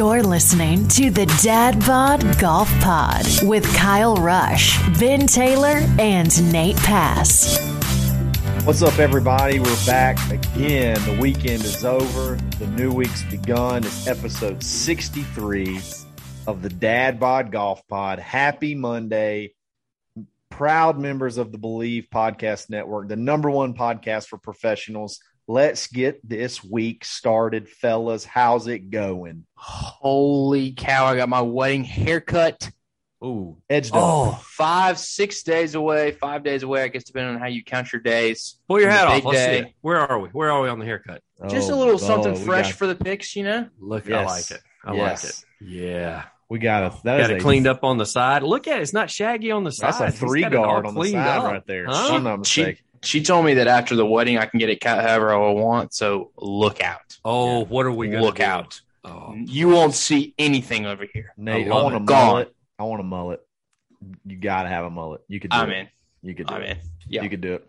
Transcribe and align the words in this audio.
You're 0.00 0.22
listening 0.22 0.88
to 0.88 1.10
the 1.10 1.26
Dad 1.42 1.78
Bod 1.84 2.38
Golf 2.38 2.70
Pod 2.80 3.22
with 3.42 3.70
Kyle 3.76 4.16
Rush, 4.16 4.78
Ben 4.98 5.26
Taylor, 5.26 5.86
and 5.98 6.50
Nate 6.50 6.78
Pass. 6.78 7.58
What's 8.64 8.80
up, 8.80 8.98
everybody? 8.98 9.60
We're 9.60 9.84
back 9.84 10.16
again. 10.30 10.94
The 11.04 11.18
weekend 11.20 11.64
is 11.64 11.84
over. 11.84 12.36
The 12.58 12.66
new 12.68 12.90
week's 12.90 13.24
begun. 13.24 13.84
It's 13.84 14.06
episode 14.06 14.62
63 14.62 15.78
of 16.46 16.62
the 16.62 16.70
Dad 16.70 17.20
Bod 17.20 17.52
Golf 17.52 17.86
Pod. 17.86 18.20
Happy 18.20 18.74
Monday. 18.74 19.52
Proud 20.48 20.98
members 20.98 21.36
of 21.36 21.52
the 21.52 21.58
Bleav 21.58 22.08
Podcast 22.08 22.70
Network, 22.70 23.08
the 23.08 23.16
number 23.16 23.50
one 23.50 23.74
podcast 23.74 24.28
for 24.28 24.38
professionals. 24.38 25.20
Let's 25.50 25.88
get 25.88 26.20
this 26.22 26.62
week 26.62 27.04
started, 27.04 27.68
fellas. 27.68 28.24
How's 28.24 28.68
it 28.68 28.88
going? 28.90 29.46
Holy 29.56 30.70
cow! 30.70 31.06
I 31.06 31.16
got 31.16 31.28
my 31.28 31.40
wedding 31.42 31.82
haircut. 31.82 32.70
Ooh, 33.24 33.56
edged 33.68 33.90
up. 33.92 34.42
Five, 34.42 34.96
six 35.00 35.42
days 35.42 35.74
away, 35.74 36.12
five 36.12 36.44
days 36.44 36.62
away. 36.62 36.84
I 36.84 36.88
guess 36.88 37.02
depending 37.02 37.34
on 37.34 37.40
how 37.40 37.48
you 37.48 37.64
count 37.64 37.92
your 37.92 38.00
days. 38.00 38.60
Pull 38.68 38.78
your 38.80 38.90
hat 38.90 39.08
off. 39.08 39.24
Let's 39.24 39.38
see. 39.40 39.44
day. 39.46 39.58
it. 39.62 39.74
Where 39.80 39.98
are 39.98 40.20
we? 40.20 40.28
Where 40.28 40.52
are 40.52 40.62
we 40.62 40.68
on 40.68 40.78
the 40.78 40.84
haircut? 40.84 41.20
Just 41.48 41.68
a 41.68 41.72
Oh, 41.72 41.78
little 41.78 41.94
oh, 41.94 41.96
something 41.96 42.34
we 42.34 42.38
fresh 42.44 42.68
got- 42.68 42.78
for 42.78 42.86
the 42.86 42.94
pics, 42.94 43.34
you 43.34 43.42
know. 43.42 43.68
Look, 43.80 44.08
I 44.08 44.24
like 44.24 44.52
it. 44.52 44.60
I 44.84 44.94
Yes. 44.94 45.24
like 45.24 45.32
it. 45.32 45.44
Yeah. 45.68 46.24
We 46.48 46.60
got 46.60 46.84
it. 46.92 47.02
That 47.02 47.20
is 47.22 47.26
Got 47.26 47.34
it 47.34 47.40
a- 47.40 47.42
cleaned 47.42 47.66
up 47.66 47.82
on 47.82 47.98
the 47.98 48.06
side. 48.06 48.44
Look 48.44 48.68
at 48.68 48.78
it. 48.78 48.82
It's 48.82 48.92
not 48.92 49.10
shaggy 49.10 49.50
on 49.50 49.64
the 49.64 49.72
side. 49.72 49.94
That's 49.98 50.14
a 50.14 50.26
three 50.26 50.42
got 50.42 50.52
it 50.52 50.56
all 50.58 50.64
guard 50.66 50.86
on 50.86 50.94
the 50.94 51.00
cleaned 51.00 51.14
side 51.14 51.38
up. 51.38 51.44
right 51.44 51.66
there. 51.66 51.86
Huh? 51.86 52.04
If 52.06 52.12
I'm 52.12 52.22
not 52.22 52.46
She 52.46 52.60
mistaken. 52.62 52.84
She 53.02 53.22
told 53.22 53.44
me 53.46 53.54
that 53.54 53.66
after 53.66 53.94
the 53.96 54.04
wedding, 54.06 54.38
I 54.38 54.46
can 54.46 54.58
get 54.58 54.68
it 54.68 54.80
cut 54.80 55.02
however 55.02 55.32
I 55.34 55.50
want. 55.52 55.94
So 55.94 56.30
look 56.36 56.82
out, 56.82 57.16
Oh, 57.24 57.64
what 57.64 57.86
are 57.86 57.92
we 57.92 58.08
going 58.08 58.20
to 58.20 58.24
look 58.26 58.40
out. 58.40 58.80
Oh, 59.04 59.34
You 59.36 59.68
won't 59.68 59.94
see 59.94 60.34
anything 60.38 60.84
over 60.86 61.06
here. 61.12 61.32
Nate, 61.36 61.66
I, 61.66 61.70
love 61.70 61.84
want 61.84 61.94
a 61.94 61.98
it. 61.98 62.04
Gone. 62.06 62.26
mullet. 62.26 62.54
I 62.78 62.82
want 62.84 63.00
a 63.00 63.04
mullet. 63.04 63.40
You 64.26 64.36
got 64.36 64.64
to 64.64 64.68
have 64.68 64.84
a 64.84 64.90
mullet. 64.90 65.22
You 65.28 65.40
could 65.40 65.50
do 65.50 65.56
I'm 65.56 65.70
it. 65.70 65.78
in. 65.78 65.88
You 66.22 66.34
could 66.34 66.46
do 66.46 66.54
I'm 66.54 66.62
it. 66.62 66.70
in. 66.70 66.76
Yeah. 67.08 67.22
You 67.22 67.30
could 67.30 67.40
do 67.40 67.54
it. 67.54 67.68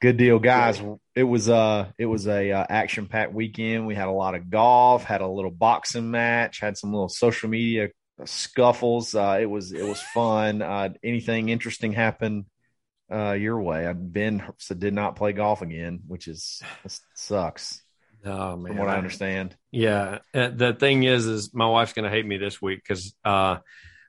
Good 0.00 0.16
deal, 0.16 0.38
guys. 0.38 0.82
It 1.14 1.22
was 1.22 1.48
uh 1.48 1.86
it 1.96 2.04
was 2.06 2.26
a 2.28 2.50
uh, 2.52 2.66
action 2.68 3.06
packed 3.06 3.32
weekend. 3.32 3.86
We 3.86 3.94
had 3.94 4.08
a 4.08 4.12
lot 4.12 4.34
of 4.34 4.50
golf, 4.50 5.04
had 5.04 5.20
a 5.22 5.26
little 5.26 5.50
boxing 5.50 6.10
match, 6.10 6.60
had 6.60 6.76
some 6.76 6.92
little 6.92 7.08
social 7.08 7.48
media 7.48 7.88
scuffles. 8.24 9.14
Uh, 9.14 9.38
it 9.40 9.46
was 9.46 9.72
it 9.72 9.84
was 9.86 10.00
fun. 10.02 10.60
Uh, 10.62 10.90
anything 11.02 11.48
interesting 11.48 11.92
happen 11.92 12.44
uh, 13.10 13.32
your 13.32 13.60
way? 13.60 13.86
I've 13.86 14.12
been 14.12 14.42
so 14.58 14.74
did 14.74 14.94
not 14.94 15.16
play 15.16 15.32
golf 15.32 15.62
again, 15.62 16.00
which 16.06 16.28
is 16.28 16.62
sucks 17.14 17.82
oh 18.24 18.56
man. 18.56 18.72
from 18.72 18.78
what 18.78 18.88
I 18.88 18.96
understand. 18.96 19.56
Yeah. 19.70 20.18
The 20.32 20.76
thing 20.78 21.02
is, 21.02 21.26
is 21.26 21.54
my 21.54 21.66
wife's 21.66 21.92
going 21.92 22.04
to 22.04 22.10
hate 22.10 22.26
me 22.26 22.38
this 22.38 22.60
week 22.60 22.80
because 22.82 23.14
uh, 23.24 23.58
I've 23.58 23.62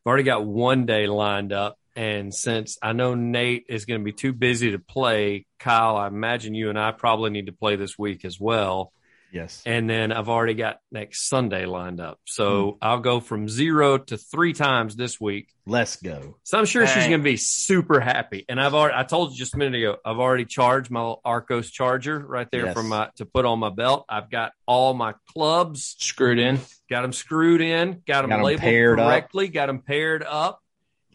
already 0.06 0.24
got 0.24 0.46
one 0.46 0.86
day 0.86 1.08
lined 1.08 1.54
up. 1.54 1.78
And 1.96 2.34
since 2.34 2.78
I 2.82 2.94
know 2.94 3.16
Nate 3.16 3.66
is 3.68 3.86
going 3.86 4.00
to 4.00 4.04
be 4.04 4.14
too 4.14 4.32
busy 4.32 4.72
to 4.72 4.80
play, 4.80 5.46
Kyle, 5.60 5.98
I 5.98 6.08
imagine 6.08 6.56
you 6.56 6.70
and 6.70 6.80
I 6.80 6.92
probably 6.92 7.32
need 7.32 7.48
to 7.48 7.52
play 7.52 7.76
this 7.76 8.00
week 8.00 8.24
as 8.24 8.40
well. 8.40 8.94
Yes. 9.32 9.62
And 9.66 9.90
then 9.90 10.12
I've 10.12 10.28
already 10.30 10.54
got 10.56 10.80
next 10.92 11.30
Sunday 11.30 11.66
lined 11.66 12.00
up. 12.02 12.20
So 12.26 12.72
hmm. 12.72 12.78
I'll 12.82 13.00
go 13.00 13.20
from 13.20 13.48
zero 13.48 13.98
to 13.98 14.18
three 14.18 14.54
times 14.54 14.96
this 14.96 15.22
week. 15.22 15.48
Let's 15.66 15.96
go. 15.96 16.38
So 16.44 16.58
I'm 16.58 16.66
sure 16.66 16.86
she's 16.86 17.08
going 17.08 17.20
to 17.20 17.24
be 17.24 17.38
super 17.38 18.00
happy. 18.00 18.46
And 18.50 18.60
I've 18.60 18.74
already, 18.74 18.96
I 18.98 19.04
told 19.04 19.32
you 19.32 19.38
just 19.38 19.54
a 19.54 19.58
minute 19.58 19.78
ago, 19.78 19.98
I've 20.04 20.20
already 20.20 20.46
charged 20.46 20.92
my 20.92 21.16
Arccos 21.26 21.72
charger 21.72 22.20
right 22.20 22.48
there 22.52 22.66
Yes. 22.66 22.74
for 22.74 22.84
my, 22.84 23.10
to 23.18 23.26
put 23.26 23.46
on 23.46 23.60
my 23.60 23.70
belt. 23.70 24.06
I've 24.10 24.30
got 24.30 24.52
all 24.66 24.94
my 24.94 25.14
clubs, 25.34 25.96
Screwed 26.00 26.40
in. 26.40 26.60
got 26.90 27.04
them 27.04 27.14
screwed 27.14 27.62
in, 27.62 28.02
got 28.06 28.22
them 28.24 28.30
Got 28.32 28.40
'em 28.40 28.44
labeled 28.44 28.62
paired 28.62 29.00
up. 29.00 29.08
correctly, 29.08 29.48
got 29.48 29.68
them 29.68 29.80
paired 29.80 30.24
up. 30.24 30.60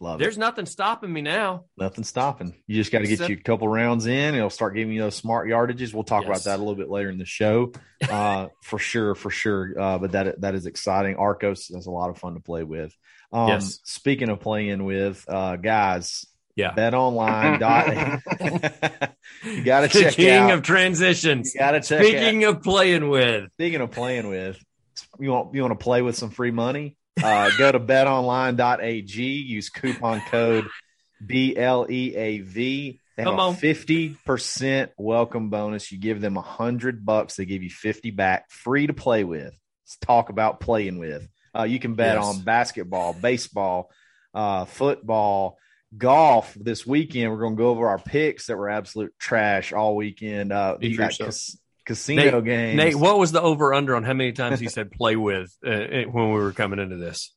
Love 0.00 0.18
There's 0.18 0.36
it. 0.36 0.40
nothing 0.40 0.66
stopping 0.66 1.12
me 1.12 1.22
now. 1.22 1.64
Nothing 1.78 2.04
stopping. 2.04 2.54
You 2.66 2.76
just 2.76 2.92
got 2.92 2.98
to 3.00 3.06
get 3.06 3.28
you 3.28 3.36
a 3.36 3.40
couple 3.40 3.66
rounds 3.68 4.06
in. 4.06 4.12
and 4.12 4.36
It'll 4.36 4.50
start 4.50 4.74
giving 4.74 4.92
you 4.94 5.00
those 5.00 5.14
smart 5.16 5.48
yardages. 5.48 5.94
We'll 5.94 6.04
talk 6.04 6.24
about 6.26 6.44
that 6.44 6.56
a 6.56 6.58
little 6.58 6.74
bit 6.74 6.90
later 6.90 7.08
in 7.08 7.18
the 7.18 7.24
show, 7.24 7.72
uh, 8.10 8.48
for 8.62 8.78
sure, 8.78 9.14
for 9.14 9.30
sure. 9.30 9.72
Uh, 9.80 9.98
but 9.98 10.12
that 10.12 10.40
that 10.42 10.54
is 10.54 10.66
exciting. 10.66 11.16
Arccos 11.16 11.74
is 11.74 11.86
a 11.86 11.90
lot 11.90 12.10
of 12.10 12.18
fun 12.18 12.34
to 12.34 12.40
play 12.40 12.62
with. 12.62 12.94
Um, 13.32 13.48
Yes. 13.48 13.80
Speaking 13.84 14.28
of 14.28 14.40
playing 14.40 14.84
with 14.84 15.24
uh, 15.28 15.56
guys, 15.56 16.26
Yeah. 16.56 16.72
bet 16.72 16.92
online 16.94 17.58
dot. 17.58 17.88
you 19.44 19.64
got 19.64 19.80
to 19.80 19.88
check 19.88 20.14
king 20.14 20.28
out. 20.30 20.50
of 20.52 20.62
transitions. 20.62 21.52
you 21.54 21.60
got 21.60 21.72
to 21.72 21.80
check. 21.80 22.02
Speaking 22.04 22.44
of 22.44 22.62
playing 22.62 23.08
with, 23.08 23.50
Speaking 23.54 23.80
of 23.80 23.90
playing 23.90 24.28
with, 24.28 24.58
you 25.18 25.30
want 25.30 25.54
you 25.54 25.62
want 25.62 25.78
to 25.78 25.82
play 25.82 26.02
with 26.02 26.16
some 26.16 26.30
free 26.30 26.50
money? 26.50 26.96
Uh, 27.22 27.50
go 27.58 27.72
to 27.72 27.80
betonline.ag. 27.80 29.22
Use 29.22 29.68
coupon 29.70 30.20
code 30.30 30.66
BLEAV. 31.24 32.54
They 33.16 33.22
have 33.22 33.30
Come 33.30 33.38
a 33.38 33.42
on. 33.48 33.54
fifty 33.56 34.10
percent 34.26 34.92
welcome 34.98 35.48
bonus. 35.48 35.90
You 35.90 35.98
give 35.98 36.20
them 36.20 36.36
a 36.36 36.42
hundred 36.42 37.06
bucks, 37.06 37.36
they 37.36 37.46
give 37.46 37.62
you 37.62 37.70
fifty 37.70 38.10
back, 38.10 38.50
free 38.50 38.86
to 38.86 38.92
play 38.92 39.24
with. 39.24 39.54
Let's 39.84 39.96
talk 40.02 40.28
about 40.28 40.60
playing 40.60 40.98
with. 40.98 41.26
Uh, 41.56 41.62
you 41.62 41.78
can 41.78 41.94
bet 41.94 42.16
Yes. 42.16 42.26
on 42.26 42.40
basketball, 42.42 43.14
baseball, 43.14 43.90
uh, 44.34 44.66
football, 44.66 45.56
golf. 45.96 46.52
This 46.60 46.86
weekend, 46.86 47.30
we're 47.32 47.38
going 47.38 47.56
to 47.56 47.62
go 47.62 47.70
over 47.70 47.88
our 47.88 47.98
picks 47.98 48.48
that 48.48 48.58
were 48.58 48.68
absolute 48.68 49.14
trash 49.18 49.72
all 49.72 49.96
weekend. 49.96 50.52
Uh, 50.52 50.76
you 50.80 50.98
got 50.98 51.16
cas- 51.16 51.56
casino 51.86 52.40
Nate- 52.40 52.44
games. 52.44 52.76
Nate, 52.76 52.94
what 52.96 53.18
was 53.18 53.32
the 53.32 53.40
over 53.40 53.72
under 53.72 53.96
on 53.96 54.02
how 54.02 54.12
many 54.12 54.32
times 54.32 54.60
he 54.60 54.68
said 54.68 54.90
play 54.90 55.16
with 55.16 55.56
uh, 55.64 55.70
when 56.10 56.32
we 56.32 56.38
were 56.40 56.52
coming 56.52 56.78
into 56.78 56.96
this? 56.96 57.32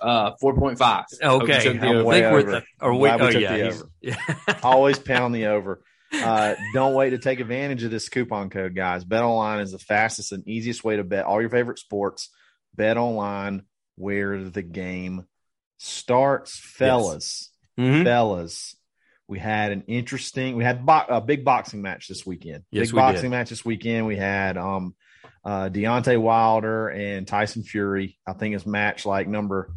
Uh, 0.00 0.32
four 0.40 0.54
point 0.54 0.78
five. 0.78 1.04
Okay, 1.22 1.60
took 1.62 1.82
I 1.82 2.02
way 2.02 2.20
think 2.20 2.32
we're 2.32 2.40
over. 2.40 2.50
the, 2.50 2.62
or 2.80 2.94
we, 2.94 3.08
oh 3.10 3.28
yeah, 3.28 3.56
the 3.56 3.68
over. 3.68 3.90
yeah. 4.00 4.16
always 4.62 4.98
pound 4.98 5.34
the 5.34 5.46
over. 5.46 5.82
Uh, 6.12 6.54
don't 6.74 6.94
wait 6.94 7.10
to 7.10 7.18
take 7.18 7.40
advantage 7.40 7.82
of 7.84 7.90
this 7.90 8.08
coupon 8.08 8.50
code, 8.50 8.74
guys. 8.74 9.04
Bet 9.04 9.22
online 9.22 9.60
is 9.60 9.72
the 9.72 9.78
fastest 9.78 10.32
and 10.32 10.46
easiest 10.46 10.82
way 10.84 10.96
to 10.96 11.04
bet 11.04 11.24
all 11.24 11.40
your 11.40 11.50
favorite 11.50 11.78
sports. 11.78 12.30
Bet 12.74 12.96
online 12.96 13.62
where 13.96 14.42
the 14.42 14.62
game 14.62 15.26
starts, 15.78 16.58
fellas. 16.58 17.50
Mhm. 17.78 18.04
Fellas, 18.04 18.76
we 19.30 19.38
had 19.38 19.72
an 19.72 19.84
interesting. 19.86 20.56
We 20.56 20.64
had 20.64 20.84
bo- 20.84 21.06
a 21.08 21.20
big 21.20 21.44
boxing 21.44 21.80
match 21.80 22.08
this 22.08 22.26
weekend. 22.26 22.64
Yes, 22.70 22.88
big 22.88 22.94
we 22.94 23.00
boxing 23.00 23.30
did. 23.30 23.36
match 23.36 23.50
this 23.50 23.64
weekend. 23.64 24.06
We 24.06 24.16
had 24.16 24.58
um, 24.58 24.94
uh, 25.44 25.70
Deontay 25.70 26.20
Wilder 26.20 26.88
and 26.88 27.26
Tyson 27.26 27.62
Fury. 27.62 28.18
I 28.26 28.34
think 28.34 28.54
it's 28.54 28.66
match 28.66 29.06
like 29.06 29.28
number. 29.28 29.72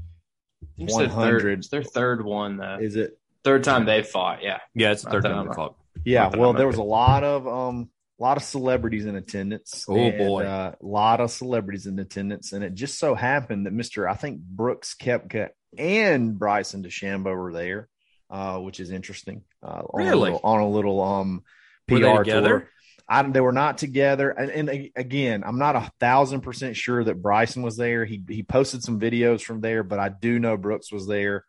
100. 0.75 1.59
It's 1.59 1.67
their 1.69 1.83
third 1.83 2.25
one 2.25 2.57
though. 2.57 2.79
Is 2.81 2.95
it 2.95 3.19
Third 3.43 3.63
time 3.63 3.85
they 3.85 4.03
fought. 4.03 4.41
Yeah. 4.41 4.59
Yeah, 4.73 4.91
it's 4.91 5.03
the 5.03 5.11
third 5.11 5.23
time 5.23 5.47
they 5.47 5.53
fought. 5.53 5.75
Yeah, 6.05 6.31
well, 6.35 6.53
there 6.53 6.67
was 6.67 6.77
a 6.77 6.83
lot 6.83 7.23
of 7.23 7.47
um, 7.47 7.89
a 8.19 8.23
lot 8.23 8.37
of 8.37 8.43
celebrities 8.43 9.05
in 9.05 9.15
attendance. 9.15 9.85
Oh, 9.87 9.95
and, 9.95 10.17
boy. 10.17 10.43
uh, 10.43 10.73
a 10.81 10.85
lot 10.85 11.19
of 11.21 11.29
celebrities 11.29 11.85
in 11.85 11.99
attendance, 11.99 12.51
and 12.51 12.63
it 12.63 12.73
just 12.73 12.97
so 12.97 13.15
happened 13.15 13.65
that 13.65 13.73
Mister, 13.73 14.07
I 14.07 14.15
think 14.15 14.41
Brooks 14.41 14.95
Koepka 14.99 15.49
and 15.77 16.37
Bryson 16.37 16.83
DeChambeau 16.83 17.35
were 17.35 17.53
there, 17.53 17.89
uh, 18.29 18.57
which 18.59 18.79
is 18.79 18.91
interesting. 18.91 19.43
Uh, 19.61 19.83
on 19.93 20.07
a 20.07 20.15
little, 20.15 20.39
on 20.43 20.59
a 20.59 20.69
little 20.69 21.01
um 21.01 21.43
PR 21.87 21.97
tour. 21.97 22.23
together? 22.23 22.69
I, 23.07 23.21
they 23.23 23.41
were 23.41 23.51
not 23.51 23.77
together, 23.77 24.29
and, 24.29 24.69
and 24.69 24.89
again, 24.95 25.43
I'm 25.45 25.59
not 25.59 25.75
a 25.75 25.91
thousand 25.99 26.41
percent 26.41 26.77
sure 26.77 27.03
that 27.03 27.21
Bryson 27.21 27.61
was 27.61 27.75
there. 27.75 28.05
He 28.05 28.23
he 28.27 28.43
posted 28.43 28.81
some 28.81 28.99
videos 28.99 29.41
from 29.41 29.61
there, 29.61 29.83
but 29.83 29.99
I 29.99 30.09
do 30.09 30.39
know 30.39 30.55
Brooks 30.55 30.91
was 30.91 31.05
there, 31.05 31.43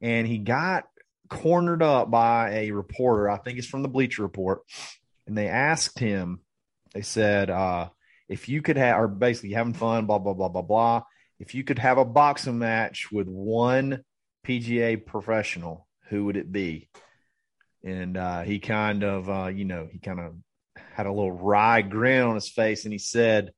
and 0.00 0.26
he 0.26 0.38
got 0.38 0.84
cornered 1.28 1.82
up 1.82 2.10
by 2.10 2.50
a 2.50 2.70
reporter. 2.72 3.30
I 3.30 3.38
think 3.38 3.58
it's 3.58 3.68
from 3.68 3.82
the 3.82 3.88
Bleacher 3.88 4.22
Report, 4.22 4.62
and 5.26 5.38
they 5.38 5.48
asked 5.48 5.98
him. 5.98 6.40
They 6.92 7.02
said, 7.02 7.50
uh, 7.50 7.90
"If 8.28 8.48
you 8.48 8.60
could 8.60 8.76
have, 8.76 8.98
or 8.98 9.06
basically 9.06 9.52
having 9.52 9.74
fun, 9.74 10.06
blah 10.06 10.18
blah 10.18 10.34
blah 10.34 10.48
blah 10.48 10.62
blah. 10.62 11.02
If 11.38 11.54
you 11.54 11.62
could 11.62 11.78
have 11.78 11.98
a 11.98 12.04
boxing 12.04 12.58
match 12.58 13.12
with 13.12 13.28
one 13.28 14.02
PGA 14.44 14.96
professional, 14.96 15.85
who 16.08 16.24
would 16.26 16.36
it 16.36 16.50
be?" 16.50 16.88
And 17.84 18.16
uh, 18.16 18.42
he 18.42 18.58
kind 18.58 19.04
of, 19.04 19.30
uh, 19.30 19.48
you 19.48 19.64
know, 19.64 19.88
he 19.90 19.98
kind 19.98 20.20
of 20.20 20.34
had 20.92 21.06
a 21.06 21.12
little 21.12 21.32
wry 21.32 21.82
grin 21.82 22.22
on 22.22 22.34
his 22.34 22.48
face, 22.48 22.84
and 22.84 22.92
he 22.92 22.98
said, 22.98 23.52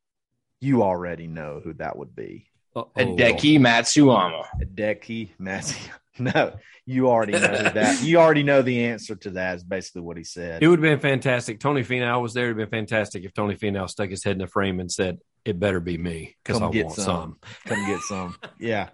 "You 0.60 0.82
already 0.82 1.26
know 1.26 1.60
who 1.62 1.74
that 1.74 1.96
would 1.96 2.14
be." 2.14 2.50
Uh-oh. 2.76 2.90
Hideki 2.96 3.58
Matsuyama. 3.58 4.44
Hideki 4.62 5.30
Matsuya. 5.40 5.90
No, 6.20 6.56
you 6.84 7.08
already 7.08 7.34
know 7.34 7.38
that. 7.38 8.02
You 8.02 8.18
already 8.18 8.42
know 8.42 8.60
the 8.60 8.86
answer 8.86 9.14
to 9.14 9.30
that. 9.30 9.54
Is 9.58 9.62
basically 9.62 10.02
what 10.02 10.16
he 10.16 10.24
said. 10.24 10.60
It 10.60 10.66
would 10.66 10.80
have 10.80 10.82
been 10.82 10.98
fantastic. 10.98 11.60
Tony 11.60 11.84
Finau 11.84 12.20
was 12.20 12.34
there. 12.34 12.46
It 12.46 12.54
would 12.54 12.60
have 12.62 12.70
been 12.70 12.80
fantastic 12.80 13.22
if 13.22 13.32
Tony 13.32 13.54
Finau 13.54 13.88
stuck 13.88 14.10
his 14.10 14.24
head 14.24 14.32
in 14.32 14.38
the 14.38 14.48
frame 14.48 14.80
and 14.80 14.90
said, 14.90 15.18
"It 15.44 15.60
better 15.60 15.78
be 15.78 15.96
me 15.96 16.34
because 16.42 16.60
I 16.60 16.70
get 16.70 16.86
want 16.86 16.96
some. 16.96 17.04
some." 17.04 17.36
Come 17.66 17.86
get 17.86 18.00
some. 18.00 18.36
Yeah. 18.58 18.88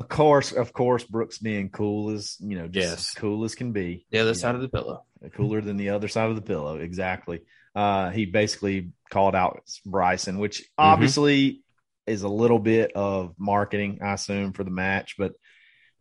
Of 0.00 0.08
course, 0.08 0.52
of 0.52 0.72
course, 0.72 1.02
Brooks 1.04 1.38
being 1.38 1.70
cool 1.70 2.10
as 2.10 2.36
you 2.40 2.56
know, 2.56 2.68
just 2.68 2.88
Yes. 2.88 3.14
cool 3.14 3.44
as 3.44 3.54
can 3.56 3.72
be. 3.72 4.06
The 4.10 4.20
other 4.20 4.34
side 4.34 4.54
of 4.54 4.60
the 4.60 4.68
pillow. 4.68 5.04
cooler 5.34 5.60
than 5.60 5.76
the 5.76 5.88
other 5.90 6.06
side 6.06 6.30
of 6.30 6.36
the 6.36 6.42
pillow. 6.42 6.76
Exactly. 6.78 7.40
Uh, 7.74 8.10
he 8.10 8.24
basically 8.24 8.92
called 9.10 9.34
out 9.34 9.60
Bryson, 9.84 10.38
which 10.38 10.60
Mm-hmm. 10.60 10.84
obviously 10.84 11.62
is 12.06 12.22
a 12.22 12.28
little 12.28 12.60
bit 12.60 12.92
of 12.94 13.34
marketing, 13.38 13.98
I 14.02 14.12
assume, 14.12 14.52
for 14.52 14.62
the 14.64 14.70
match. 14.70 15.16
But 15.18 15.32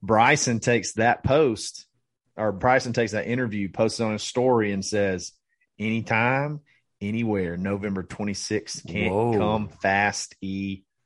Bryson 0.03 0.59
takes 0.59 0.93
that 0.93 1.23
post, 1.23 1.87
or 2.35 2.51
Bryson 2.51 2.93
takes 2.93 3.13
that 3.13 3.27
interview, 3.27 3.69
posts 3.69 3.99
it 3.99 4.03
on 4.03 4.13
his 4.13 4.21
story, 4.23 4.71
and 4.71 4.85
says, 4.85 5.33
"Anytime, 5.79 6.59
anywhere, 7.01 7.57
November 7.57 8.03
26th 8.03 8.85
can't 8.87 9.11
Whoa. 9.13 9.37
come 9.37 9.69
fast 9.69 10.35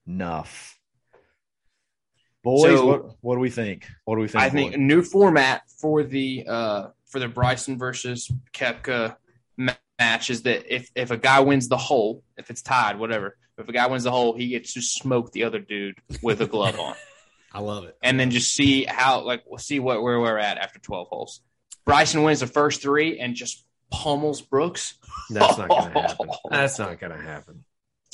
enough." 0.05 0.77
Boys, 2.43 2.63
So- 2.77 2.85
what, 2.87 3.15
what 3.21 3.35
do 3.35 3.39
we 3.41 3.49
think? 3.49 3.87
What 4.05 4.15
do 4.15 4.21
we 4.21 4.27
think? 4.27 4.43
I 4.43 4.49
think 4.49 4.73
a 4.73 4.77
boys? 4.77 4.81
new 4.87 5.01
format 5.03 5.63
for 5.79 6.03
the 6.03 6.45
uh 6.47 6.87
for 7.07 7.19
the 7.19 7.27
Bryson 7.27 7.77
versus 7.77 8.31
Koepka 8.53 9.15
match 9.57 10.29
is 10.29 10.43
that 10.43 10.73
if 10.73 10.89
if 10.95 11.11
a 11.11 11.17
guy 11.17 11.41
wins 11.41 11.67
the 11.67 11.77
hole, 11.77 12.23
if 12.37 12.49
it's 12.49 12.61
tied, 12.61 12.97
whatever, 12.97 13.37
if 13.57 13.67
a 13.69 13.71
guy 13.73 13.87
wins 13.87 14.03
the 14.03 14.11
hole, 14.11 14.35
he 14.35 14.47
gets 14.49 14.73
to 14.73 14.81
smoke 14.81 15.31
the 15.31 15.43
other 15.43 15.59
dude 15.59 15.99
with 16.23 16.41
a 16.41 16.47
glove 16.47 16.79
on, 16.79 16.95
I 17.53 17.59
love 17.59 17.83
it. 17.85 17.95
and 18.01 18.19
then 18.19 18.31
just 18.31 18.55
see 18.55 18.85
how 18.85 19.21
like 19.21 19.43
we'll 19.45 19.59
see 19.59 19.79
what 19.79 20.01
where 20.01 20.19
we're 20.19 20.37
at 20.37 20.57
after 20.57 20.79
twelve 20.79 21.07
holes. 21.09 21.41
Bryson 21.85 22.23
wins 22.23 22.39
the 22.39 22.47
first 22.47 22.81
three 22.81 23.19
and 23.19 23.35
just 23.35 23.65
pummels 23.91 24.41
Brooks. 24.41 24.95
That's 25.29 25.57
not 25.57 25.67
going 25.69 25.91
to 25.91 25.99
happen. 25.99 26.29
That's 26.49 26.79
not 26.79 26.99
going 26.99 27.11
to 27.11 27.21
happen. 27.21 27.60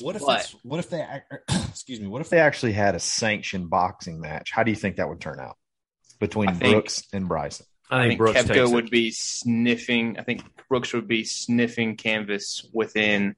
What 0.00 0.16
if 0.16 0.22
What? 0.22 0.40
it's, 0.40 0.52
what 0.62 0.78
if 0.80 0.90
they 0.90 1.04
excuse 1.68 2.00
me? 2.00 2.06
What 2.06 2.20
if 2.20 2.26
if 2.28 2.30
they 2.30 2.38
actually 2.40 2.72
had 2.72 2.94
a 2.94 3.00
sanctioned 3.00 3.68
boxing 3.70 4.20
match, 4.20 4.50
how 4.52 4.62
do 4.62 4.70
you 4.70 4.76
think 4.76 4.96
that 4.96 5.08
would 5.08 5.20
turn 5.20 5.40
out 5.40 5.56
between 6.20 6.54
think- 6.54 6.72
Brooks 6.74 7.04
and 7.12 7.28
Bryson? 7.28 7.66
I 7.90 7.96
I 7.96 8.00
think, 8.08 8.10
think 8.22 8.46
Brooks 8.48 8.50
it. 8.70 8.74
would 8.74 8.90
be 8.90 9.10
sniffing. 9.10 10.18
I 10.18 10.22
think 10.22 10.42
Brooks 10.68 10.92
would 10.92 11.08
be 11.08 11.24
sniffing 11.24 11.96
canvas 11.96 12.68
within 12.72 13.34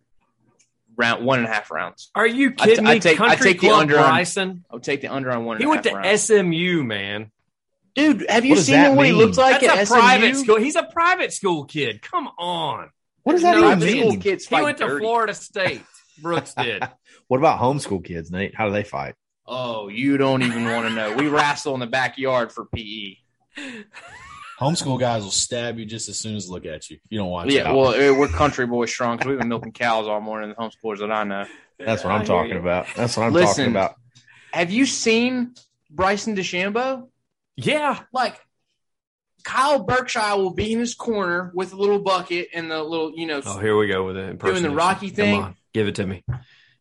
round 0.97 1.25
one 1.25 1.39
and 1.39 1.47
a 1.47 1.51
half 1.53 1.71
rounds. 1.71 2.11
Are 2.17 2.27
you 2.27 2.51
kidding 2.51 2.85
t- 2.85 2.91
I 2.91 2.95
me? 2.95 3.01
take- 3.01 3.21
I 3.21 3.29
Country 3.29 3.53
take 3.53 3.61
the 3.61 3.69
Club 3.69 3.81
under 3.83 3.99
on- 3.99 4.05
Bryson. 4.07 4.65
I 4.69 4.75
would 4.75 4.83
take 4.83 5.03
the 5.03 5.09
under 5.09 5.31
on 5.31 5.45
one. 5.45 5.59
He 5.59 5.63
and 5.63 5.71
went 5.71 5.85
half 5.85 5.93
to 5.95 5.99
rounds. 6.01 6.23
SMU, 6.23 6.83
man. 6.83 7.31
Dude, 7.95 8.27
have 8.29 8.45
you 8.45 8.55
What 8.57 8.65
seen 8.65 8.75
that 8.75 8.97
what 8.97 9.07
he 9.07 9.13
looks 9.13 9.39
like 9.39 9.61
That's 9.61 9.83
a 9.83 9.87
SMU? 9.87 9.99
private 10.01 10.37
school. 10.37 10.57
He's 10.59 10.77
a 10.77 10.83
private 10.83 11.33
school 11.33 11.65
kid. 11.65 12.03
Come 12.03 12.29
on. 12.39 12.91
What 13.23 13.35
does 13.35 13.43
that 13.43 13.53
No, 13.53 13.59
even 13.69 13.79
Private 13.79 13.91
school 13.99 14.11
mean? 14.11 14.21
kids 14.21 14.45
He 14.47 14.55
fight 14.55 14.63
went 14.65 14.79
to 14.79 14.87
dirty. 14.87 15.05
Florida 15.05 15.35
State. 15.35 15.83
Brooks 16.23 16.55
did. 16.55 16.83
What 17.29 17.39
about 17.39 17.61
homeschool 17.61 18.05
kids, 18.05 18.31
Nate? 18.33 18.57
How 18.57 18.67
do 18.67 18.73
they 18.73 18.83
fight? 18.83 19.15
Oh, 19.47 19.87
you 19.87 20.17
don't 20.17 20.43
even 20.43 20.65
want 20.65 20.89
to 20.89 20.95
know. 20.95 21.15
We 21.15 21.29
wrestle 21.29 21.75
in 21.75 21.81
the 21.81 21.87
backyard 21.87 22.51
for. 22.51 22.65
PE. 22.65 23.15
homeschool 24.61 24.99
guys 24.99 25.23
will 25.23 25.31
stab 25.31 25.79
you 25.79 25.85
just 25.87 26.09
as 26.09 26.19
soon 26.19 26.37
as 26.37 26.49
look 26.51 26.67
at 26.67 26.91
you? 26.91 26.97
if 26.97 27.03
You 27.09 27.19
don't 27.19 27.31
watch. 27.31 27.51
Yeah, 27.53 27.69
out. 27.69 27.77
well, 27.77 27.95
eh, 27.95 28.11
we're 28.11 28.29
country 28.29 28.67
boys 28.67 28.91
strong 28.91 29.17
because 29.17 29.31
we've 29.31 29.39
been 29.39 29.49
milking 29.49 29.73
cows 29.73 30.07
all 30.07 30.21
morning. 30.21 30.51
The 30.51 30.57
homeschoolers 30.57 30.99
that 30.99 31.11
I 31.13 31.25
know. 31.25 31.47
That's 31.79 32.05
what 32.05 32.11
I 32.13 32.17
I'm 32.17 32.21
hear 32.21 32.27
talking 32.29 32.57
about. 32.57 32.87
That's 32.97 33.17
what 33.17 33.27
I'm 33.27 33.33
Listen. 33.33 33.67
talking 33.67 33.71
about. 33.71 33.95
Have 34.53 34.71
you 34.71 34.87
seen 34.87 35.55
Bryson 35.91 36.37
DeChambeau? 36.37 37.09
Yeah. 37.57 38.01
Like 38.13 38.39
Kyle 39.45 39.83
Berkshire 39.83 40.37
will 40.37 40.53
be 40.53 40.73
in 40.73 40.79
his 40.81 40.95
corner 40.95 41.53
with 41.55 41.73
a 41.73 41.77
little 41.77 42.01
bucket 42.01 42.49
and 42.55 42.71
the 42.71 42.83
little, 42.83 43.13
you 43.15 43.27
know, 43.27 43.41
Oh, 43.45 43.59
here 43.59 43.77
we 43.77 43.87
go 43.87 44.05
with 44.05 44.17
it. 44.17 44.39
Doing 44.39 44.63
the 44.63 44.71
Rocky 44.71 45.09
Come 45.09 45.17
thing? 45.17 45.57
On. 45.71 45.75
Give 45.75 45.89
it 45.89 45.95
to 45.97 46.07
me. 46.07 46.25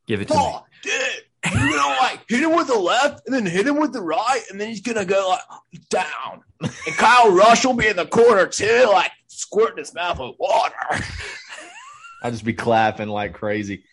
Give 0.07 0.21
it 0.21 0.27
to 0.29 0.33
me. 0.33 0.39
Oh, 0.41 0.63
dude, 0.81 1.53
you're 1.53 1.69
gonna 1.71 1.97
like 1.99 2.21
hit 2.27 2.41
him 2.41 2.55
with 2.55 2.67
the 2.67 2.79
left 2.79 3.21
and 3.25 3.35
then 3.35 3.45
hit 3.45 3.67
him 3.67 3.79
with 3.79 3.93
the 3.93 4.01
right, 4.01 4.41
and 4.49 4.59
then 4.59 4.69
he's 4.69 4.81
gonna 4.81 5.05
go 5.05 5.29
like 5.29 5.89
down. 5.89 6.41
And 6.61 6.95
Kyle 6.97 7.31
Rush 7.31 7.65
will 7.65 7.73
be 7.75 7.87
in 7.87 7.95
the 7.95 8.05
corner 8.05 8.47
too, 8.47 8.87
like 8.91 9.11
squirting 9.27 9.77
his 9.77 9.93
mouth 9.93 10.19
with 10.19 10.35
water. 10.39 10.75
I'll 12.23 12.31
just 12.31 12.43
be 12.43 12.53
clapping 12.53 13.07
like 13.07 13.33
crazy. 13.33 13.83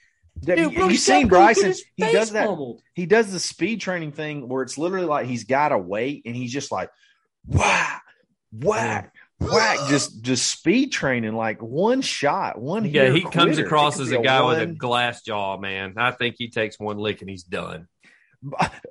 Dude, 0.41 0.59
You've 0.59 0.73
you 0.73 0.85
Shaq 0.85 0.99
seen 0.99 1.29
Bryson? 1.29 1.75
He 1.97 2.13
does 2.13 2.33
that. 2.33 2.47
pummeled. 2.47 2.83
He 2.95 3.07
does 3.07 3.33
the 3.33 3.41
speed 3.41 3.81
training 3.81 4.13
thing 4.13 4.49
where 4.49 4.63
it's 4.63 4.77
literally 4.77 5.07
like 5.07 5.27
he's 5.27 5.45
got 5.45 5.71
to 5.71 5.79
wait 5.79 6.23
and 6.27 6.37
he's 6.37 6.53
just 6.53 6.71
like 6.71 6.91
whack, 7.47 8.03
whack, 8.53 9.15
whack, 9.41 9.79
just 9.89 10.23
just 10.23 10.47
speed 10.49 10.93
training 10.93 11.35
like 11.35 11.63
one 11.63 12.01
shot, 12.03 12.61
one. 12.61 12.85
Yeah, 12.85 13.11
he 13.11 13.23
comes 13.23 13.33
quitter. 13.57 13.65
across 13.67 13.95
It 13.97 14.05
could 14.05 14.07
as 14.07 14.13
a 14.13 14.23
guy 14.23 14.43
with 14.43 14.59
a 14.61 14.67
glass 14.67 15.23
jaw, 15.23 15.57
man. 15.59 15.95
I 15.97 16.11
think 16.13 16.37
he 16.39 16.49
takes 16.49 16.79
one 16.79 16.99
lick 16.99 17.21
and 17.21 17.31
he's 17.31 17.43
done. 17.45 17.89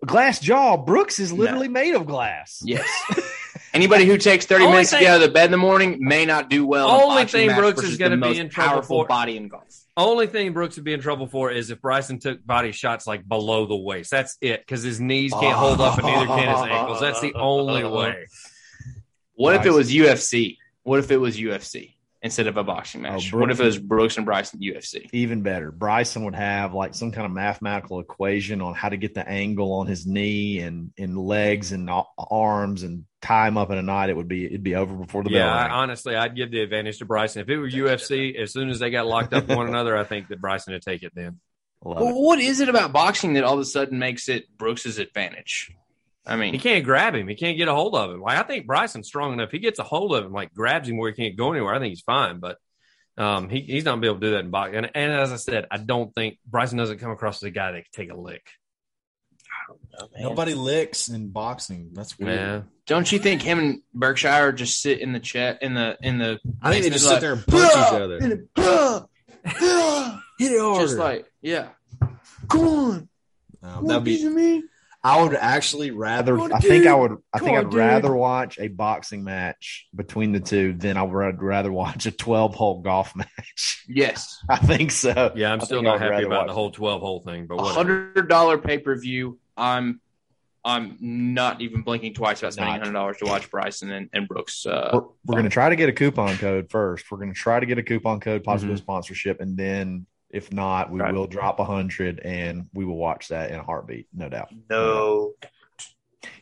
glass 0.06 0.40
jaw. 0.40 0.78
Brooks 0.78 1.20
is 1.20 1.32
literally 1.32 1.68
made 1.68 1.96
of 1.96 2.06
glass. 2.06 2.62
Yes. 2.64 2.88
Anybody 3.74 4.06
who 4.06 4.18
takes 4.18 4.46
30 4.46 4.68
minutes 4.68 4.92
thing- 4.92 5.00
to 5.00 5.06
get 5.06 5.12
out 5.16 5.22
of 5.22 5.28
the 5.28 5.34
bed 5.34 5.46
in 5.46 5.52
the 5.52 5.58
morning 5.58 5.98
may 6.00 6.26
not 6.26 6.50
do 6.50 6.66
well. 6.66 6.88
Only 6.90 7.24
boxing 7.24 7.50
thing 7.50 7.58
Brooks 7.58 7.84
is 7.84 7.98
gonna 7.98 8.16
be 8.18 8.38
in 8.38 8.48
trouble 8.50 8.70
powerful 8.76 9.02
for- 9.04 9.08
body 9.08 9.36
in 9.38 9.50
golf. 9.50 9.64
Only 9.98 10.28
thing 10.28 10.52
Brooks 10.54 10.76
would 10.76 10.84
be 10.86 10.94
in 10.94 11.00
trouble 11.02 11.28
for 11.28 11.52
is 11.52 11.70
if 11.72 11.82
Bryson 11.82 12.20
took 12.20 12.46
body 12.46 12.72
shots 12.74 13.08
like 13.08 13.26
below 13.28 13.66
the 13.66 13.76
waist. 13.78 14.12
That's 14.12 14.38
it, 14.42 14.60
because 14.62 14.84
his 14.84 15.00
knees 15.00 15.32
can't 15.34 15.56
hold 15.56 15.80
up 15.80 15.98
and 15.98 16.08
neither 16.08 16.26
can 16.26 16.50
his 16.50 16.62
ankles. 16.70 17.00
That's 17.00 17.22
the 17.22 17.34
only 17.34 17.84
way. 17.90 18.26
What 19.36 19.56
if 19.56 19.66
it 19.66 19.72
was 19.72 19.92
UFC? 19.92 20.58
What 20.84 21.00
if 21.00 21.12
it 21.12 21.18
was 21.18 21.38
UFC 21.38 21.94
instead 22.22 22.48
of 22.48 22.58
a 22.58 22.64
boxing 22.64 23.06
oh, 23.06 23.12
match? 23.12 23.34
Oh, 23.34 23.40
what 23.40 23.52
if 23.52 23.60
it 23.60 23.66
was 23.66 23.78
Brooks 23.78 24.18
and 24.18 24.26
Bryson 24.26 24.60
UFC? 24.60 25.10
Even 25.14 25.42
better, 25.42 25.72
Bryson 25.72 26.26
would 26.26 26.36
have 26.36 26.74
like 26.74 26.96
some 26.96 27.12
kind 27.12 27.26
of 27.26 27.32
mathematical 27.32 28.00
equation 28.00 28.62
on 28.62 28.74
how 28.74 28.90
to 28.90 28.98
get 28.98 29.14
the 29.14 29.28
angle 29.28 29.74
on 29.74 29.88
his 29.88 30.06
knee 30.06 30.60
and 30.60 30.92
and 30.98 31.18
legs 31.18 31.72
and 31.72 31.90
arms 32.18 32.84
and 32.84 33.06
tie 33.22 33.48
him 33.48 33.58
up 33.58 33.72
in 33.72 33.78
a 33.78 33.82
knot. 33.82 34.10
It 34.10 34.16
would 34.16 34.28
be 34.28 34.46
it'd 34.46 34.64
be 34.64 34.76
over 34.76 34.96
before 34.96 35.24
the 35.24 35.32
Yeah, 35.32 35.46
bell. 35.46 35.54
I, 35.54 35.62
rang. 35.64 35.72
honestly, 35.72 36.16
I'd 36.16 36.36
give 36.36 36.52
the 36.52 36.62
advantage 36.62 37.00
to 37.00 37.06
Bryson. 37.06 37.42
If 37.42 37.50
it 37.50 37.58
were 37.58 37.70
UFC, 37.70 38.40
as 38.40 38.54
soon 38.54 38.70
as 38.70 38.80
they 38.80 38.90
got 38.90 39.06
locked 39.06 39.34
up 39.34 39.48
one 39.48 39.68
another, 39.68 39.98
I 39.98 40.04
think 40.04 40.30
that 40.30 40.40
Bryson 40.40 40.74
would 40.74 40.82
take 40.82 41.04
it 41.04 41.14
then. 41.16 41.40
Well, 41.82 42.20
what 42.20 42.40
is 42.40 42.62
it 42.62 42.70
about 42.70 42.94
boxing 42.94 43.34
that 43.34 43.44
all 43.44 43.54
of 43.54 43.60
a 43.60 43.66
sudden 43.66 44.00
makes 44.00 44.28
it 44.28 44.46
Brooks's 44.58 44.98
advantage? 44.98 45.72
I 46.28 46.36
mean, 46.38 46.54
He 46.54 46.60
can't 46.60 46.84
grab 46.84 47.14
him. 47.16 47.28
He 47.28 47.36
can't 47.36 47.58
get 47.58 47.68
a 47.68 47.74
hold 47.76 47.96
of 47.96 48.12
him. 48.12 48.22
Like 48.22 48.38
I 48.38 48.44
think 48.44 48.66
Bryson's 48.66 49.08
strong 49.08 49.34
enough. 49.34 49.52
He 49.52 49.60
gets 49.60 49.80
a 49.80 49.84
hold 49.84 50.16
of 50.16 50.26
him, 50.26 50.34
like 50.34 50.54
grabs 50.54 50.90
him 50.90 50.98
where 50.98 51.12
he 51.12 51.16
can't 51.16 51.38
go 51.38 51.52
anywhere. 51.52 51.74
I 51.76 51.80
think 51.80 51.92
he's 51.92 52.02
fine, 52.02 52.40
but 52.40 52.58
um, 53.18 53.48
he, 53.50 53.62
he's 53.62 53.86
not 53.86 53.92
gonna 53.92 54.02
be 54.02 54.08
able 54.08 54.20
to 54.20 54.28
do 54.28 54.32
that 54.32 54.40
in 54.40 54.50
boxing. 54.50 54.76
And, 54.78 54.92
and 54.96 55.12
as 55.14 55.32
I 55.32 55.38
said, 55.38 55.68
I 55.72 55.78
don't 55.78 56.14
think 56.14 56.38
Bryson 56.46 56.78
doesn't 56.78 57.00
come 57.00 57.12
across 57.12 57.38
as 57.38 57.48
a 57.48 57.52
guy 57.52 57.72
that 57.72 57.84
can 57.86 58.06
take 58.06 58.12
a 58.12 58.20
lick. 58.20 58.46
Nobody 60.20 60.54
licks 60.54 61.10
in 61.10 61.30
boxing. 61.30 61.92
That's 61.94 62.20
weird. 62.20 62.36
Yeah, 62.38 62.62
don't 62.86 63.10
you 63.12 63.20
think 63.20 63.42
him 63.42 63.60
and 63.60 63.82
Berkshire 63.94 64.52
just 64.52 64.82
sit 64.82 65.00
in 65.00 65.14
the 65.14 65.20
chat 65.20 65.64
in 65.64 65.74
the 65.74 65.98
in 66.02 66.18
the? 66.18 66.40
I 66.62 66.72
think 66.72 66.84
they 66.84 66.90
just 66.90 67.06
sit 67.06 67.12
like, 67.14 67.22
there 67.22 67.34
and 67.34 67.48
punch 67.48 67.72
each 67.72 67.94
other. 67.94 68.18
and, 68.18 68.50
"Ah! 68.58 69.06
Ah!" 69.46 70.22
Hit 70.40 70.52
it 70.52 70.60
hard. 70.60 70.82
just 70.82 70.98
like 70.98 71.26
yeah. 71.42 71.70
Come 72.50 72.68
on, 72.68 73.10
Um, 73.64 73.88
that'd 73.88 74.04
be. 74.04 74.24
of 74.26 74.34
me. 74.34 74.64
I 75.06 75.22
would 75.22 75.36
actually 75.36 75.92
rather. 75.92 76.40
I 76.40 76.60
think 76.60 76.88
I 76.88 76.96
would. 76.96 77.18
I 77.32 77.38
Come 77.40 77.46
think 77.48 77.58
on, 77.60 77.66
I'd 77.66 77.70
dude. 77.70 77.78
rather 77.80 78.16
watch 78.16 78.58
a 78.60 78.68
boxing 78.70 79.24
match 79.24 79.88
between 79.96 80.32
the 80.32 80.40
two 80.40 80.74
than 80.74 80.98
I 80.98 81.04
would 81.04 81.42
rather 81.42 81.72
watch 81.72 82.08
a 82.08 82.12
twelve-hole 82.12 82.82
golf 82.82 83.16
match. 83.16 83.84
Yes, 83.88 84.44
I 84.50 84.58
think 84.58 84.90
so. 84.92 85.32
yeah. 85.36 85.54
I'm 85.54 85.62
I 85.62 85.64
still 85.66 85.84
not 85.84 86.02
happy 86.02 86.24
about 86.24 86.48
the 86.48 86.54
whole 86.54 86.72
twelve 86.72 87.02
hole 87.02 87.20
thing, 87.22 87.46
but 87.46 87.56
a 87.56 87.64
hundred 87.64 88.28
dollar 88.28 88.58
pay 88.58 88.80
per 88.80 88.96
view. 89.00 89.38
I'm 89.56 90.02
I'm 90.66 90.98
not 91.00 91.62
even 91.62 91.84
blinking 91.84 92.16
twice 92.16 92.40
about 92.42 92.54
spending 92.54 92.74
hundred 92.80 92.94
dollars 92.94 93.18
to 93.18 93.26
watch 93.26 93.52
Bryson 93.52 93.92
and, 93.92 94.10
and 94.12 94.28
Brooks. 94.28 94.66
Uh, 94.66 94.90
We're, 94.92 95.00
we're 95.26 95.34
going 95.36 95.44
to 95.44 95.50
try 95.52 95.70
to 95.70 95.76
get 95.76 95.90
a 95.90 95.94
coupon 95.94 96.36
code 96.38 96.72
first. 96.72 97.12
We're 97.12 97.20
going 97.20 97.32
to 97.32 97.40
try 97.40 97.60
to 97.60 97.68
get 97.68 97.78
a 97.78 97.84
coupon 97.84 98.20
code, 98.20 98.44
possible 98.44 98.74
Mhm. 98.74 98.80
sponsorship, 98.80 99.40
and 99.42 99.56
then 99.56 100.08
if 100.30 100.52
not, 100.52 100.92
we 100.92 101.00
Right. 101.00 101.14
will 101.14 101.28
drop 101.28 101.60
a 101.60 101.64
hundred 101.66 102.20
and 102.20 102.68
we 102.74 102.84
will 102.86 102.98
watch 102.98 103.30
that 103.30 103.52
in 103.52 103.60
a 103.60 103.64
heartbeat, 103.64 104.08
no 104.14 104.30
doubt. 104.30 104.50
no, 104.70 105.34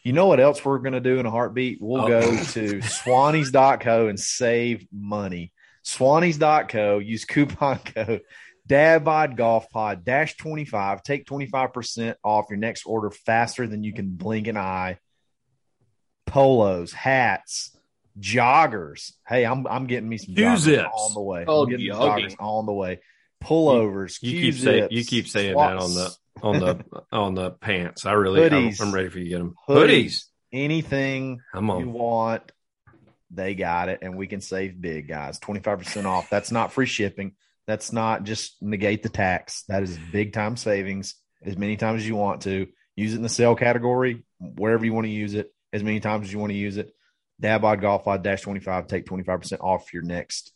You 0.03 0.13
know 0.13 0.27
what 0.27 0.39
else 0.39 0.63
we're 0.63 0.79
going 0.79 0.93
to 0.93 0.99
do 1.01 1.19
in 1.19 1.25
a 1.25 1.31
heartbeat? 1.31 1.79
We'll 1.81 2.03
Oh. 2.03 2.07
go 2.07 2.21
to 2.21 2.77
swannies.co 2.81 4.07
and 4.07 4.19
save 4.19 4.87
money. 4.91 5.51
Swannies.co, 5.85 6.99
use 6.99 7.25
coupon 7.25 7.77
code 7.85 8.21
DADBOD 8.67 9.35
Golf 9.35 9.69
Pod 9.69 10.05
dash 10.05 10.37
25. 10.37 11.03
Take 11.03 11.25
25% 11.25 12.15
off 12.23 12.45
your 12.49 12.57
next 12.57 12.85
order 12.85 13.11
faster 13.11 13.67
than 13.67 13.83
you 13.83 13.93
can 13.93 14.09
blink 14.15 14.47
an 14.47 14.55
eye. 14.57 14.99
Polos, 16.25 16.93
hats, 16.93 17.75
joggers. 18.19 19.11
Hey, 19.27 19.45
I'm 19.45 19.67
I'm 19.67 19.85
getting 19.87 20.07
me 20.09 20.17
some 20.17 20.33
joggers 20.33 20.63
Q-zips. 20.63 20.89
on 20.93 21.13
the 21.13 21.21
way. 21.21 21.43
Oh, 21.47 21.63
I'm 21.63 21.69
getting 21.69 21.87
joggers 21.87 22.35
on 22.39 22.65
the 22.65 22.73
way. 22.73 23.01
Pullovers, 23.43 24.21
You 24.21 24.41
keep 24.41 24.55
saying 24.55 24.87
you 24.91 25.03
keep 25.05 25.27
saying 25.27 25.55
that 25.55 25.77
on 25.77 25.93
the 25.93 26.15
on 26.41 26.59
the 26.59 27.03
on 27.11 27.35
the 27.35 27.51
pants. 27.51 28.05
I 28.05 28.13
really, 28.13 28.43
I'm, 28.43 28.51
Hoodies. 28.51 28.81
I'm 28.81 28.93
ready 28.93 29.09
for 29.09 29.19
you 29.19 29.25
to 29.25 29.29
get 29.29 29.37
them. 29.39 29.55
Hoodies. 29.67 29.87
Hoodies. 29.87 30.23
anything 30.51 31.41
I'm 31.53 31.67
you 31.67 31.89
want, 31.89 32.51
they 33.31 33.55
got 33.55 33.89
it, 33.89 33.99
and 34.01 34.17
we 34.17 34.27
can 34.27 34.41
save 34.41 34.79
big, 34.79 35.07
guys. 35.07 35.39
Twenty 35.39 35.61
five 35.61 35.79
percent 35.79 36.07
off. 36.07 36.29
That's 36.29 36.51
not 36.51 36.73
free 36.73 36.85
shipping. 36.85 37.33
That's 37.65 37.93
not 37.93 38.23
just 38.23 38.61
negate 38.61 39.03
the 39.03 39.09
tax. 39.09 39.63
That 39.69 39.83
is 39.83 39.97
big 40.11 40.33
time 40.33 40.57
savings. 40.57 41.15
As 41.45 41.57
many 41.57 41.77
times 41.77 42.01
as 42.01 42.07
you 42.07 42.15
want 42.15 42.41
to 42.43 42.67
use 42.95 43.13
it 43.13 43.17
in 43.17 43.21
the 43.23 43.29
sale 43.29 43.55
category, 43.55 44.23
wherever 44.39 44.85
you 44.85 44.93
want 44.93 45.05
to 45.05 45.11
use 45.11 45.33
it, 45.33 45.53
as 45.71 45.83
many 45.83 45.99
times 45.99 46.27
as 46.27 46.33
you 46.33 46.39
want 46.39 46.51
to 46.51 46.57
use 46.57 46.77
it. 46.77 46.93
Dabod 47.41 47.81
Golf 47.81 48.05
Pod 48.05 48.23
dash 48.23 48.41
twenty 48.41 48.59
five. 48.59 48.87
Take 48.87 49.05
twenty 49.05 49.23
five 49.23 49.41
percent 49.41 49.61
off 49.61 49.93
your 49.93 50.03
next 50.03 50.53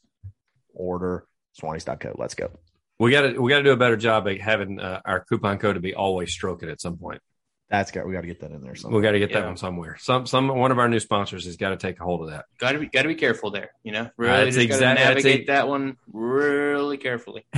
order. 0.73 1.25
Swannies.co. 1.59 2.15
Let's 2.17 2.35
go. 2.35 2.51
We 2.99 3.11
got 3.11 3.21
to 3.21 3.39
we 3.39 3.49
got 3.51 3.57
to 3.57 3.63
do 3.63 3.71
a 3.71 3.77
better 3.77 3.97
job 3.97 4.27
of 4.27 4.37
having 4.37 4.79
uh, 4.79 5.01
our 5.05 5.19
coupon 5.25 5.59
code 5.59 5.75
to 5.75 5.81
be 5.81 5.93
always 5.93 6.31
stroking 6.31 6.69
at 6.69 6.81
some 6.81 6.97
point. 6.97 7.21
That's 7.69 7.91
got 7.91 8.07
we 8.07 8.13
got 8.13 8.21
to 8.21 8.27
get 8.27 8.39
that 8.39 8.51
in 8.51 8.61
there. 8.61 8.75
Somewhere. 8.75 9.01
We 9.01 9.05
got 9.05 9.11
to 9.11 9.19
get 9.19 9.33
that 9.33 9.39
Yeah. 9.39 9.45
one 9.47 9.57
somewhere. 9.57 9.97
Some 9.99 10.25
some 10.25 10.47
one 10.47 10.71
of 10.71 10.79
our 10.79 10.87
new 10.87 10.99
sponsors 11.01 11.45
has 11.45 11.57
got 11.57 11.69
to 11.71 11.77
take 11.77 11.99
a 11.99 12.03
hold 12.03 12.21
of 12.23 12.29
that. 12.29 12.45
Got 12.59 12.71
to 12.71 12.79
be 12.79 12.87
got 12.87 13.01
to 13.01 13.09
be 13.09 13.15
careful 13.15 13.51
there. 13.51 13.71
You 13.83 13.91
know, 13.91 14.09
really 14.17 14.45
That's 14.45 14.55
just 14.55 14.69
got 14.69 14.75
exact- 14.75 14.99
that's 14.99 15.09
navigate 15.23 15.41
a- 15.49 15.51
that 15.51 15.67
one 15.67 15.97
really 16.11 16.97
carefully. 16.97 17.45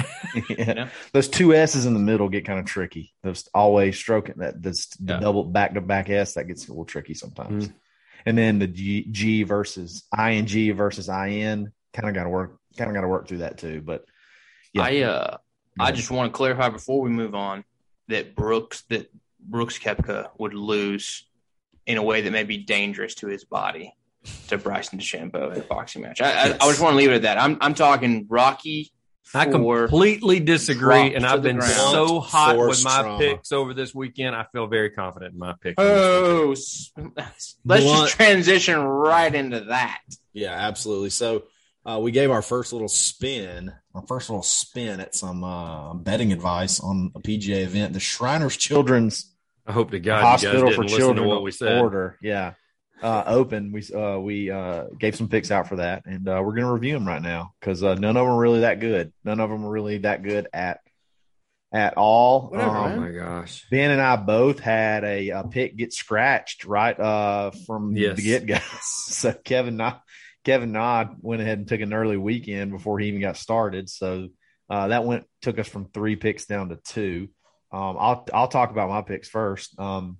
Yeah. 0.49 0.73
know? 0.73 0.87
Those 1.13 1.27
two 1.27 1.53
S's 1.53 1.85
in 1.85 1.93
the 1.93 1.99
middle 1.99 2.27
get 2.29 2.45
kind 2.45 2.59
of 2.59 2.65
tricky. 2.65 3.13
Those 3.23 3.47
always 3.53 3.97
stroking 3.97 4.35
that 4.37 4.61
that's 4.61 4.87
the 4.97 5.13
Yeah. 5.13 5.19
double 5.19 5.43
back 5.43 5.73
to 5.75 5.81
back 5.81 6.09
S 6.09 6.33
that 6.33 6.47
gets 6.47 6.67
a 6.67 6.71
little 6.71 6.85
tricky 6.85 7.13
sometimes. 7.13 7.67
Mm. 7.69 7.73
And 8.25 8.37
then 8.37 8.59
the 8.59 8.67
G, 8.67 9.07
G 9.09 9.43
versus 9.43 10.03
ing 10.19 10.75
versus 10.75 11.07
in 11.07 11.71
kind 11.93 12.09
of 12.09 12.13
got 12.15 12.23
to 12.23 12.29
work. 12.29 12.57
Kind 12.77 12.89
of 12.89 12.95
got 12.95 13.01
to 13.01 13.07
work 13.07 13.27
through 13.27 13.39
that 13.39 13.57
too. 13.57 13.81
But 13.81 14.05
yeah, 14.73 14.83
I 14.83 15.01
uh 15.01 15.37
I 15.79 15.91
just 15.91 16.11
want 16.11 16.31
to 16.31 16.35
clarify 16.35 16.69
before 16.69 17.01
we 17.01 17.09
move 17.09 17.35
on 17.35 17.63
that 18.07 18.35
Brooks 18.35 18.81
that 18.89 19.11
Brooks 19.39 19.79
Koepka 19.79 20.29
would 20.37 20.53
lose 20.53 21.25
in 21.85 21.97
a 21.97 22.03
way 22.03 22.21
that 22.21 22.31
may 22.31 22.43
be 22.43 22.57
dangerous 22.57 23.15
to 23.15 23.27
his 23.27 23.43
body 23.43 23.95
to 24.47 24.57
Bryson 24.57 24.99
DeChambeau 24.99 25.53
in 25.53 25.61
a 25.61 25.63
boxing 25.63 26.01
match. 26.01 26.21
I, 26.21 26.31
I, 26.31 26.45
I 26.53 26.67
just 26.67 26.81
want 26.81 26.93
to 26.93 26.97
leave 26.97 27.09
it 27.09 27.15
at 27.15 27.21
that. 27.23 27.39
I'm 27.39 27.57
I'm 27.61 27.73
talking 27.73 28.25
Rocky 28.29 28.91
I 29.33 29.45
completely 29.45 30.39
disagree, 30.39 31.13
and 31.13 31.23
I've 31.23 31.43
been 31.43 31.59
ground. 31.59 31.71
so 31.71 32.19
hot 32.19 32.57
with 32.57 32.83
my 32.83 33.01
trauma. 33.01 33.19
picks 33.19 33.51
over 33.51 33.75
this 33.75 33.93
weekend. 33.93 34.35
I 34.35 34.45
feel 34.51 34.65
very 34.65 34.89
confident 34.89 35.33
in 35.33 35.39
my 35.39 35.53
pick. 35.61 35.75
Oh, 35.77 36.47
let's 36.97 37.57
Blunt. 37.63 37.83
just 37.83 38.15
transition 38.15 38.79
right 38.79 39.33
into 39.33 39.65
that. 39.65 40.01
Yeah, 40.33 40.53
absolutely. 40.53 41.11
So 41.11 41.43
uh, 41.85 41.99
we 42.01 42.11
gave 42.11 42.29
our 42.31 42.41
first 42.41 42.73
little 42.73 42.87
spin, 42.89 43.71
our 43.95 44.03
first 44.07 44.29
little 44.29 44.43
spin 44.43 44.99
at 44.99 45.15
some 45.15 45.43
uh, 45.43 45.93
betting 45.93 46.31
advice 46.33 46.79
on 46.79 47.11
a 47.15 47.19
PGA 47.19 47.63
event. 47.63 47.93
The 47.93 47.99
Shriners 47.99 48.57
Children's 48.57 49.33
I 49.65 49.71
hope 49.71 49.91
to 49.91 49.99
God 49.99 50.21
Hospital 50.21 50.71
for 50.71 50.83
Children 50.85 51.23
to 51.23 51.23
what 51.29 51.43
we 51.43 51.51
said. 51.51 51.81
order. 51.81 52.17
Yeah. 52.21 52.53
Uh, 53.01 53.23
open. 53.27 53.71
We 53.71 53.81
uh, 53.95 54.17
we 54.19 54.51
uh, 54.51 54.85
gave 54.99 55.15
some 55.15 55.29
picks 55.29 55.51
out 55.51 55.69
for 55.69 55.77
that, 55.77 56.03
and 56.05 56.27
uh, 56.27 56.41
we're 56.43 56.51
going 56.55 56.65
to 56.65 56.71
review 56.73 56.93
them 56.95 57.07
right 57.07 57.21
now 57.21 57.53
because 57.59 57.81
uh, 57.81 57.95
none 57.95 58.17
of 58.17 58.25
them 58.25 58.33
are 58.35 58.37
really 58.37 58.59
that 58.61 58.81
good. 58.81 59.13
None 59.23 59.39
of 59.39 59.49
them 59.49 59.63
are 59.65 59.69
really 59.69 59.99
that 59.99 60.21
good 60.21 60.49
at 60.51 60.81
at 61.71 61.93
all. 61.95 62.49
Whatever, 62.49 62.69
Um, 62.75 62.91
Oh 62.91 63.01
my 63.01 63.11
gosh! 63.11 63.65
Ben 63.71 63.91
and 63.91 64.01
I 64.01 64.17
both 64.17 64.59
had 64.59 65.05
a, 65.05 65.29
a 65.29 65.43
pick 65.45 65.77
get 65.77 65.93
scratched 65.93 66.65
right 66.65 66.99
uh, 66.99 67.51
from 67.65 67.95
Yes. 67.95 68.17
the 68.17 68.23
get 68.23 68.45
go. 68.45 68.57
so 68.81 69.31
Kevin 69.45 69.77
Na, 69.77 69.99
Kevin 70.49 70.71
Na 70.71 71.05
went 71.21 71.43
ahead 71.43 71.59
and 71.59 71.67
took 71.67 71.79
an 71.79 71.93
early 71.93 72.17
weekend 72.17 72.71
before 72.71 72.97
he 72.97 73.07
even 73.09 73.21
got 73.21 73.37
started. 73.37 73.87
So 73.87 74.29
uh, 74.67 74.87
that 74.87 75.05
went 75.05 75.25
took 75.43 75.59
us 75.59 75.67
from 75.67 75.85
three 75.93 76.15
picks 76.15 76.45
down 76.47 76.69
to 76.69 76.77
two. 76.77 77.27
Um, 77.71 77.97
I'll 77.99 78.25
I'll 78.33 78.47
talk 78.47 78.71
about 78.71 78.89
my 78.89 79.03
picks 79.03 79.29
first. 79.29 79.77
Um, 79.79 80.17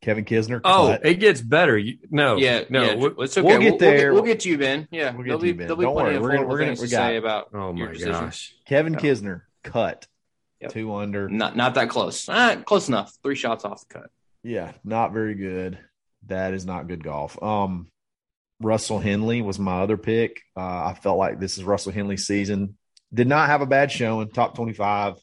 Kevin 0.00 0.24
Kisner. 0.24 0.62
Oh, 0.64 0.88
cut. 0.92 1.04
it 1.04 1.14
gets 1.20 1.42
better. 1.42 1.76
You, 1.76 1.98
no, 2.10 2.36
Yeah, 2.36 2.64
no. 2.70 2.82
yeah, 2.82 2.94
we- 2.94 3.24
it's 3.24 3.36
okay. 3.36 3.46
we'll 3.46 3.58
We'll 3.58 3.70
get 3.72 3.78
there. 3.78 4.14
We'll, 4.14 4.22
get 4.22 4.40
to 4.40 4.48
you, 4.48 4.56
Ben. 4.56 4.88
Yeah, 4.90 5.10
We'll 5.12 5.18
get 5.22 5.24
there'll 5.24 5.38
to 5.40 5.42
be, 5.42 5.48
you, 5.48 5.54
Ben. 5.54 5.66
there'll 5.66 5.76
be 5.78 5.84
Don't 5.84 5.94
plenty 5.94 6.08
worry. 6.08 6.16
of 6.16 6.22
We're 6.22 6.32
gonna- 6.36 6.46
we're 6.46 6.58
gonna- 6.60 6.70
we 6.72 6.88
got 6.88 7.08
say 7.08 7.16
about 7.16 7.48
oh 7.52 7.74
your 7.74 7.88
my 7.88 7.92
decision. 7.92 8.12
gosh! 8.12 8.54
Kevin 8.66 8.94
Yep. 8.94 9.02
Kisner 9.02 9.42
cut 9.62 10.06
Yep. 10.62 10.72
two 10.72 10.94
under. 10.94 11.28
Not 11.28 11.56
not 11.56 11.74
that 11.74 11.90
close. 11.90 12.26
Ah, 12.30 12.56
close 12.64 12.88
enough. 12.88 13.14
Three 13.22 13.34
shots 13.36 13.66
off 13.66 13.86
the 13.86 13.94
cut. 14.00 14.10
Yeah, 14.42 14.72
not 14.82 15.12
very 15.12 15.34
good. 15.34 15.78
That 16.26 16.54
is 16.54 16.64
not 16.64 16.88
good 16.88 17.04
golf. 17.04 17.42
Um, 17.42 17.88
Russell 18.64 18.98
Henley 18.98 19.42
was 19.42 19.58
my 19.58 19.82
other 19.82 19.96
pick. 19.96 20.40
Uh, 20.56 20.60
I 20.86 20.98
felt 21.00 21.18
like 21.18 21.38
this 21.38 21.58
is 21.58 21.64
Russell 21.64 21.92
Henley's 21.92 22.26
season. 22.26 22.76
Did 23.12 23.28
not 23.28 23.48
have 23.48 23.60
a 23.62 23.66
bad 23.66 23.92
showing, 23.92 24.28
top 24.30 24.56
25, 24.56 25.14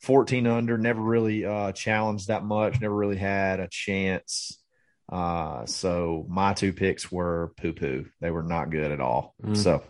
14 0.00 0.46
under, 0.46 0.76
never 0.78 1.00
really 1.00 1.44
uh, 1.44 1.72
challenged 1.72 2.28
that 2.28 2.42
much, 2.44 2.80
never 2.80 2.94
really 2.94 3.16
had 3.16 3.60
a 3.60 3.68
chance. 3.68 4.58
Uh, 5.12 5.66
so 5.66 6.26
my 6.28 6.54
two 6.54 6.72
picks 6.72 7.12
were 7.12 7.52
poo 7.58 7.72
poo. 7.72 8.06
They 8.20 8.30
were 8.30 8.42
not 8.42 8.70
good 8.70 8.90
at 8.90 9.00
all. 9.00 9.34
Mm. 9.42 9.56
So 9.56 9.82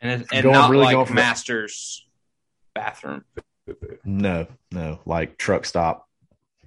And 0.00 0.22
it- 0.22 0.28
and 0.32 0.42
Going- 0.42 0.54
not 0.54 0.70
really 0.70 0.84
like 0.84 0.94
going 0.94 1.06
for 1.06 1.12
that. 1.14 1.20
Masters 1.20 2.06
bathroom. 2.74 3.24
no, 4.04 4.46
no, 4.72 4.98
like 5.06 5.38
truck 5.38 5.64
stop, 5.64 6.08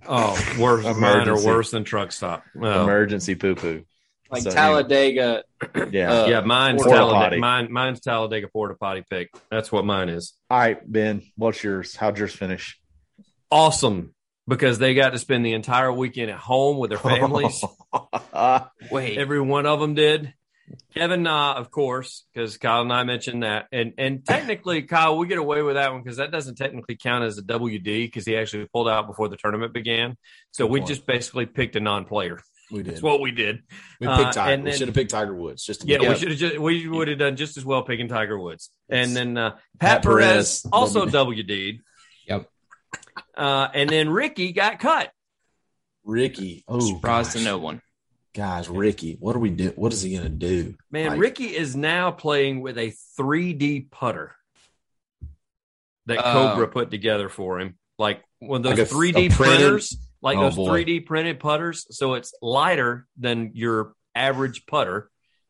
Oh, 0.08 0.34
worse. 0.60 0.84
mine 0.98 1.04
are 1.04 1.22
Emergency. 1.24 1.48
worse 1.48 1.72
than 1.72 1.84
truck 1.84 2.12
stop. 2.12 2.44
Oh. 2.56 2.84
emergency 2.84 3.36
poo 3.36 3.56
poo. 3.56 3.84
Like 4.30 4.44
So, 4.44 4.52
Talladega. 4.52 5.44
Yeah. 5.92 6.12
uh, 6.14 6.26
yeah, 6.28 6.42
mine's 6.42 6.84
Talladega. 6.84 7.12
potty. 7.14 7.40
Mine, 7.40 7.72
mine's 7.72 8.00
Talladega 8.00 8.48
porta 8.48 8.76
potty 8.76 9.04
pick. 9.10 9.30
That's 9.50 9.72
what 9.72 9.86
mine 9.86 10.10
is. 10.10 10.34
all 10.50 10.60
right, 10.60 10.80
Ben, 10.92 11.24
what's 11.36 11.64
yours? 11.64 11.96
How'd 11.96 12.18
yours 12.20 12.34
finish? 12.36 12.80
Awesome 13.50 14.14
because 14.48 14.80
they 14.80 14.94
got 14.94 15.10
to 15.12 15.20
spend 15.20 15.46
the 15.46 15.54
entire 15.54 15.92
weekend 15.92 16.30
at 16.32 16.38
home 16.38 16.78
with 16.78 16.90
their 16.90 17.00
families. 17.00 17.64
Wait. 18.92 19.18
Every 19.18 19.42
one 19.42 19.66
of 19.66 19.80
them 19.80 19.94
did. 19.94 20.34
Kevin 20.94 21.24
Na, 21.24 21.54
of 21.54 21.72
course, 21.72 22.26
because 22.34 22.58
Kyle 22.58 22.82
and 22.82 22.92
I 22.92 23.04
mentioned 23.06 23.44
that, 23.44 23.68
and 23.72 23.94
and 23.98 24.26
technically, 24.26 24.82
Kyle, 24.84 25.18
we 25.18 25.26
get 25.28 25.38
away 25.38 25.62
with 25.62 25.76
that 25.76 25.94
one 25.94 26.04
because 26.04 26.18
that 26.18 26.30
doesn't 26.30 26.56
technically 26.56 26.98
count 26.98 27.24
as 27.24 27.38
a 27.38 27.42
WD 27.42 27.84
because 27.84 28.26
he 28.26 28.36
actually 28.36 28.68
pulled 28.74 28.90
out 28.90 29.08
before 29.08 29.30
the 29.30 29.38
tournament 29.38 29.74
began. 29.74 30.18
So 30.52 30.66
Good 30.66 30.74
we 30.74 30.80
point. 30.82 30.90
just 30.90 31.06
basically 31.06 31.46
picked 31.46 31.78
a 31.78 31.80
non-player. 31.80 32.42
We 32.70 32.84
did. 32.84 32.94
That's 32.96 33.02
what 33.02 33.22
we 33.22 33.32
did. 33.32 33.64
we 34.02 34.08
uh, 34.08 34.18
picked 34.18 34.34
Tiger. 34.34 34.54
and 34.54 34.64
we 34.66 34.72
should 34.74 34.88
have 34.90 34.96
picked 34.96 35.12
Tiger 35.12 35.34
Woods. 35.34 35.64
Just 35.64 35.82
to 35.82 35.88
Yeah, 35.88 36.00
we 36.10 36.16
should 36.16 36.30
have 36.30 36.38
just 36.38 36.58
we 36.60 36.88
would 36.88 37.08
have 37.08 37.18
done 37.20 37.36
just 37.38 37.56
as 37.58 37.64
well 37.66 37.84
picking 37.84 38.08
Tiger 38.10 38.38
Woods, 38.38 38.70
and 38.90 39.16
then 39.16 39.38
uh, 39.38 39.52
Pat, 39.52 39.60
Pat 39.80 40.04
Perez, 40.04 40.62
Perez, 40.64 40.66
also 40.74 41.06
WD. 41.06 41.46
WD'd. 41.48 41.82
Yep. 42.28 42.50
Uh, 43.36 43.68
and 43.74 43.90
then 43.90 44.10
Rickie 44.10 44.52
got 44.52 44.80
cut. 44.80 45.12
Rickie. 46.04 46.64
Oh, 46.68 46.80
Surprised 46.80 47.34
gosh. 47.34 47.42
to 47.44 47.46
no 47.46 47.58
one. 47.58 47.82
Guys, 48.34 48.70
Rickie, 48.70 49.16
what 49.20 49.36
are 49.36 49.40
we 49.40 49.50
do? 49.50 49.74
What 49.76 49.94
is 49.94 50.02
he 50.02 50.16
gonna 50.16 50.30
do? 50.30 50.76
Man, 50.92 51.12
Like- 51.12 51.20
Rickie 51.20 51.56
is 51.56 51.76
now 51.76 52.12
playing 52.12 52.62
with 52.62 52.78
a 52.78 52.94
3D 53.20 53.90
putter 53.92 54.36
that 56.06 56.20
Uh, 56.20 56.34
Cobra 56.34 56.68
put 56.68 56.92
together 56.92 57.30
for 57.30 57.60
him. 57.60 57.78
Like 57.98 58.24
one 58.40 58.58
of 58.58 58.64
those 58.64 58.78
Like 58.78 58.88
a- 58.92 58.94
3D 58.94 59.10
a 59.10 59.30
printed- 59.30 59.38
printers, 59.38 59.98
like 60.22 60.38
Oh, 60.38 60.42
those 60.44 60.56
boy. 60.56 60.84
3D 60.84 61.06
printed 61.06 61.40
putters. 61.40 61.86
So 61.96 62.14
it's 62.16 62.34
lighter 62.42 63.08
than 63.18 63.52
your 63.54 63.94
average 64.16 64.66
putter, 64.66 65.10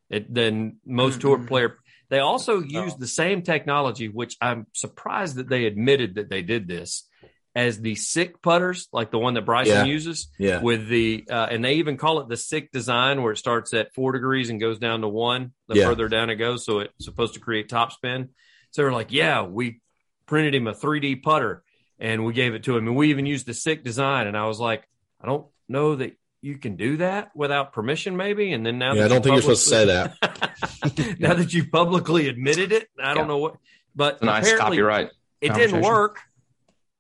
it, 0.10 0.34
than 0.34 0.78
most 0.86 1.22
tour 1.22 1.38
Mhm. 1.38 1.48
player. 1.48 1.78
They 2.10 2.20
also 2.20 2.62
use 2.62 2.94
Oh. 2.94 2.98
the 3.00 3.08
same 3.08 3.42
technology, 3.42 4.08
which 4.08 4.36
I'm 4.42 4.68
surprised 4.74 5.36
that 5.38 5.50
they 5.50 5.66
admitted 5.66 6.16
that 6.16 6.30
they 6.30 6.42
did 6.42 6.68
this 6.68 7.08
as 7.56 7.82
the 7.82 7.96
SIK 7.96 8.42
putters, 8.42 8.88
like 8.94 9.10
the 9.12 9.18
one 9.18 9.34
that 9.34 9.42
Bryson 9.46 9.74
Yeah. 9.88 9.92
uses 9.92 10.28
Yeah. 10.38 10.62
with 10.62 10.88
the 10.90 11.26
uh, 11.30 11.48
and 11.50 11.66
they 11.66 11.76
even 11.76 11.98
call 11.98 12.20
it 12.20 12.30
the 12.30 12.38
SIK 12.38 12.72
design 12.72 13.24
where 13.24 13.32
it 13.34 13.38
starts 13.38 13.74
at 13.74 13.94
four 13.96 14.12
degrees 14.12 14.50
and 14.50 14.60
goes 14.60 14.78
down 14.80 15.02
to 15.02 15.08
one 15.08 15.54
the 15.68 15.76
Yeah. 15.78 15.86
further 15.88 16.08
down 16.08 16.30
it 16.30 16.36
goes 16.36 16.64
so 16.66 16.80
it's 16.80 17.04
supposed 17.06 17.34
to 17.34 17.40
create 17.40 17.68
top 17.68 17.92
spin 17.92 18.30
so 18.72 18.84
they're 18.84 18.92
like 18.92 19.12
yeah 19.12 19.42
we 19.42 19.82
printed 20.28 20.54
him 20.54 20.68
a 20.68 20.74
3d 20.74 21.16
putter 21.24 21.64
and 22.00 22.26
we 22.26 22.34
gave 22.34 22.54
it 22.54 22.64
to 22.64 22.78
him 22.78 22.88
and 22.88 22.96
we 22.96 23.10
even 23.10 23.26
used 23.26 23.46
the 23.46 23.54
SIK 23.54 23.84
design 23.84 24.28
and 24.28 24.38
i 24.38 24.46
was 24.46 24.60
like 24.60 24.88
i 25.22 25.26
don't 25.26 25.46
know 25.68 25.96
that 25.96 26.16
you 26.42 26.58
can 26.58 26.76
do 26.76 26.98
that 26.98 27.32
without 27.36 27.74
permission 27.74 28.16
maybe 28.16 28.54
and 28.54 28.66
then 28.66 28.78
now 28.78 28.94
Yeah, 28.94 29.06
I 29.06 29.08
don't 29.08 29.24
think 29.24 29.28
you 29.28 29.34
you're 29.34 29.42
supposed 29.42 29.64
to 29.64 29.70
say 29.70 29.86
that. 29.86 30.16
that 30.22 31.16
now 31.20 31.34
that 31.34 31.54
you 31.54 31.68
publicly 31.68 32.28
admitted 32.28 32.72
it 32.72 32.88
i 33.02 33.14
don't 33.14 33.28
know 33.28 33.40
what 33.40 33.56
but 33.96 34.22
a 34.22 34.26
nice 34.26 34.44
apparently 34.44 34.78
copyright. 34.78 35.10
it 35.42 35.54
didn't 35.54 35.82
work 35.82 36.20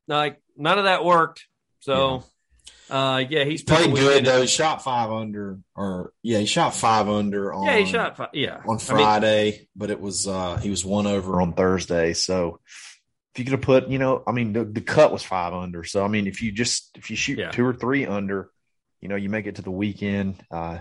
like 0.07 0.41
none 0.57 0.79
of 0.79 0.85
that 0.85 1.05
worked 1.05 1.45
so 1.79 2.23
uh 2.89 3.21
yeah 3.29 3.43
he's 3.43 3.63
Played 3.63 3.93
good 3.93 4.25
though. 4.25 4.41
He 4.41 4.47
shot 4.47 4.81
five 4.81 5.11
under, 5.11 5.59
or 5.75 6.13
yeah, 6.23 6.37
he 6.39 6.45
shot 6.45 6.73
five 6.73 7.09
under 7.09 7.53
on. 7.53 7.65
Yeah, 7.65 7.77
he 7.79 7.85
shot. 7.85 8.15
Five, 8.15 8.29
yeah, 8.31 8.55
on 8.55 8.63
I 8.65 8.69
mean, 8.69 8.79
Friday, 8.79 9.67
but 9.75 9.89
it 9.89 9.99
was 9.99 10.25
uh 10.25 10.55
he 10.55 10.69
was 10.69 10.85
one 10.85 11.05
over 11.05 11.41
on 11.41 11.51
Thursday. 11.51 12.13
So 12.13 12.61
if 13.37 13.39
you 13.39 13.45
could 13.45 13.59
have 13.59 13.61
put, 13.61 13.87
you 13.87 13.99
know, 13.99 14.23
I 14.25 14.31
mean, 14.31 14.51
the, 14.51 14.65
the 14.65 14.81
cut 14.81 15.11
was 15.11 15.21
five 15.21 15.53
under. 15.53 15.83
So 15.83 16.03
I 16.03 16.07
mean, 16.07 16.25
if 16.25 16.41
you 16.41 16.51
just 16.51 16.89
if 16.97 17.11
you 17.11 17.15
shoot 17.15 17.37
Yeah. 17.37 17.51
two 17.51 17.63
or 17.63 17.73
three 17.73 18.03
under, 18.03 18.49
you 18.99 19.09
know, 19.09 19.15
you 19.15 19.29
make 19.29 19.45
it 19.45 19.57
to 19.57 19.61
the 19.61 19.69
weekend. 19.69 20.43
Uh, 20.49 20.79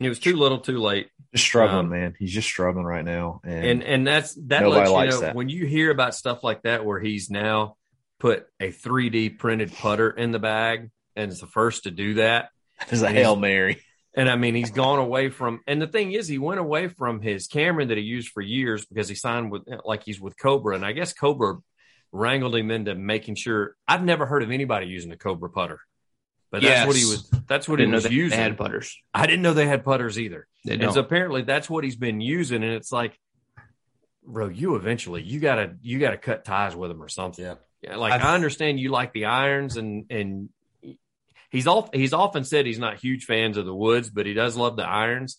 it 0.00 0.08
was 0.08 0.18
too 0.18 0.34
little, 0.34 0.58
too 0.58 0.78
late, 0.78 1.08
just 1.32 1.44
struggling, 1.44 1.86
Um, 1.86 1.90
man. 1.90 2.16
He's 2.18 2.32
just 2.32 2.48
struggling 2.48 2.84
right 2.84 3.04
now, 3.04 3.40
and, 3.44 3.64
and 3.64 3.82
and 3.84 4.06
that's 4.06 4.34
that 4.48 4.68
lets 4.68 4.90
you 4.90 5.06
know 5.06 5.20
that. 5.20 5.36
when 5.36 5.48
you 5.48 5.66
hear 5.66 5.92
about 5.92 6.16
stuff 6.16 6.42
like 6.42 6.62
that 6.62 6.84
where 6.84 6.98
he's 6.98 7.30
now 7.30 7.76
put 8.18 8.48
a 8.58 8.72
3D 8.72 9.38
printed 9.38 9.72
putter 9.72 10.10
in 10.10 10.32
the 10.32 10.40
bag 10.40 10.90
and 11.14 11.30
is 11.30 11.38
the 11.38 11.46
first 11.46 11.84
to 11.84 11.92
do 11.92 12.14
that. 12.14 12.48
it's 12.90 13.02
a 13.02 13.08
hail 13.10 13.36
mary. 13.36 13.80
And 14.16 14.28
I 14.28 14.34
mean, 14.34 14.56
he's 14.56 14.72
gone 14.72 14.98
away 14.98 15.28
from, 15.28 15.60
and 15.66 15.80
the 15.80 15.86
thing 15.86 16.10
is, 16.12 16.26
he 16.26 16.38
went 16.38 16.58
away 16.60 16.88
from 16.88 17.20
his 17.20 17.46
Cameron 17.46 17.88
that 17.88 17.98
he 17.98 18.04
used 18.04 18.30
for 18.30 18.40
years 18.40 18.84
because 18.84 19.08
he 19.08 19.14
signed 19.14 19.50
with, 19.52 19.62
like, 19.84 20.02
he's 20.04 20.20
with 20.20 20.36
Cobra. 20.36 20.74
And 20.74 20.84
I 20.84 20.92
guess 20.92 21.12
Cobra 21.12 21.56
wrangled 22.14 22.54
him 22.54 22.70
into 22.70 22.94
making 22.94 23.34
sure. 23.34 23.74
I've 23.88 24.04
never 24.04 24.24
heard 24.24 24.42
of 24.44 24.50
anybody 24.52 24.86
using 24.86 25.10
a 25.10 25.16
Cobra 25.16 25.50
putter, 25.50 25.80
but 26.52 26.62
that's 26.62 26.70
Yes. 26.70 26.86
what 26.86 26.96
he 26.96 27.04
was, 27.04 27.28
that's 27.48 27.68
what 27.68 27.80
he 27.80 27.86
was 27.86 28.08
using. 28.10 28.38
had 28.38 28.56
putters. 28.56 28.96
I 29.12 29.26
didn't 29.26 29.42
know 29.42 29.52
they 29.52 29.66
had 29.66 29.84
putters 29.84 30.18
either. 30.18 30.46
They 30.64 30.76
don't. 30.76 30.92
so 30.94 31.00
apparently 31.00 31.42
that's 31.42 31.68
what 31.68 31.82
he's 31.84 31.96
been 31.96 32.20
using. 32.20 32.62
And 32.62 32.72
it's 32.72 32.92
like, 32.92 33.18
bro, 34.24 34.48
you 34.48 34.76
eventually 34.76 35.22
you 35.22 35.40
gotta 35.40 35.76
you 35.82 35.98
gotta 35.98 36.16
cut 36.16 36.44
ties 36.44 36.76
with 36.76 36.90
him 36.90 37.02
or 37.02 37.08
something. 37.08 37.44
Yeah. 37.44 37.54
Yeah, 37.82 37.96
like 37.96 38.12
I- 38.14 38.30
I, 38.30 38.34
understand 38.34 38.80
you 38.80 38.88
like 38.90 39.12
the 39.12 39.26
irons 39.26 39.76
and 39.76 40.06
and 40.10 40.48
he's 41.50 41.66
off 41.66 41.90
he's 41.92 42.12
often 42.14 42.44
said 42.44 42.64
he's 42.64 42.78
not 42.78 42.96
huge 42.96 43.24
fans 43.26 43.56
of 43.58 43.66
the 43.66 43.74
woods, 43.74 44.08
but 44.08 44.24
he 44.24 44.32
does 44.32 44.56
love 44.56 44.76
the 44.76 44.86
irons. 44.88 45.36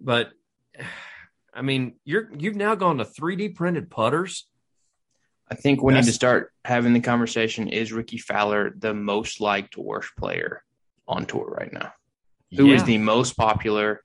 But 0.00 0.32
I 1.54 1.62
mean, 1.62 1.94
you're 2.04 2.28
you've 2.36 2.56
now 2.56 2.74
gone 2.74 2.98
to 2.98 3.04
3D 3.04 3.54
printed 3.54 3.90
putters. 3.90 4.48
I 5.50 5.54
think 5.54 5.82
we 5.82 5.92
need 5.94 6.04
to 6.04 6.12
start 6.12 6.52
having 6.64 6.92
the 6.94 7.00
conversation: 7.00 7.68
Is 7.68 7.92
Rickie 7.92 8.18
Fowler 8.18 8.72
the 8.76 8.94
most 8.94 9.40
liked 9.40 9.76
worst 9.76 10.10
player 10.16 10.62
on 11.06 11.26
tour 11.26 11.46
right 11.46 11.72
now? 11.72 11.92
Who 12.56 12.72
is 12.72 12.82
Yeah. 12.82 12.86
the 12.86 12.98
most 12.98 13.36
popular, 13.36 14.02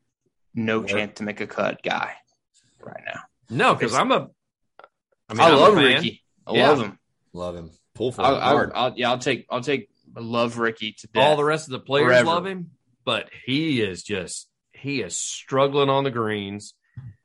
no 0.54 0.80
Work. 0.80 0.88
chance 0.90 1.18
to 1.18 1.24
make 1.24 1.40
a 1.40 1.48
cut 1.48 1.82
guy 1.84 2.16
right 2.82 3.04
now? 3.06 3.22
No, 3.50 3.74
because 3.76 3.94
I'm 3.96 4.12
a 4.12 4.30
I 5.30 5.34
mean, 5.34 5.42
I 5.42 5.48
I'm 5.48 5.54
a 5.54 5.58
love. 5.58 5.76
Rickie. 5.76 6.24
I 6.46 6.54
Yeah. 6.54 6.70
love 6.70 6.82
him. 6.82 7.00
Love 7.34 7.56
him. 7.56 7.72
Pull 7.96 8.12
for 8.12 8.22
I'll, 8.24 8.36
him 8.36 8.42
I'll. 8.42 8.72
I'll, 8.76 8.94
yeah, 8.98 9.10
I'll 9.12 9.20
take. 9.20 9.46
I'll 9.50 9.62
take. 9.62 9.90
Love 10.16 10.58
Rickie 10.58 10.94
to 10.94 11.08
death. 11.08 11.24
All 11.24 11.38
the 11.38 11.44
rest 11.44 11.68
of 11.68 11.72
the 11.72 11.80
players 11.80 12.08
Forever. 12.08 12.26
love 12.26 12.46
him, 12.46 12.72
but 13.06 13.30
he 13.46 13.82
is 13.82 14.02
just 14.04 14.50
he 14.74 15.02
is 15.02 15.16
struggling 15.16 15.90
on 15.90 16.04
the 16.04 16.12
greens. 16.12 16.74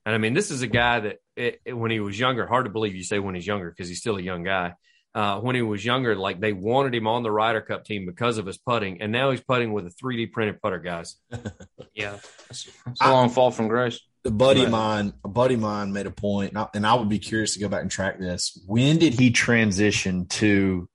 And 0.07 0.15
I 0.15 0.19
mean, 0.19 0.35
this 0.35 0.51
is 0.51 0.63
a 0.63 0.67
guy 0.67 1.01
that 1.01 1.17
it, 1.37 1.61
it- 1.65 1.73
when 1.73 1.91
he 1.91 2.01
was 2.01 2.19
younger, 2.19 2.47
hard 2.47 2.67
to 2.67 2.71
believe 2.71 2.95
you 2.95 3.05
say 3.05 3.19
when 3.19 3.35
he's 3.35 3.47
younger 3.47 3.71
because 3.71 3.89
he's 3.89 4.01
still 4.01 4.17
a 4.17 4.23
young 4.23 4.43
guy. 4.43 4.75
Uh, 5.15 5.39
when 5.39 5.55
he 5.55 5.63
was 5.63 5.85
younger, 5.85 6.17
like 6.17 6.41
they 6.41 6.53
wanted 6.53 6.93
him 6.93 7.07
on 7.07 7.23
the 7.23 7.31
Ryder 7.31 7.61
Cup 7.61 7.85
team 7.85 8.05
because 8.05 8.37
of 8.37 8.47
his 8.47 8.59
putting, 8.59 9.01
and 9.01 9.13
now 9.13 9.31
he's 9.31 9.41
putting 9.41 9.73
with 9.73 9.87
a 9.87 9.91
3D 9.91 10.33
printed 10.33 10.61
putter, 10.61 10.81
guys. 10.81 11.15
yeah, 11.95 12.17
it's, 12.51 12.67
it's 12.89 13.01
a 13.01 13.13
long 13.13 13.29
fall 13.31 13.53
from 13.53 13.69
grace. 13.69 14.01
a 14.25 14.31
buddy 14.33 14.65
of 14.65 14.73
mine, 14.73 15.13
a 15.25 15.29
buddy 15.29 15.55
of 15.55 15.61
mine 15.61 15.93
made 15.93 16.07
a 16.07 16.11
point, 16.11 16.49
and 16.51 16.59
I, 16.59 16.67
and 16.75 16.85
I 16.85 16.95
would 16.95 17.09
be 17.09 17.21
curious 17.21 17.55
to 17.55 17.61
go 17.61 17.69
back 17.69 17.83
and 17.83 17.91
track 17.93 18.19
this. 18.19 18.61
When 18.67 18.99
did 18.99 19.15
he 19.15 19.31
transition 19.31 20.27
to 20.31 20.89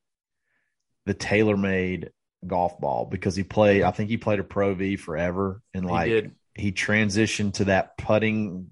the 1.06 1.14
TaylorMade 1.16 2.10
golf 2.46 2.78
ball? 2.78 3.06
Because 3.10 3.38
he 3.38 3.44
played, 3.44 3.84
I 3.84 3.92
think 3.92 4.10
he 4.10 4.18
played 4.18 4.40
a 4.40 4.44
Pro 4.44 4.74
V 4.76 4.98
forever, 4.98 5.62
and 5.74 5.86
like 5.86 6.08
he 6.08 6.14
did. 6.14 6.32
he 6.56 6.72
transitioned 6.74 7.54
to 7.54 7.66
that 7.66 7.98
putting 7.98 8.68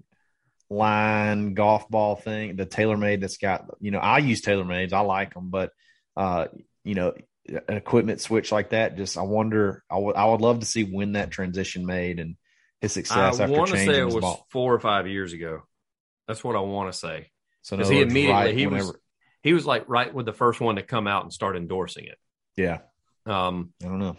line 0.70 1.54
golf 1.54 1.88
ball 1.88 2.16
thing, 2.16 2.56
the 2.56 2.66
TaylorMade 2.66 3.20
that's 3.20 3.38
got, 3.38 3.66
you 3.80 3.90
know, 3.90 3.98
I 3.98 4.18
use 4.18 4.42
TaylorMades, 4.42 4.92
I 4.92 5.00
like 5.00 5.34
them, 5.34 5.50
but 5.50 5.72
uh, 6.16 6.46
you 6.84 6.94
know, 6.94 7.14
an 7.46 7.76
equipment 7.76 8.20
switch 8.20 8.52
like 8.52 8.70
that, 8.70 8.96
just 8.96 9.16
I 9.16 9.22
wonder, 9.22 9.82
I 9.90 9.96
would 9.96 10.16
I 10.16 10.26
would 10.26 10.40
love 10.40 10.60
to 10.60 10.66
see 10.66 10.84
when 10.84 11.12
that 11.12 11.30
transition 11.30 11.86
made 11.86 12.18
and 12.20 12.36
his 12.80 12.92
success 12.92 13.40
I 13.40 13.44
after 13.44 13.58
want 13.58 13.70
to 13.70 13.78
say 13.78 14.00
it 14.00 14.04
was 14.04 14.16
ball. 14.16 14.46
four 14.50 14.74
or 14.74 14.80
five 14.80 15.06
years 15.08 15.32
ago. 15.32 15.62
That's 16.26 16.44
what 16.44 16.56
I 16.56 16.60
want 16.60 16.92
to 16.92 16.98
say. 16.98 17.30
So 17.62 17.76
Because 17.76 17.90
he 17.90 18.00
immediately 18.02 18.32
right 18.32 18.54
he 18.54 18.66
whenever, 18.66 18.88
was 18.88 18.96
he 19.42 19.52
was 19.52 19.64
like 19.66 19.88
right 19.88 20.12
with 20.12 20.26
the 20.26 20.32
first 20.32 20.60
one 20.60 20.76
to 20.76 20.82
come 20.82 21.06
out 21.06 21.22
and 21.24 21.32
start 21.32 21.56
endorsing 21.56 22.04
it. 22.04 22.18
yeah, 22.56 22.78
Um, 23.24 23.72
I 23.82 23.86
don't 23.86 23.98
know. 23.98 24.16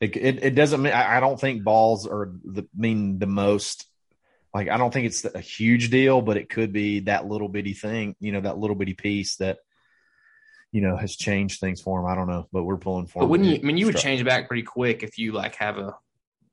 It, 0.00 0.16
it, 0.16 0.44
it 0.44 0.54
doesn't 0.54 0.82
mean 0.82 0.92
I 0.92 1.16
I 1.16 1.20
don't 1.20 1.40
think 1.40 1.62
balls 1.62 2.06
are 2.06 2.32
the 2.44 2.66
mean 2.76 3.18
the 3.18 3.26
most 3.26 3.86
like 4.54 4.68
I 4.68 4.76
don't 4.76 4.92
think 4.92 5.06
it's 5.06 5.24
a 5.24 5.40
huge 5.40 5.90
deal, 5.90 6.20
but 6.22 6.36
it 6.36 6.48
could 6.48 6.72
be 6.72 7.00
that 7.00 7.26
little 7.26 7.48
bitty 7.48 7.72
thing, 7.74 8.14
you 8.20 8.32
know, 8.32 8.40
that 8.42 8.58
little 8.58 8.76
bitty 8.76 8.94
piece 8.94 9.36
that 9.36 9.58
you 10.72 10.80
know 10.80 10.96
has 10.96 11.16
changed 11.16 11.60
things 11.60 11.80
for 11.80 12.00
him. 12.00 12.06
I 12.06 12.14
don't 12.14 12.28
know, 12.28 12.46
but 12.52 12.64
we're 12.64 12.76
pulling 12.76 13.06
for 13.06 13.20
But 13.20 13.28
wouldn't 13.28 13.48
you? 13.48 13.56
I 13.56 13.62
mean, 13.62 13.76
you 13.78 13.86
would 13.86 13.96
change 13.96 14.24
back 14.24 14.48
pretty 14.48 14.62
quick 14.62 15.02
if 15.02 15.18
you 15.18 15.32
like 15.32 15.54
have 15.56 15.78
a. 15.78 15.96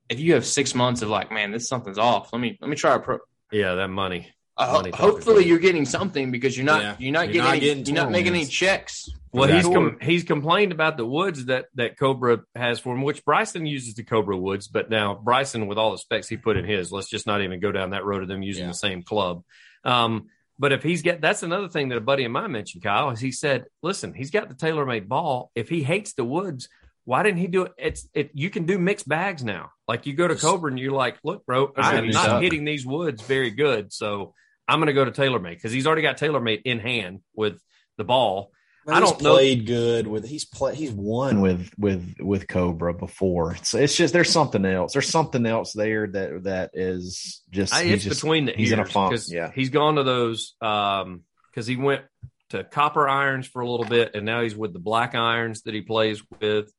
If 0.10 0.20
you 0.20 0.34
have 0.34 0.46
six 0.46 0.74
months 0.74 1.02
of 1.04 1.10
like, 1.10 1.32
man, 1.32 1.52
this 1.52 1.68
something's 1.68 2.00
off. 2.00 2.34
Let 2.34 2.40
me 2.40 2.58
let 2.62 2.70
me 2.70 2.76
try 2.76 2.96
a 2.96 3.00
pro. 3.00 3.20
yeah, 3.52 3.76
that 3.76 3.90
money. 3.90 4.32
Uh, 4.58 4.74
Money 4.74 4.92
hopefully, 4.92 5.46
you're 5.46 5.58
getting 5.60 5.86
something 5.86 6.32
because 6.32 6.58
you're 6.58 6.66
not 6.66 6.82
Yeah. 6.82 6.96
you're 7.00 7.14
not 7.14 7.28
You're 7.28 7.34
getting 7.34 7.44
not 7.44 7.52
any, 7.52 7.60
getting 7.60 7.86
you're 7.86 8.04
not 8.04 8.12
making 8.12 8.34
any 8.34 8.46
checks. 8.46 9.10
Well, 9.32 9.48
for 9.48 9.56
he's 9.56 9.64
com- 9.66 9.98
he's 10.02 10.24
complained 10.24 10.72
about 10.72 10.98
the 10.98 11.06
woods 11.06 11.46
that 11.46 11.66
that 11.76 11.98
Cobra 12.00 12.40
has 12.56 12.80
for 12.80 12.96
him, 12.96 13.04
which 13.04 13.24
Bryson 13.24 13.66
uses 13.66 13.94
the 13.94 14.04
Cobra 14.04 14.36
woods, 14.38 14.68
but 14.68 14.90
now 14.90 15.14
Bryson, 15.16 15.68
with 15.68 15.78
all 15.78 15.92
the 15.92 15.98
specs 16.00 16.28
he 16.28 16.38
put 16.38 16.58
in 16.58 16.66
his, 16.66 16.92
let's 16.92 17.10
just 17.10 17.28
not 17.28 17.42
even 17.42 17.60
go 17.60 17.72
down 17.72 17.92
that 17.92 18.06
road 18.06 18.22
of 18.24 18.28
them 18.28 18.42
using 18.42 18.64
Yeah. 18.64 18.70
the 18.70 18.76
same 18.76 19.04
club. 19.04 19.44
Um, 19.84 20.28
but 20.58 20.72
if 20.72 20.84
he's 20.84 21.02
get 21.04 21.22
that's 21.22 21.44
another 21.44 21.70
thing 21.70 21.90
that 21.90 21.98
a 21.98 22.02
buddy 22.02 22.26
of 22.26 22.32
mine 22.32 22.52
mentioned, 22.52 22.84
Kyle, 22.84 23.12
is 23.12 23.20
he 23.20 23.32
said, 23.32 23.66
listen, 23.84 24.14
he's 24.14 24.32
got 24.32 24.50
the 24.50 24.56
TaylorMade 24.56 25.08
ball. 25.08 25.52
If 25.56 25.70
he 25.70 25.84
hates 25.84 26.14
the 26.14 26.26
woods, 26.26 26.68
why 27.06 27.24
didn't 27.24 27.40
he 27.40 27.48
do 27.48 27.64
it? 27.64 27.72
It's 27.78 28.08
it. 28.14 28.32
You 28.34 28.50
can 28.50 28.66
do 28.66 28.78
mixed 28.78 29.08
bags 29.08 29.44
now. 29.44 29.72
Like 29.88 30.06
you 30.06 30.14
go 30.14 30.28
to 30.28 30.36
Cobra 30.36 30.70
and 30.70 30.80
you're 30.80 30.92
like, 30.92 31.18
look, 31.24 31.46
bro, 31.46 31.72
I 31.78 31.96
am 31.96 32.10
not 32.10 32.26
said. 32.26 32.42
hitting 32.44 32.66
these 32.66 32.86
woods 32.86 33.22
very 33.22 33.52
good, 33.52 33.94
so 33.94 34.34
I'm 34.68 34.80
going 34.80 34.88
to 34.88 34.94
go 34.94 35.06
to 35.06 35.12
TaylorMade 35.12 35.56
because 35.56 35.72
he's 35.72 35.88
already 35.88 36.02
got 36.02 36.18
TaylorMade 36.18 36.64
in 36.66 36.80
hand 36.80 37.22
with 37.36 37.62
the 37.98 38.04
ball. 38.04 38.52
I 38.94 39.00
don't 39.00 39.22
know- 39.22 39.34
played 39.36 39.66
good 39.66 40.08
with 40.08 40.26
he's 40.28 40.46
play 40.46 40.76
he's 40.76 40.92
won 40.92 41.42
with 41.42 41.70
with 41.78 42.16
with 42.20 42.48
Cobra 42.48 42.94
before. 42.94 43.54
It's 43.54 43.74
it's 43.74 43.96
just 43.96 44.14
there's 44.14 44.30
something 44.32 44.66
else. 44.66 44.94
There's 44.94 45.10
something 45.10 45.46
else 45.46 45.74
there 45.74 46.08
that 46.08 46.44
that 46.44 46.72
is 46.74 47.42
just 47.52 47.74
I, 47.74 47.84
it's 47.84 48.04
just- 48.04 48.22
between 48.22 48.46
the 48.46 48.54
he's 48.54 48.72
in 48.72 48.80
a 48.80 49.10
ears, 49.10 49.32
yeah. 49.32 49.52
he's 49.54 49.70
gone 49.70 49.96
to 49.96 50.04
those 50.04 50.56
um 50.62 51.24
because 51.52 51.66
he 51.68 51.76
went 51.76 52.04
to 52.50 52.64
copper 52.64 53.08
irons 53.08 53.48
for 53.48 53.62
a 53.62 53.70
little 53.70 53.86
bit, 53.86 54.16
and 54.16 54.26
now 54.26 54.42
he's 54.42 54.56
with 54.56 54.74
the 54.74 54.80
black 54.80 55.14
irons 55.16 55.62
that 55.64 55.74
he 55.74 55.82
plays 55.82 56.22
with, 56.42 56.72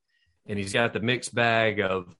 and 0.46 0.58
he's 0.58 0.72
got 0.72 0.92
the 0.92 1.00
mixed 1.00 1.34
bag 1.34 1.80
of 1.80 2.14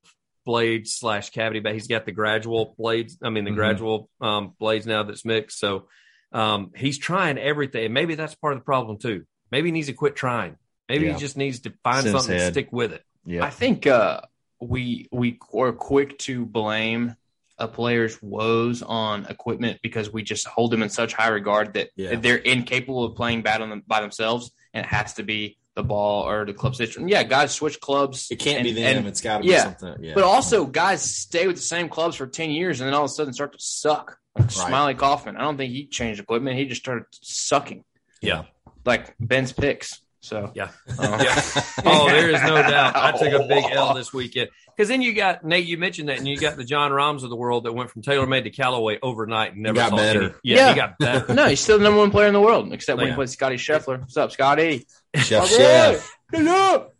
blades 0.46 0.94
slash 0.94 1.31
cavity 1.31 1.61
bag. 1.61 1.74
He's 1.74 1.87
got 1.88 2.07
the 2.07 2.12
gradual 2.12 2.74
blades. 2.79 3.18
I 3.22 3.29
mean, 3.31 3.44
the 3.44 3.50
Mhm. 3.50 3.57
gradual 3.57 4.09
um, 4.20 4.55
blades 4.59 4.87
now 4.87 5.03
that's 5.03 5.24
mixed. 5.24 5.59
So 5.59 5.88
um, 6.33 6.70
he's 6.76 6.96
trying 6.98 7.38
everything. 7.38 7.87
And 7.87 7.94
maybe 7.94 8.14
that's 8.14 8.35
part 8.37 8.53
of 8.55 8.61
the 8.61 8.64
problem 8.64 8.98
too. 8.98 9.24
Maybe 9.51 9.69
he 9.69 9.73
needs 9.73 9.87
to 9.89 9.93
quit 9.93 10.17
trying. 10.17 10.57
Maybe 10.89 11.07
Yeah. 11.07 11.15
he 11.15 11.19
just 11.21 11.37
needs 11.37 11.61
to 11.61 11.73
find 11.85 12.03
Since 12.03 12.13
something 12.13 12.39
to 12.39 12.51
stick 12.51 12.69
with 12.73 12.93
it. 12.93 13.05
yeah. 13.25 13.45
I 13.45 13.51
think 13.51 13.87
uh, 13.87 14.23
we 14.61 15.09
we 15.13 15.39
are 15.55 15.73
quick 15.73 16.19
to 16.21 16.45
blame 16.45 17.17
a 17.59 17.69
player's 17.69 18.21
woes 18.23 18.83
on 18.83 19.27
equipment 19.27 19.81
because 19.83 20.11
we 20.13 20.23
just 20.23 20.47
hold 20.47 20.71
them 20.71 20.83
in 20.83 20.89
such 20.89 21.13
high 21.13 21.29
regard 21.29 21.75
that 21.75 21.91
Yeah. 21.95 22.15
they're 22.17 22.37
incapable 22.37 23.05
of 23.05 23.15
playing 23.17 23.43
bad 23.43 23.61
on 23.61 23.69
them 23.71 23.83
by 23.87 24.01
themselves, 24.01 24.51
and 24.73 24.85
it 24.87 24.89
has 24.89 25.15
to 25.15 25.23
be 25.23 25.59
the 25.77 25.83
ball 25.85 26.27
or 26.29 26.45
the 26.47 26.53
club 26.55 26.75
situation. 26.75 27.09
Yeah, 27.09 27.23
guys 27.23 27.53
switch 27.53 27.79
clubs. 27.81 28.29
it 28.31 28.37
can't 28.41 28.63
be 28.65 28.71
and- 28.71 28.79
them. 28.79 28.97
and- 28.99 29.07
it's 29.09 29.21
got 29.21 29.39
to 29.39 29.43
be 29.45 29.51
yeah. 29.51 29.65
something. 29.65 30.03
Yeah. 30.05 30.15
But 30.15 30.25
also, 30.25 30.67
guys 30.67 31.03
stay 31.03 31.47
with 31.47 31.57
the 31.57 31.63
same 31.63 31.89
clubs 31.89 32.17
for 32.17 32.27
ten 32.27 32.51
years 32.51 32.81
and 32.81 32.89
then 32.89 32.95
all 32.95 33.05
of 33.05 33.11
a 33.11 33.15
sudden 33.15 33.33
start 33.33 33.53
to 33.53 33.59
suck. 33.61 34.19
Like 34.37 34.49
Smylie 34.49 34.97
Kaufman, 34.97 35.37
I 35.37 35.43
don't 35.43 35.57
think 35.57 35.73
he 35.73 35.87
changed 35.87 36.21
equipment. 36.21 36.57
He 36.57 36.65
just 36.65 36.81
started 36.81 37.05
sucking, 37.21 37.85
Yeah. 38.23 38.45
Like 38.85 39.14
Ben's 39.21 39.53
picks. 39.53 40.01
So 40.23 40.53
Yeah. 40.55 40.69
uh, 40.99 41.19
Yeah. 41.25 41.62
Oh, 41.85 42.07
there 42.09 42.29
is 42.31 42.43
no 42.43 42.57
doubt. 42.57 42.95
I 42.95 43.12
took 43.12 43.33
a 43.33 43.47
big 43.47 43.64
L 43.71 43.95
this 43.95 44.12
weekend 44.12 44.51
because 44.66 44.88
then 44.88 45.01
you 45.01 45.14
got 45.14 45.45
Nate. 45.45 45.64
You 45.66 45.79
mentioned 45.79 46.09
that, 46.11 46.19
and 46.19 46.29
you 46.29 46.37
got 46.38 46.57
the 46.57 46.64
Jon 46.64 46.93
Rahms 46.93 47.23
of 47.25 47.31
the 47.31 47.37
world 47.37 47.64
that 47.64 47.73
went 47.73 47.90
from 47.90 48.03
TaylorMade 48.03 48.45
to 48.45 48.51
Callaway 48.51 48.99
overnight 49.03 49.55
and 49.55 49.62
never 49.62 49.77
Got 49.77 49.90
saw 49.90 49.97
better. 49.97 50.23
any- 50.25 50.35
yeah, 50.45 50.57
Yeah. 50.57 50.69
he 50.71 50.75
got 50.77 50.99
better. 50.99 51.35
No, 51.35 51.47
he's 51.49 51.61
still 51.61 51.79
the 51.79 51.85
number 51.85 51.99
one 52.01 52.11
player 52.11 52.27
in 52.29 52.35
the 52.35 52.40
world, 52.40 52.71
except 52.73 52.99
when 52.99 53.07
Yeah. 53.07 53.12
he 53.12 53.16
plays 53.16 53.31
Scottie 53.33 53.57
Scheffler. 53.57 54.01
What's 54.01 54.16
up, 54.19 54.31
Scottie? 54.31 54.87
chef 55.16 55.40
All 55.40 55.47
chef. 55.47 56.16
Hello. 56.31 56.90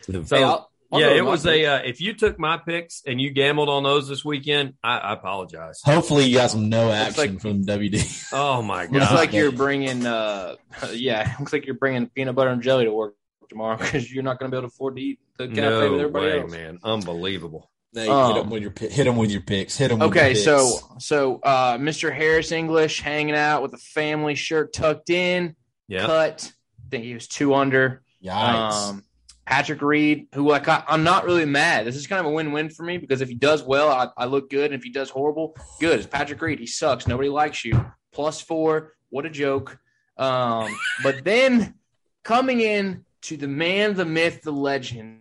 So 0.00 0.22
Hey, 0.22 0.54
I'll- 0.90 0.98
I'll 1.04 1.10
yeah, 1.10 1.16
it 1.18 1.24
was 1.24 1.44
my 1.44 1.52
a. 1.52 1.66
Uh, 1.66 1.78
if 1.84 2.00
you 2.00 2.14
took 2.14 2.38
my 2.38 2.56
picks 2.56 3.02
and 3.06 3.20
you 3.20 3.30
gambled 3.30 3.68
on 3.68 3.82
those 3.82 4.08
this 4.08 4.24
weekend, 4.24 4.74
I, 4.82 4.98
I 4.98 5.12
apologize. 5.12 5.80
Hopefully 5.84 6.24
you 6.26 6.36
got 6.36 6.50
some 6.50 6.68
no 6.68 6.90
action 6.90 7.32
like- 7.34 7.40
from 7.40 7.64
WD. 7.64 8.28
Oh 8.32 8.62
my 8.62 8.86
Looks 8.90 9.06
god! 9.08 9.14
like 9.14 9.32
you're 9.32 9.52
bringing, 9.52 10.06
uh, 10.06 10.54
yeah, 10.92 11.34
looks 11.40 11.52
like 11.52 11.66
you're 11.66 11.74
bringing 11.74 12.06
peanut 12.08 12.34
butter 12.34 12.50
and 12.50 12.62
jelly 12.62 12.84
to 12.86 12.92
work 12.92 13.14
tomorrow 13.48 13.76
because 13.78 14.12
you're 14.12 14.22
not 14.22 14.38
going 14.38 14.50
to 14.50 14.54
be 14.54 14.58
able 14.58 14.68
to 14.68 14.74
afford 14.74 14.96
to 14.96 15.02
eat 15.02 15.18
the 15.36 15.48
cafe 15.48 15.60
no 15.60 15.92
with 15.92 16.00
everybody 16.00 16.26
way, 16.26 16.40
else. 16.40 16.50
man! 16.50 16.78
Unbelievable. 16.82 17.70
Nate, 17.94 18.08
Um, 18.10 18.34
hit 18.34 18.40
them 18.42 18.50
with 18.50 18.62
your 18.62 18.70
pi- 18.70 18.86
hit 18.88 19.06
him 19.06 19.16
with 19.16 19.30
your 19.30 19.40
picks. 19.40 19.76
Hit 19.78 19.90
him. 19.90 19.98
With 20.00 20.10
Okay, 20.10 20.28
your 20.28 20.34
picks. 20.34 20.44
so 20.44 20.78
so 20.98 21.40
uh, 21.42 21.78
Mr. 21.78 22.14
Harris 22.14 22.52
English 22.52 23.00
hanging 23.00 23.34
out 23.34 23.62
with 23.62 23.72
a 23.74 23.78
family 23.78 24.34
shirt 24.34 24.72
tucked 24.74 25.08
in, 25.10 25.54
Yeah, 25.86 26.04
cut. 26.06 26.52
I 26.86 26.90
think 26.90 27.04
he 27.04 27.14
was 27.14 27.28
two 27.28 27.54
under. 27.54 28.02
yikes. 28.24 28.72
Um, 28.90 29.04
Patrick 29.48 29.80
Reed, 29.80 30.28
who 30.34 30.52
I, 30.52 30.84
I'm 30.86 31.04
not 31.04 31.24
really 31.24 31.46
mad. 31.46 31.86
This 31.86 31.96
is 31.96 32.06
kind 32.06 32.20
of 32.20 32.26
a 32.26 32.30
win-win 32.30 32.68
for 32.68 32.82
me 32.82 32.98
because 32.98 33.22
if 33.22 33.30
he 33.30 33.34
does 33.34 33.62
well, 33.62 33.88
I, 33.88 34.08
I 34.14 34.26
look 34.26 34.50
good, 34.50 34.66
and 34.66 34.74
if 34.74 34.82
he 34.82 34.90
does 34.90 35.08
horrible, 35.08 35.56
good. 35.80 35.98
It's 35.98 36.06
Patrick 36.06 36.42
Reed. 36.42 36.58
He 36.58 36.66
sucks. 36.66 37.06
Nobody 37.06 37.30
likes 37.30 37.64
you. 37.64 37.92
Plus 38.12 38.42
four. 38.42 38.92
What 39.08 39.24
a 39.24 39.30
joke. 39.30 39.78
Um, 40.18 40.76
but 41.02 41.24
then 41.24 41.76
coming 42.24 42.60
in 42.60 43.06
to 43.22 43.38
the 43.38 43.48
man, 43.48 43.94
the 43.94 44.04
myth, 44.04 44.42
the 44.42 44.52
legend, 44.52 45.20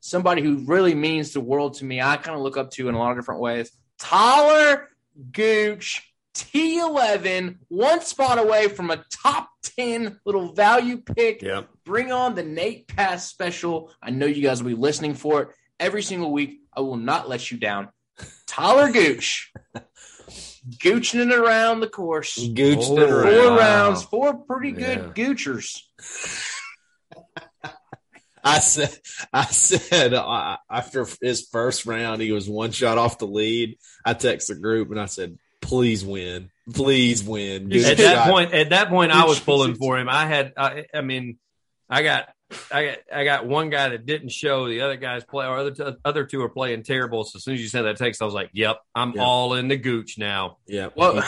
somebody 0.00 0.40
who 0.40 0.64
really 0.64 0.94
means 0.94 1.34
the 1.34 1.42
world 1.42 1.74
to 1.74 1.84
me. 1.84 2.00
I 2.00 2.16
kind 2.16 2.34
of 2.34 2.42
look 2.42 2.56
up 2.56 2.70
to 2.72 2.88
in 2.88 2.94
a 2.94 2.98
lot 2.98 3.10
of 3.10 3.18
different 3.18 3.42
ways. 3.42 3.70
Talor 4.00 4.86
Gooch, 5.32 6.14
T11, 6.34 7.58
one 7.68 8.00
spot 8.00 8.38
away 8.38 8.68
from 8.68 8.90
a 8.90 9.04
top 9.22 9.50
10 9.78 10.18
little 10.24 10.54
value 10.54 11.02
pick 11.02 11.42
yeah. 11.42 11.64
Bring 11.86 12.10
on 12.12 12.34
the 12.34 12.42
Nate 12.42 12.88
Pass 12.88 13.28
special. 13.30 13.92
I 14.02 14.10
know 14.10 14.26
you 14.26 14.42
guys 14.42 14.60
will 14.62 14.70
be 14.70 14.76
listening 14.76 15.14
for 15.14 15.42
it 15.42 15.48
every 15.80 16.02
single 16.02 16.32
week. 16.32 16.60
I 16.76 16.80
will 16.80 16.96
not 16.96 17.28
let 17.28 17.50
you 17.50 17.58
down. 17.58 17.88
Talor 18.46 18.92
Gooch. 18.92 19.52
Gooching 20.78 21.30
it 21.30 21.32
around 21.32 21.78
the 21.78 21.88
course. 21.88 22.36
Gooched 22.36 22.88
Oh, 22.90 22.98
it 22.98 23.08
Four 23.08 23.20
around. 23.22 23.50
Wow. 23.54 23.58
rounds, 23.58 24.02
four 24.02 24.34
pretty 24.34 24.72
good 24.72 25.12
Yeah. 25.16 25.24
goochers. 25.24 25.80
I 28.44 28.58
said, 28.60 28.96
I 29.32 29.44
said 29.46 30.14
uh, 30.14 30.56
after 30.70 31.04
his 31.20 31.48
first 31.50 31.84
round, 31.84 32.20
he 32.22 32.30
was 32.30 32.48
one 32.48 32.70
shot 32.70 32.96
off 32.98 33.18
the 33.18 33.26
lead. 33.26 33.76
I 34.04 34.14
text 34.14 34.48
the 34.48 34.54
group 34.54 34.90
and 34.92 35.00
I 35.00 35.06
said, 35.06 35.36
"Please 35.60 36.04
win, 36.04 36.50
please 36.72 37.24
win." 37.24 37.68
Good 37.68 37.84
at 37.84 37.96
that 37.98 38.14
shot. 38.24 38.30
point, 38.30 38.54
at 38.54 38.70
that 38.70 38.88
point, 38.88 39.10
I 39.10 39.24
was 39.24 39.38
Good 39.40 39.46
pulling 39.46 39.72
shot. 39.72 39.78
for 39.78 39.98
him. 39.98 40.08
I 40.08 40.26
had, 40.26 40.52
I, 40.56 40.84
I 40.94 41.00
mean, 41.00 41.38
I 41.88 42.02
got, 42.02 42.28
I 42.72 42.84
got, 42.84 42.98
I 43.14 43.24
got 43.24 43.46
one 43.46 43.70
guy 43.70 43.88
that 43.90 44.06
didn't 44.06 44.30
show. 44.30 44.68
The 44.68 44.80
other 44.82 44.96
guys 44.96 45.24
play, 45.24 45.46
or 45.46 45.56
other 45.58 45.70
t- 45.70 45.96
other 46.04 46.24
two 46.24 46.42
are 46.42 46.48
playing 46.48 46.82
terrible. 46.82 47.24
So 47.24 47.36
as 47.36 47.44
soon 47.44 47.54
as 47.54 47.60
you 47.62 47.68
sent 47.68 47.84
that 47.84 47.96
text, 47.96 48.20
I 48.22 48.24
was 48.24 48.34
like, 48.34 48.50
"Yep, 48.52 48.78
I'm 48.94 49.12
Yep. 49.12 49.22
all 49.24 49.54
in 49.54 49.68
the 49.68 49.76
gooch 49.76 50.18
now." 50.18 50.58
yeah. 50.66 50.88
What 50.94 51.24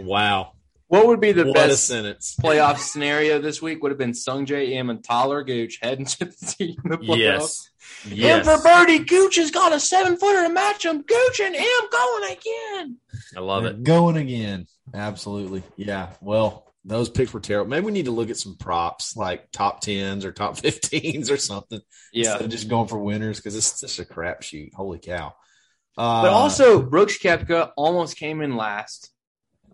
Wow. 0.00 0.52
what 0.88 1.06
would 1.06 1.20
be 1.20 1.32
the 1.32 1.44
what 1.46 1.54
best 1.54 1.86
sentence. 1.86 2.36
playoff 2.42 2.78
scenario 2.78 3.40
this 3.40 3.60
week? 3.60 3.82
Would 3.82 3.90
have 3.92 3.98
been 3.98 4.12
Sungjae 4.12 4.70
Im 4.70 4.90
and 4.90 5.02
Talor 5.02 5.44
Gooch 5.46 5.78
heading 5.82 6.04
to 6.06 6.24
the 6.26 6.54
team 6.58 6.76
in 6.84 6.90
the 6.90 6.98
playoffs. 6.98 7.68
Yes, 8.06 8.46
And 8.46 8.46
for 8.46 8.62
Birdie, 8.62 9.00
Gooch 9.00 9.36
has 9.36 9.50
got 9.50 9.72
a 9.72 9.80
seven 9.80 10.16
footer 10.18 10.42
to 10.46 10.50
match 10.52 10.84
him. 10.84 11.02
Gooch 11.02 11.40
and 11.40 11.56
M 11.56 11.64
going 11.90 12.32
again. 12.32 12.96
I 13.36 13.40
love 13.40 13.64
it. 13.64 13.82
Going 13.82 14.16
again. 14.16 14.66
Absolutely. 14.94 15.62
Yeah. 15.76 16.10
Well, 16.20 16.64
those 16.88 17.08
picks 17.08 17.32
were 17.32 17.40
terrible. 17.40 17.70
Maybe 17.70 17.86
we 17.86 17.92
need 17.92 18.06
to 18.06 18.10
look 18.10 18.30
at 18.30 18.36
some 18.36 18.56
props 18.56 19.16
like 19.16 19.50
top 19.52 19.80
tens 19.80 20.24
or 20.24 20.32
top 20.32 20.56
15s 20.56 21.30
or 21.30 21.36
something. 21.36 21.80
Instead 22.12 22.40
of 22.42 22.48
just 22.50 22.68
going 22.68 22.88
for 22.88 22.98
winners 22.98 23.38
because 23.38 23.54
it's 23.54 23.80
such 23.80 23.98
a 23.98 24.04
crapshoot. 24.10 24.72
Holy 24.74 24.98
cow. 24.98 25.34
Uh, 25.96 26.22
But 26.22 26.32
also, 26.32 26.80
Brooks 26.82 27.18
Koepka 27.18 27.72
almost 27.76 28.16
came 28.16 28.40
in 28.40 28.56
last. 28.56 29.10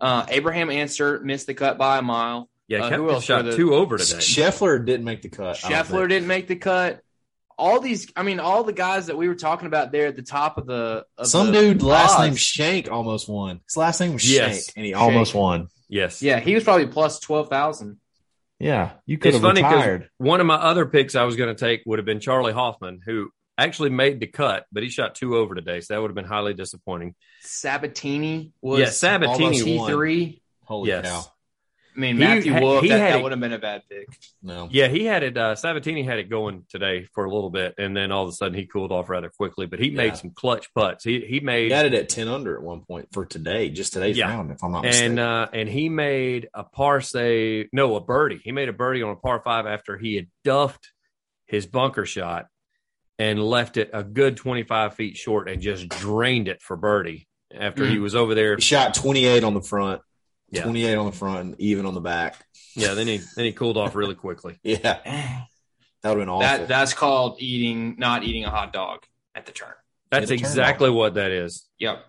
Uh, 0.01 0.25
Abraham 0.27 0.69
Ancer 0.69 1.19
missed 1.21 1.47
the 1.47 1.53
cut 1.53 1.77
by 1.77 1.97
a 1.97 2.01
mile. 2.01 2.49
Yeah, 2.67 2.85
Uh, 2.85 2.89
Koepka 2.91 2.95
who 2.95 3.09
else 3.11 3.23
shot 3.23 3.45
the- 3.45 3.55
two 3.55 3.73
over 3.75 3.97
today. 3.97 4.17
Scheffler 4.17 4.83
didn't 4.85 5.05
make 5.05 5.21
the 5.21 5.29
cut. 5.29 5.63
I 5.63 5.71
Scheffler 5.71 6.09
didn't 6.09 6.27
make 6.27 6.47
the 6.47 6.55
cut. 6.55 7.01
All 7.57 7.79
these, 7.79 8.11
I 8.17 8.23
mean, 8.23 8.41
all 8.41 8.65
the 8.65 8.73
guys 8.73 9.05
that 9.05 9.17
we 9.17 9.29
were 9.29 9.35
talking 9.35 9.67
about 9.67 9.93
there 9.93 10.07
at 10.07 10.17
the 10.17 10.23
top 10.23 10.57
of 10.57 10.65
the. 10.65 11.05
Of 11.17 11.27
Some 11.27 11.47
the 11.47 11.53
dude 11.53 11.83
last 11.83 12.15
odds. 12.19 12.27
name 12.27 12.35
Shank 12.35 12.91
almost 12.91 13.29
won. 13.29 13.61
His 13.69 13.77
last 13.77 14.01
name 14.01 14.11
was 14.13 14.29
Yes. 14.29 14.65
Shank, 14.65 14.77
and 14.77 14.85
he 14.85 14.93
Almost 14.93 15.33
almost 15.33 15.35
won. 15.35 15.67
Yes, 15.87 16.21
Yeah, 16.21 16.39
he 16.39 16.55
was 16.55 16.63
probably 16.63 16.87
plus 16.87 17.19
12,000. 17.19 17.99
Yeah, 18.59 18.93
you 19.05 19.17
could 19.17 19.29
It's 19.29 19.35
have 19.37 19.41
funny 19.43 19.61
'cause 19.61 19.73
retired. 19.73 20.09
one 20.17 20.39
of 20.39 20.45
my 20.47 20.55
other 20.55 20.85
picks 20.85 21.13
I 21.15 21.23
was 21.23 21.35
going 21.35 21.53
to 21.53 21.59
take 21.59 21.83
would 21.85 21.99
have 21.99 22.05
been 22.05 22.19
Charley 22.19 22.53
Hoffman, 22.53 23.01
who 23.05 23.29
actually 23.57 23.89
made 23.89 24.19
the 24.19 24.27
cut, 24.27 24.65
but 24.71 24.81
he 24.83 24.89
shot 24.89 25.15
two 25.15 25.37
over 25.37 25.55
today, 25.55 25.81
so 25.81 25.93
that 25.93 26.01
would 26.01 26.09
have 26.09 26.15
been 26.15 26.25
highly 26.25 26.53
disappointing. 26.53 27.15
Sabatini 27.41 28.51
was 28.61 28.79
Yeah, 28.79 28.89
Sabatini 28.89 29.61
almost 29.61 29.65
T3. 29.65 30.41
Holy 30.63 30.89
Yes. 30.89 31.05
cow! 31.05 31.31
I 31.95 31.99
mean, 31.99 32.17
Matthew 32.17 32.51
had- 32.51 32.61
Wolff, 32.63 32.81
he 32.83 32.89
that, 32.89 32.97
that 32.97 33.23
would 33.23 33.31
have 33.31 33.39
been 33.39 33.53
a 33.53 33.57
bad 33.59 33.83
pick. 33.89 34.07
No, 34.43 34.67
Yeah, 34.71 34.87
he 34.89 35.05
had 35.05 35.23
it. 35.23 35.37
Uh, 35.37 35.55
Sabatini 35.55 36.03
had 36.03 36.19
it 36.19 36.29
going 36.29 36.65
today 36.69 37.07
for 37.13 37.23
a 37.25 37.33
little 37.33 37.49
bit, 37.49 37.75
and 37.77 37.95
then 37.95 38.11
all 38.11 38.23
of 38.23 38.29
a 38.29 38.31
sudden 38.33 38.53
he 38.57 38.65
cooled 38.65 38.91
off 38.91 39.09
rather 39.09 39.29
quickly. 39.29 39.65
But 39.65 39.79
he 39.79 39.87
Yeah. 39.89 39.97
made 39.97 40.17
some 40.17 40.31
clutch 40.31 40.73
putts. 40.73 41.03
He 41.03 41.21
he 41.21 41.35
he 41.35 41.39
made 41.39 41.71
had 41.71 41.85
it 41.85 41.93
at 41.93 42.09
ten 42.09 42.27
under 42.27 42.55
at 42.57 42.63
one 42.63 42.81
point 42.81 43.09
for 43.13 43.25
today, 43.25 43.69
just 43.69 43.93
today's 43.93 44.17
Yeah. 44.17 44.29
round, 44.29 44.51
if 44.51 44.63
I'm 44.63 44.71
not 44.73 44.83
mistaken. 44.83 45.11
and 45.11 45.19
uh, 45.19 45.47
and 45.53 45.69
he 45.69 45.89
made 45.89 46.49
a 46.53 46.63
par 46.63 46.99
say 47.01 47.67
no 47.71 47.95
a 47.95 48.01
birdie. 48.01 48.41
He 48.43 48.51
made 48.51 48.67
a 48.69 48.73
birdie 48.73 49.01
on 49.03 49.11
a 49.11 49.15
par 49.15 49.41
five 49.43 49.65
after 49.65 49.97
he 49.97 50.15
had 50.15 50.27
duffed 50.43 50.91
his 51.45 51.65
bunker 51.65 52.05
shot 52.05 52.47
and 53.17 53.41
left 53.41 53.77
it 53.77 53.89
a 53.93 54.03
good 54.03 54.35
twenty 54.35 54.63
five 54.63 54.95
feet 54.95 55.15
short 55.15 55.47
and 55.49 55.61
just 55.61 55.87
drained 55.89 56.47
it 56.49 56.61
for 56.61 56.75
birdie 56.75 57.27
after 57.53 57.85
he 57.85 57.99
was 57.99 58.15
over 58.15 58.35
there. 58.35 58.55
he 58.55 58.61
shot 58.61 58.93
28 58.93 59.43
on 59.45 59.53
the 59.53 59.61
front, 59.61 60.01
Yeah, 60.55 60.63
28 60.63 60.95
on 60.95 61.05
the 61.05 61.11
front, 61.11 61.39
and 61.39 61.55
even 61.59 61.85
on 61.85 61.93
the 61.93 62.01
back. 62.01 62.45
yeah. 62.75 62.93
Then 62.93 63.07
he 63.07 63.17
then 63.35 63.45
he 63.45 63.51
cooled 63.51 63.77
off 63.77 63.95
really 63.95 64.15
quickly. 64.15 64.57
Yeah, 64.63 64.79
that 64.83 65.47
would 66.03 66.09
have 66.09 66.17
been 66.17 66.29
awful. 66.29 66.41
That 66.41 66.67
That's 66.67 66.93
called 66.93 67.37
eating, 67.39 67.95
not 67.97 68.23
eating 68.23 68.45
a 68.45 68.49
hot 68.49 68.71
dog 68.73 68.99
at 69.33 69.45
the 69.45 69.51
turn. 69.51 69.73
That's 70.11 70.29
Get 70.29 70.35
a 70.35 70.37
turn 70.37 70.49
exactly 70.49 70.89
what 70.89 71.15
that 71.15 71.31
is. 71.31 71.67
Yep. 71.79 72.05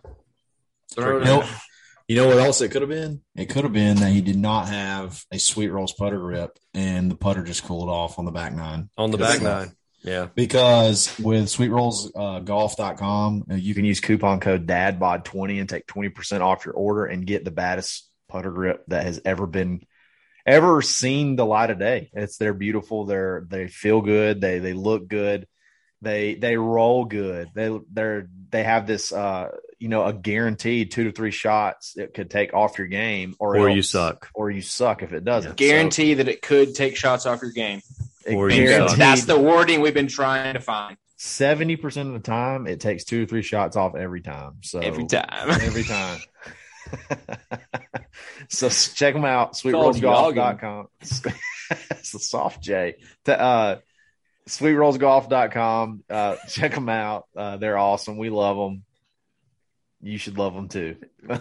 Throw 0.95 1.19
You 1.19 1.25
know, 1.25 1.49
you 2.09 2.17
know 2.17 2.29
what 2.29 2.39
else 2.39 2.61
it 2.61 2.71
could 2.71 2.83
have 2.83 2.91
been? 2.91 3.23
It 3.35 3.47
could 3.47 3.65
have 3.65 3.73
been 3.73 3.97
that 3.97 4.13
he 4.13 4.21
did 4.21 4.37
not 4.37 4.69
have 4.69 5.25
a 5.33 5.39
sweet 5.39 5.69
rolls 5.69 5.93
putter 5.93 6.19
grip, 6.19 6.59
and 6.75 7.11
the 7.11 7.17
putter 7.17 7.43
just 7.43 7.65
cooled 7.65 7.89
off 7.89 8.19
on 8.19 8.25
the 8.27 8.31
back 8.31 8.53
nine. 8.53 8.91
On 8.97 9.11
the 9.11 9.19
back 9.19 9.41
nine. 9.43 9.73
Yeah. 10.03 10.29
Because 10.35 11.19
with 11.19 11.47
sweetrollsgolf.com, 11.47 13.45
uh, 13.51 13.55
you 13.55 13.61
You 13.61 13.75
can 13.75 13.85
use 13.85 14.01
coupon 14.01 14.39
code 14.41 14.67
DADBOD20 14.67 15.61
and 15.61 15.69
take 15.69 15.87
20% 15.87 16.41
off 16.41 16.65
your 16.65 16.75
order 16.75 17.07
and 17.07 17.27
get 17.27 17.45
the 17.45 17.51
baddest 17.51 18.09
putter 18.37 18.51
grip 18.51 18.85
that 18.89 19.05
has 19.05 19.21
ever 19.25 19.47
been 19.47 19.81
ever 20.45 20.83
seen 20.83 21.37
the 21.37 21.47
light 21.47 21.71
of 21.71 21.79
day. 21.79 22.11
It's 22.13 22.37
they're 22.37 22.55
beautiful, 22.55 23.07
they're 23.07 23.45
they 23.49 23.67
feel 23.67 24.03
good, 24.03 24.41
they 24.41 24.59
they 24.59 24.75
look 24.75 25.09
good, 25.09 25.47
they 26.03 26.35
they 26.35 26.57
roll 26.57 27.07
good. 27.07 27.49
They 27.55 27.79
they're 27.91 28.29
they 28.51 28.63
have 28.63 28.87
this 28.87 29.11
uh 29.13 29.49
you 29.79 29.89
know 29.89 30.05
a 30.05 30.13
guaranteed 30.13 30.91
two 30.93 31.05
to 31.05 31.13
three 31.13 31.31
shots 31.31 31.97
it 31.97 32.13
could 32.13 32.31
take 32.31 32.53
off 32.53 32.79
your 32.79 32.87
game 32.89 33.35
or 33.39 33.57
Or 33.57 33.71
you 33.71 33.83
suck. 33.83 34.29
or 34.35 34.51
you 34.51 34.61
suck 34.61 35.03
if 35.03 35.13
it 35.13 35.25
doesn't. 35.25 35.57
Guarantee 35.57 36.15
that 36.15 36.29
it 36.29 36.43
could 36.43 36.75
take 36.75 36.97
shots 36.97 37.25
off 37.25 37.41
your 37.41 37.53
game. 37.53 37.81
So, 38.27 38.33
Or 38.35 38.51
you. 38.51 38.69
That's 38.97 39.25
the 39.25 39.39
wording 39.39 39.81
we've 39.81 39.95
been 39.95 40.09
trying 40.09 40.55
to 40.55 40.61
find 40.61 40.99
seventy 41.17 41.77
percent 41.77 42.09
of 42.09 42.15
the 42.15 42.21
time 42.21 42.67
it 42.67 42.81
takes 42.81 43.05
two 43.05 43.21
to 43.21 43.27
three 43.27 43.43
shots 43.43 43.77
off 43.77 43.97
every 43.97 44.21
time. 44.21 44.59
So 44.63 44.81
every 44.81 45.07
time. 45.07 45.51
every 45.51 45.85
time. 45.85 46.21
so 48.49 48.69
check 48.69 49.15
them 49.15 49.25
out, 49.25 49.59
called 49.61 49.97
sweetrollsgolf.com. 49.97 50.89
it's 51.01 52.13
the 52.13 52.19
soft 52.19 52.63
J. 52.63 52.97
To, 53.25 53.41
uh, 53.41 53.79
sweetrollsgolf.com. 54.49 56.05
Uh, 56.09 56.37
check 56.49 56.75
them 56.75 56.89
out. 56.89 57.27
Uh, 57.37 57.57
they're 57.57 57.79
awesome. 57.79 58.17
We 58.19 58.31
love 58.31 58.57
them. 58.57 58.85
You 60.03 60.19
should 60.19 60.39
love 60.39 60.55
them 60.55 60.69
too. 60.69 60.97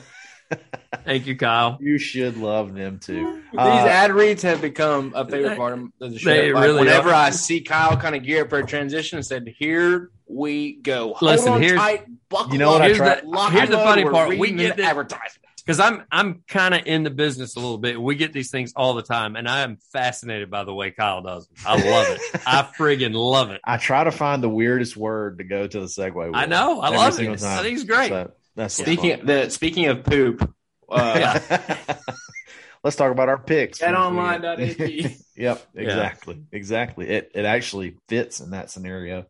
Thank 1.03 1.27
you, 1.27 1.35
Kyle. 1.35 1.77
you 1.81 1.97
should 1.97 2.37
love 2.37 2.73
them 2.73 2.99
too. 2.99 3.41
These 3.51 3.59
Uh, 3.59 3.87
ad 3.87 4.11
reads 4.11 4.43
have 4.43 4.61
become 4.61 5.11
a 5.15 5.27
favorite 5.27 5.57
part 5.57 5.73
of 5.73 5.89
the 5.99 6.17
show. 6.17 6.29
they 6.29 6.53
Like, 6.53 6.63
really 6.63 6.79
whenever 6.81 7.09
are. 7.09 7.15
I 7.15 7.29
see 7.31 7.61
Kyle 7.61 7.97
kind 7.97 8.15
of 8.15 8.23
gear 8.23 8.43
up 8.43 8.49
for 8.49 8.59
a 8.59 8.65
transition, 8.65 9.17
and 9.17 9.25
said, 9.25 9.47
"Here 9.57 10.11
we 10.27 10.73
go. 10.75 11.13
Hold 11.15 11.21
Listen, 11.31 11.53
on 11.53 11.61
here's- 11.61 11.79
tight, 11.79 12.05
buckle 12.29 12.53
You 12.53 12.59
know 12.59 12.71
what 12.71 12.81
up, 12.81 12.85
I 12.85 12.87
Here's 12.87 12.97
try- 12.97 13.21
the, 13.21 13.49
here's 13.51 13.69
the 13.69 13.77
funny 13.77 14.03
part. 14.05 14.37
We 14.37 14.51
get 14.51 14.77
the 14.77 14.83
the, 14.83 14.87
advertisement. 14.87 15.44
Because 15.65 15.79
I'm 15.79 16.03
I'm 16.11 16.43
kind 16.47 16.73
of 16.75 16.85
in 16.85 17.03
the 17.03 17.09
business 17.09 17.55
a 17.55 17.59
little 17.59 17.77
bit. 17.77 17.99
We 17.99 18.15
get 18.15 18.33
these 18.33 18.51
things 18.51 18.73
all 18.75 18.93
the 18.93 19.01
time, 19.01 19.35
and 19.35 19.47
I 19.49 19.61
am 19.61 19.77
fascinated 19.91 20.51
by 20.51 20.63
the 20.63 20.73
way 20.73 20.91
Kyle 20.91 21.21
does. 21.21 21.47
Them. 21.47 21.57
I 21.65 21.75
love 21.89 22.07
it. 22.09 22.21
I 22.45 22.61
friggin' 22.77 23.13
love 23.13 23.51
it. 23.51 23.61
I 23.63 23.77
try 23.77 24.03
to 24.03 24.11
find 24.11 24.43
the 24.43 24.49
weirdest 24.49 24.95
word 24.95 25.39
to 25.39 25.43
go 25.43 25.65
to 25.67 25.79
the 25.79 25.87
segue 25.87 26.13
with. 26.13 26.35
I 26.35 26.45
know. 26.45 26.79
I 26.81 26.87
every 26.87 26.97
love 26.99 27.19
it. 27.19 27.39
time. 27.39 27.59
I 27.59 27.63
think 27.63 27.75
it's 27.75 27.83
great. 27.83 28.09
So 28.09 28.31
that's 28.55 28.73
Speaking 28.75 29.17
fun. 29.17 29.25
the 29.25 29.49
speaking 29.49 29.87
of 29.87 30.03
poop, 30.03 30.53
uh, 30.89 31.39
Let's 32.83 32.95
talk 32.97 33.11
about 33.11 33.29
our 33.29 33.39
picks. 33.39 33.79
betonline.ag. 33.79 35.17
Yep, 35.35 35.67
Yeah. 35.73 35.81
exactly, 35.81 36.43
exactly. 36.51 37.09
It 37.09 37.31
it 37.33 37.45
actually 37.45 37.97
fits 38.07 38.39
in 38.39 38.51
that 38.51 38.69
scenario. 38.69 39.25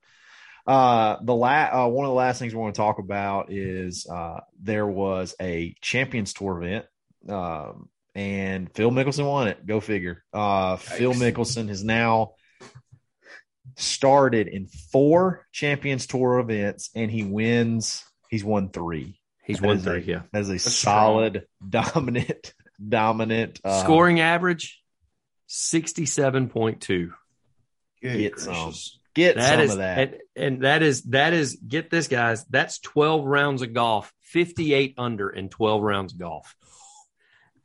Uh, 0.68 1.18
the 1.22 1.36
la- 1.36 1.86
uh, 1.86 1.88
one 1.88 2.06
of 2.06 2.10
the 2.10 2.16
last 2.16 2.40
things 2.40 2.54
we 2.54 2.60
want 2.60 2.74
to 2.76 2.80
talk 2.82 2.98
about 3.00 3.52
is 3.52 4.08
uh, 4.08 4.40
there 4.62 4.88
was 4.88 5.36
a 5.40 5.76
Champions 5.82 6.34
Tour 6.34 6.64
event, 6.64 6.86
um, 7.30 7.90
and 8.16 8.74
Phil 8.74 8.90
Mickelson 8.92 9.28
won 9.30 9.48
it. 9.48 9.66
Go 9.66 9.80
figure. 9.80 10.24
Uh, 10.34 10.78
Phil 10.78 11.14
Mickelson 11.14 11.68
has 11.70 11.84
now 11.84 12.32
started 13.78 14.48
in 14.48 14.68
four 14.92 15.46
Champions 15.52 16.08
Tour 16.08 16.40
events, 16.40 16.90
and 16.96 17.12
he 17.12 17.24
wins. 17.24 18.04
He's 18.30 18.44
won 18.44 18.70
three. 18.70 19.20
He's 19.44 19.60
That 19.60 19.68
one 19.68 19.80
three. 19.80 19.98
a- 19.98 20.02
Yeah. 20.02 20.22
That 20.32 20.42
is 20.42 20.50
a 20.50 20.54
That's 20.54 20.74
solid, 20.74 21.46
dominant, 21.70 22.54
dominant 22.86 23.60
uh, 23.64 23.84
Scoring 23.84 24.20
average 24.20 24.82
sixty 25.46 26.06
seven 26.06 26.50
point 26.50 26.82
two. 26.82 27.14
Good 28.02 28.18
Get 28.18 28.40
some. 28.40 28.54
gracious. 28.54 29.00
Get 29.16 29.38
That 29.38 29.50
some 29.52 29.60
is 29.62 29.72
of 29.72 29.78
that. 29.80 29.98
And, 29.98 30.18
and 30.36 30.62
that 30.64 30.84
is 30.84 31.02
that 31.04 31.34
is 31.34 31.56
get 31.68 31.90
this 31.90 32.08
guys. 32.08 32.44
That's 32.46 32.80
twelve 32.80 33.26
rounds 33.26 33.62
of 33.62 33.74
golf. 33.74 34.14
Fifty 34.22 34.74
eight 34.74 34.94
under 34.98 35.30
in 35.30 35.50
twelve 35.50 35.82
rounds 35.82 36.14
of 36.14 36.20
golf. 36.20 36.54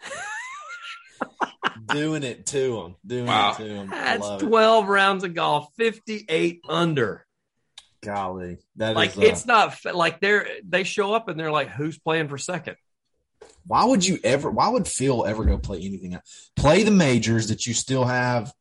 doing 1.86 2.22
it 2.22 2.46
to 2.46 2.76
them. 2.82 2.96
Doing 3.06 3.26
Wow. 3.26 3.52
it 3.52 3.56
to 3.58 3.68
him. 3.68 3.92
I 3.92 3.96
That's 3.96 4.22
love 4.22 4.42
it. 4.42 4.46
twelve 4.46 4.88
rounds 4.88 5.24
of 5.24 5.34
golf. 5.34 5.68
Fifty 5.76 6.24
eight 6.28 6.60
under. 6.68 7.26
Golly, 8.02 8.58
that 8.76 8.90
is. 8.90 8.96
Like 8.96 9.18
uh, 9.18 9.22
it's 9.22 9.44
not 9.44 9.76
like 9.92 10.20
they're 10.20 10.46
they 10.66 10.84
show 10.84 11.12
up 11.12 11.28
and 11.28 11.38
they're 11.38 11.50
like, 11.52 11.68
who's 11.68 11.98
playing 11.98 12.28
for 12.28 12.38
second? 12.38 12.76
why 13.66 13.84
would 13.84 14.06
you 14.06 14.18
ever? 14.24 14.50
Why 14.50 14.68
would 14.68 14.88
Phil 14.88 15.26
ever 15.26 15.44
go 15.44 15.58
play 15.58 15.78
anything 15.82 16.14
else? 16.14 16.50
Play 16.56 16.82
the 16.82 16.90
majors 16.90 17.48
that 17.48 17.66
you 17.66 17.74
still 17.74 18.04
have 18.04 18.52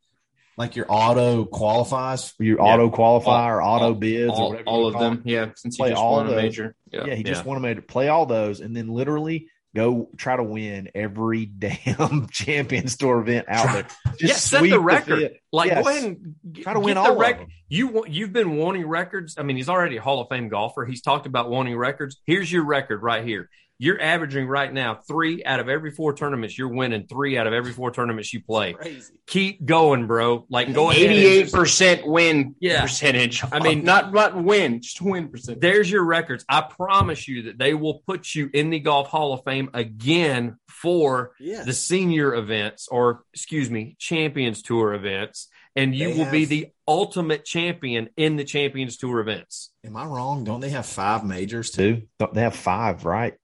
like 0.59 0.75
your 0.75 0.85
auto 0.89 1.45
qualifies. 1.45 2.33
your 2.37 2.57
Yeah. 2.57 2.63
auto 2.63 2.89
qualify 2.91 3.49
All- 3.49 3.49
or 3.57 3.61
auto 3.63 3.85
all- 3.85 3.93
bids 3.95 4.29
or 4.31 4.35
all, 4.35 4.49
whatever. 4.51 4.69
all 4.69 4.87
of 4.87 4.93
call 4.93 5.03
it. 5.03 5.09
them. 5.09 5.21
Yeah, 5.25 5.49
since 5.55 5.77
he 5.77 5.81
Play 5.81 5.89
just 5.91 6.01
all 6.01 6.17
won 6.17 6.27
a 6.27 6.29
those. 6.29 6.41
major. 6.43 6.75
Yeah. 6.91 7.05
Yeah, 7.07 7.15
he 7.15 7.23
just 7.23 7.43
Yeah. 7.45 7.49
want 7.51 7.63
to 7.63 7.81
play 7.81 8.09
all 8.09 8.25
those 8.27 8.59
and 8.59 8.75
then 8.75 8.89
literally 8.89 9.47
go 9.75 10.09
try 10.17 10.35
to 10.35 10.43
win 10.43 10.89
every 10.95 11.45
damn 11.59 12.27
Champions 12.31 12.97
Tour 12.97 13.21
event 13.21 13.45
out 13.47 13.71
there. 13.73 13.87
Just 14.19 14.51
yeah, 14.51 14.59
set 14.59 14.69
the 14.69 14.79
record. 14.79 15.19
field. 15.19 15.31
like, 15.53 15.69
Yes. 15.69 15.83
go 15.83 15.89
ahead 15.89 16.03
and 16.03 16.35
g- 16.51 16.63
Try 16.63 16.73
to 16.73 16.79
win 16.79 16.95
the 16.95 16.99
all 17.01 17.11
of 17.13 17.17
rec- 17.19 17.37
them. 17.39 17.47
You 17.69 18.03
you've 18.07 18.33
been 18.33 18.57
wanting 18.57 18.85
records. 18.87 19.35
I 19.37 19.43
mean, 19.43 19.55
he's 19.57 19.69
already 19.69 19.97
a 19.97 20.01
Hall 20.01 20.21
of 20.21 20.27
Fame 20.29 20.49
golfer. 20.49 20.85
He's 20.85 21.01
talked 21.01 21.25
about 21.27 21.49
wanting 21.49 21.77
records. 21.77 22.19
Here's 22.25 22.51
your 22.51 22.63
record 22.65 23.01
right 23.03 23.23
here. 23.23 23.49
You're 23.81 24.01
averaging 24.01 24.45
right 24.45 24.71
now 24.73 24.95
three 25.07 25.41
out 25.45 25.61
of 25.61 25.69
every 25.69 25.91
four 25.91 26.13
tournaments. 26.13 26.57
You're 26.57 26.67
winning 26.67 27.07
three 27.07 27.37
out 27.37 27.47
of 27.47 27.53
every 27.53 27.71
four 27.71 27.91
tournaments 27.91 28.33
you 28.33 28.41
play. 28.43 28.73
Crazy. 28.73 29.13
Keep 29.25 29.63
going, 29.65 30.05
bro. 30.05 30.45
Like 30.49 30.73
go 30.73 30.89
ahead. 30.91 31.03
and 31.03 31.11
Eighty-eight 31.13 31.41
just- 31.43 31.55
percent 31.55 32.05
win 32.05 32.55
Yeah. 32.59 32.81
percentage. 32.81 33.41
I 33.51 33.59
mean- 33.59 33.83
not 33.85 34.13
not 34.13 34.35
win, 34.35 34.81
just 34.81 35.01
win 35.01 35.29
percentage. 35.29 35.61
There's 35.61 35.89
your 35.89 36.03
records. 36.03 36.43
I 36.49 36.61
promise 36.61 37.25
you 37.27 37.43
that 37.43 37.57
they 37.57 37.73
will 37.73 38.03
put 38.05 38.35
you 38.35 38.49
in 38.53 38.69
the 38.69 38.79
Golf 38.79 39.07
Hall 39.07 39.31
of 39.33 39.43
Fame 39.45 39.69
again 39.73 40.57
for 40.67 41.31
Yeah. 41.39 41.63
the 41.63 41.73
senior 41.73 42.35
events 42.35 42.87
or 42.89 43.23
excuse 43.33 43.69
me 43.69 43.95
champions 43.97 44.61
tour 44.61 44.93
events 44.93 45.47
and 45.75 45.95
you 45.95 46.13
They 46.13 46.17
will 46.23 46.31
be 46.31 46.45
the 46.45 46.67
ultimate 46.87 47.45
champion 47.45 48.09
in 48.17 48.35
the 48.35 48.43
champions 48.43 48.97
tour 48.97 49.19
events 49.19 49.71
Am 49.85 49.95
I 49.95 50.05
wrong? 50.05 50.43
Don't 50.43 50.59
they 50.59 50.69
have 50.69 50.85
five 50.85 51.23
majors 51.23 51.71
too? 51.71 52.03
Don't- 52.19 52.33
They 52.33 52.41
have 52.41 52.55
five, 52.55 53.05
right? 53.05 53.35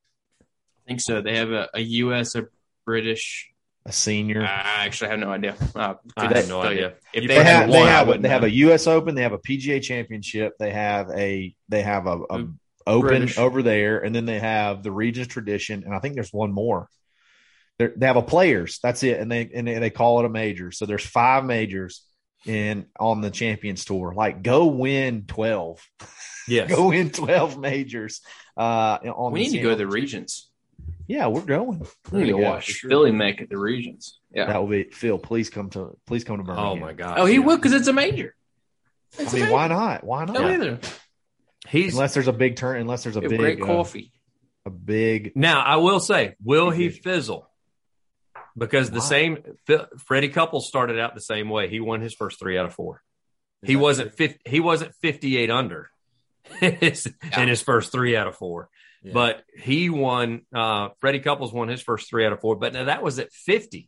I 0.85 0.87
think 0.87 1.01
so. 1.01 1.21
They 1.21 1.37
have 1.37 1.51
a, 1.51 1.69
a 1.73 1.79
U.S., 1.81 2.35
a 2.35 2.47
British. 2.85 3.49
A 3.87 3.91
senior. 3.91 4.41
I 4.41 4.85
actually 4.85 5.11
have 5.11 5.19
no 5.19 5.29
idea. 5.31 5.55
Uh, 5.75 5.93
I 6.17 6.27
could 6.27 6.37
have 6.37 6.49
no 6.49 6.61
tell 6.63 6.71
you. 6.73 6.77
idea. 6.85 6.93
If 7.13 7.21
they, 7.21 7.27
they 7.27 7.43
have, 7.43 7.69
they 7.71 7.77
one, 7.79 7.87
I 7.87 7.91
have, 7.91 8.07
wouldn't 8.07 8.23
they 8.23 8.29
have 8.29 8.43
a 8.43 8.49
U.S. 8.51 8.87
Open. 8.87 9.13
They 9.13 9.21
have 9.21 9.33
a 9.33 9.37
PGA 9.37 9.79
Championship. 9.81 10.53
They 10.57 10.71
have 10.71 11.09
a 11.11 11.55
they 11.69 11.81
have 11.83 12.07
a, 12.07 12.17
a 12.29 12.39
Mm. 12.39 12.53
Open 12.87 13.07
British. 13.09 13.37
over 13.39 13.63
there, 13.63 13.99
and 14.03 14.13
then 14.15 14.25
they 14.25 14.37
have 14.39 14.83
the 14.83 14.91
Regions 14.91 15.27
Tradition, 15.27 15.83
and 15.85 15.93
I 15.95 15.97
think 15.99 16.13
there's 16.13 16.31
one 16.33 16.51
more. 16.51 16.87
They're, 17.79 17.93
they 17.97 18.05
have 18.05 18.15
a 18.15 18.21
Players. 18.21 18.79
That's 18.83 19.01
it, 19.03 19.19
and 19.19 19.31
they 19.31 19.49
and 19.53 19.67
they, 19.67 19.79
they 19.79 19.89
call 19.89 20.19
it 20.19 20.25
a 20.25 20.29
major. 20.29 20.71
So 20.71 20.85
there's 20.85 21.05
five 21.05 21.45
majors 21.45 22.03
in 22.45 22.85
on 22.99 23.21
the 23.21 23.31
Champions 23.31 23.85
Tour. 23.85 24.13
Like, 24.15 24.41
go 24.43 24.65
win 24.67 25.25
twelve. 25.27 25.79
yes 26.47 26.69
Go 26.75 26.89
win 26.89 27.09
twelve 27.11 27.57
majors. 27.59 28.21
Uh, 28.57 28.97
on 29.15 29.31
We 29.31 29.45
the 29.45 29.51
need 29.51 29.57
to 29.57 29.63
go 29.63 29.69
to 29.71 29.75
the 29.75 29.83
Champions- 29.83 29.93
regions. 29.93 30.49
Yeah, 31.07 31.27
we're 31.27 31.41
going. 31.41 31.67
We 31.69 31.75
need 31.79 31.85
to 31.85 32.11
We're 32.11 32.19
gonna 32.19 32.31
go, 32.31 32.37
watch 32.51 32.65
sure. 32.65 32.89
Philly 32.89 33.11
make 33.11 33.39
it 33.41 33.49
the 33.49 33.57
regions. 33.57 34.19
Yeah. 34.31 34.45
That 34.45 34.59
will 34.61 34.69
be 34.69 34.83
Phil. 34.85 35.17
Please 35.19 35.49
come 35.49 35.69
to 35.71 35.95
please 36.07 36.23
come 36.23 36.37
to 36.37 36.43
Birmingham. 36.43 36.65
oh 36.71 36.75
my 36.75 36.93
god 36.93 37.19
Oh, 37.19 37.25
he 37.25 37.39
will 37.39 37.57
because 37.57 37.73
it's 37.73 37.87
a 37.87 37.93
major. 37.93 38.35
I 39.19 39.31
mean, 39.33 39.49
why 39.49 39.67
not? 39.67 40.03
Why 40.03 40.25
not? 40.25 40.33
No, 40.33 40.47
either. 40.47 40.79
he's 41.69 41.93
Unless 41.93 42.13
there's 42.15 42.27
a 42.27 42.33
big 42.33 42.55
turn, 42.57 42.81
unless 42.81 43.03
there's 43.03 43.15
a 43.17 43.21
big 43.21 43.37
great 43.39 43.61
uh, 43.61 43.65
coffee. 43.65 44.11
a 44.65 44.69
big 44.69 45.33
now 45.35 45.61
i 45.61 45.75
will 45.77 45.99
say 45.99 46.35
will 46.43 46.69
he 46.71 46.89
fizzle 46.89 47.47
because 48.57 48.89
the 48.89 48.99
Why? 48.99 49.05
same 49.05 49.37
Phil- 49.67 49.87
freddie 50.05 50.29
couples 50.29 50.67
started 50.67 50.99
out 50.99 51.13
the 51.13 51.21
same 51.21 51.49
way 51.49 51.69
he 51.69 51.79
won 51.79 52.01
his 52.01 52.13
first 52.13 52.39
three 52.39 52.57
out 52.57 52.65
of 52.65 52.73
four 52.73 53.03
Is 53.63 53.69
he 53.69 53.75
wasn't 53.75 54.15
true? 54.15 54.27
50, 54.29 54.39
he 54.49 54.59
wasn't 54.59 54.93
58 55.01 55.49
under 55.51 55.89
in 56.61 56.75
his, 56.75 57.11
in 57.37 57.47
his 57.47 57.61
first 57.61 57.91
three 57.91 58.15
out 58.17 58.27
of 58.27 58.35
four 58.35 58.69
Yeah. 59.05 59.13
but 59.13 59.43
he 59.55 59.89
won 59.89 60.41
uh 60.53 60.89
freddie 60.99 61.19
couples 61.19 61.53
won 61.53 61.67
his 61.67 61.81
first 61.81 62.09
three 62.09 62.25
out 62.25 62.33
of 62.33 62.41
four. 62.41 62.55
But 62.55 62.73
now 62.73 62.85
that 62.85 63.03
was 63.03 63.19
at 63.19 63.31
50 63.31 63.87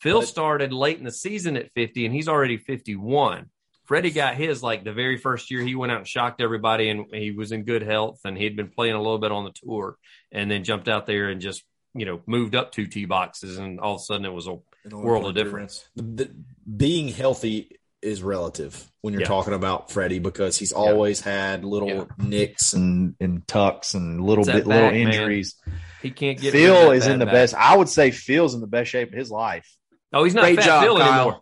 phil 0.00 0.20
But- 0.20 0.28
started 0.28 0.72
late 0.72 0.98
in 0.98 1.04
the 1.04 1.10
season 1.12 1.56
at 1.56 1.72
50 1.74 2.06
and 2.06 2.14
he's 2.14 2.28
already 2.28 2.56
51 2.56 3.46
freddie 3.84 4.10
got 4.12 4.34
his 4.36 4.62
like 4.62 4.84
the 4.84 4.92
very 4.92 5.16
first 5.18 5.50
year 5.50 5.60
he 5.62 5.74
went 5.74 5.92
out 5.92 5.98
and 5.98 6.08
shocked 6.08 6.40
everybody 6.40 6.88
and 6.88 7.06
he 7.12 7.30
was 7.32 7.52
in 7.52 7.64
good 7.64 7.82
health 7.82 8.20
and 8.24 8.38
he'd 8.38 8.56
been 8.56 8.70
playing 8.70 8.94
a 8.94 8.98
little 9.02 9.18
bit 9.18 9.32
on 9.32 9.44
the 9.44 9.52
tour 9.52 9.96
and 10.32 10.50
then 10.50 10.62
jumped 10.64 10.88
out 10.88 11.06
there 11.06 11.28
and 11.28 11.40
just 11.40 11.64
you 11.94 12.06
know 12.06 12.20
moved 12.26 12.54
up 12.54 12.70
two 12.72 12.86
tee 12.86 13.04
boxes 13.06 13.58
and 13.58 13.80
all 13.80 13.94
of 13.96 14.00
a 14.00 14.04
sudden 14.04 14.24
it 14.24 14.32
was 14.32 14.46
a 14.46 14.56
world 14.90 15.26
of 15.26 15.34
difference. 15.34 15.88
The- 15.96 16.02
the- 16.02 16.34
being 16.76 17.08
healthy 17.08 17.78
is 18.04 18.22
relative 18.22 18.90
when 19.00 19.12
you're 19.14 19.22
Yeah. 19.22 19.28
talking 19.28 19.54
about 19.54 19.90
Freddie 19.90 20.18
because 20.18 20.56
he's 20.58 20.72
always 20.72 21.20
had 21.20 21.64
little 21.64 21.88
Yeah. 21.88 22.04
nicks 22.18 22.72
and 22.72 23.14
and 23.20 23.34
and 23.34 23.48
tucks 23.48 23.94
and 23.94 24.20
little 24.20 24.42
It's 24.42 24.48
that 24.52 24.56
bit 24.58 24.66
little 24.66 24.82
back, 24.90 24.92
man. 24.94 25.08
injuries. 25.08 25.56
he 26.02 26.10
can't 26.10 26.38
get 26.38 26.52
rid 26.54 26.60
Phil 26.60 26.90
is 26.92 27.06
in 27.06 27.12
bad 27.14 27.20
the 27.20 27.24
back. 27.26 27.32
best. 27.34 27.54
I 27.54 27.76
would 27.76 27.88
say 27.88 28.10
Phil's 28.10 28.54
in 28.54 28.60
the 28.60 28.66
best 28.66 28.90
shape 28.90 29.08
of 29.08 29.14
his 29.18 29.30
life. 29.30 29.66
oh 30.12 30.22
he's 30.24 30.34
not 30.34 30.42
Great 30.42 30.56
fat 30.56 30.64
job, 30.66 30.84
Phil 30.84 30.98
Kyle. 30.98 31.12
anymore 31.20 31.40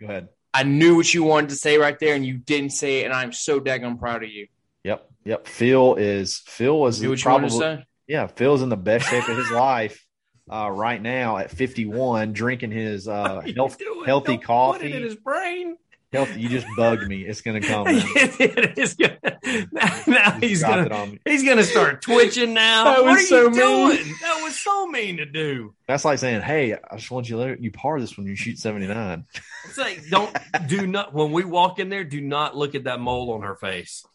Go 0.00 0.06
ahead. 0.06 0.28
I 0.52 0.62
knew 0.62 0.94
what 0.96 1.12
you 1.12 1.24
wanted 1.24 1.50
to 1.50 1.56
say 1.56 1.78
right 1.78 1.98
there, 1.98 2.14
and 2.14 2.24
you 2.24 2.38
didn't 2.38 2.70
say 2.70 3.00
it, 3.00 3.04
and 3.06 3.12
I'm 3.12 3.32
so 3.32 3.60
daggone 3.60 3.98
proud 3.98 4.22
of 4.22 4.30
you. 4.30 4.46
Yep. 4.84 5.10
Yep. 5.24 5.46
Phil 5.48 5.94
is 5.96 6.42
Phil 6.46 6.86
is 6.86 7.02
Knew 7.02 7.10
what 7.10 7.20
probably 7.20 7.48
wanted 7.50 7.76
to 7.76 7.82
say. 7.82 7.86
yeah. 8.06 8.26
Phil's 8.28 8.62
in 8.62 8.68
the 8.68 8.76
best 8.76 9.08
shape 9.08 9.28
of 9.28 9.36
his 9.36 9.50
life 9.50 10.04
uh, 10.50 10.70
right 10.70 11.00
now 11.02 11.38
at 11.38 11.50
51, 11.50 12.32
drinking 12.34 12.70
his 12.70 13.08
uh, 13.08 13.12
What 13.42 13.44
are 13.44 13.48
you 13.48 13.54
health, 13.54 13.78
healthy 14.06 14.26
Don't 14.32 14.38
Put 14.40 14.46
coffee. 14.46 14.92
it 14.92 14.94
in 14.96 15.02
his 15.02 15.16
brain. 15.16 15.76
Healthy. 16.14 16.40
You 16.40 16.48
just 16.48 16.66
bugged 16.76 17.06
me. 17.06 17.22
It's 17.22 17.40
gonna 17.40 17.60
come. 17.60 17.86
it 17.90 18.78
is 18.78 18.94
gonna, 18.94 19.18
now, 19.72 20.02
now 20.06 20.30
he's 20.40 20.62
gonna 20.62 20.86
it 20.86 20.92
on 20.92 21.10
me. 21.12 21.20
he's 21.24 21.44
gonna 21.44 21.64
start 21.64 22.00
twitching 22.00 22.54
now. 22.54 22.84
That 22.84 23.02
what 23.02 23.12
was 23.12 23.24
are 23.24 23.26
so 23.26 23.42
you 23.42 23.50
mean. 23.50 23.58
doing? 23.58 24.14
That 24.22 24.40
was 24.42 24.58
so 24.58 24.86
mean 24.86 25.16
to 25.18 25.26
do. 25.26 25.74
That's 25.86 26.04
like 26.04 26.18
saying, 26.18 26.42
"Hey, 26.42 26.74
I 26.74 26.96
just 26.96 27.10
want 27.10 27.28
you 27.28 27.36
to 27.36 27.42
let 27.42 27.60
you 27.60 27.70
par 27.70 28.00
this 28.00 28.16
when 28.16 28.26
you 28.26 28.36
shoot 28.36 28.58
79." 28.58 29.24
It's 29.66 29.78
like 29.78 30.02
don't 30.08 30.34
do 30.66 30.86
not 30.86 31.12
when 31.12 31.32
we 31.32 31.44
walk 31.44 31.78
in 31.78 31.88
there. 31.88 32.04
Do 32.04 32.20
not 32.20 32.56
look 32.56 32.74
at 32.74 32.84
that 32.84 33.00
mole 33.00 33.32
on 33.32 33.42
her 33.42 33.56
face. 33.56 34.06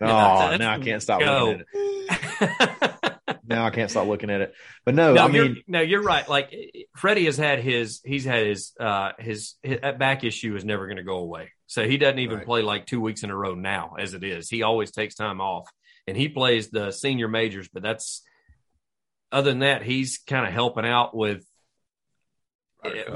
Oh, 0.00 0.56
now 0.56 0.72
I 0.72 0.78
can't 0.80 1.00
stop 1.00 1.20
go. 1.20 1.44
looking 1.44 1.64
at 2.10 2.68
it. 2.70 2.70
Now 3.52 3.66
I 3.66 3.70
can't 3.70 3.90
stop 3.90 4.06
looking 4.06 4.30
at 4.30 4.40
it. 4.40 4.54
But 4.84 4.94
no, 4.94 5.14
no, 5.14 5.24
I 5.24 5.28
you're, 5.28 5.44
mean, 5.44 5.62
no, 5.66 5.80
you're 5.80 6.02
right. 6.02 6.28
Like 6.28 6.54
Freddie 6.96 7.26
has 7.26 7.36
had 7.36 7.60
his, 7.60 8.00
he's 8.04 8.24
had 8.24 8.46
his, 8.46 8.72
uh, 8.80 9.12
his, 9.18 9.54
his 9.62 9.80
that 9.80 9.98
back 9.98 10.24
issue 10.24 10.56
is 10.56 10.64
never 10.64 10.86
going 10.86 10.96
to 10.96 11.02
go 11.02 11.18
away. 11.18 11.52
So 11.66 11.86
he 11.86 11.96
doesn't 11.96 12.18
even 12.18 12.38
Right. 12.38 12.46
play 12.46 12.62
like 12.62 12.86
two 12.86 13.00
weeks 13.00 13.22
in 13.22 13.30
a 13.30 13.36
row 13.36 13.54
now, 13.54 13.94
as 13.98 14.14
it 14.14 14.24
is. 14.24 14.48
He 14.48 14.62
always 14.62 14.90
takes 14.90 15.14
time 15.14 15.40
off, 15.40 15.68
and 16.06 16.16
he 16.16 16.28
plays 16.28 16.68
the 16.70 16.90
senior 16.90 17.28
majors. 17.28 17.68
But 17.72 17.82
that's 17.82 18.22
other 19.30 19.50
than 19.50 19.60
that, 19.60 19.82
he's 19.82 20.18
kind 20.26 20.46
of 20.46 20.52
helping 20.52 20.84
out 20.86 21.16
with. 21.16 21.44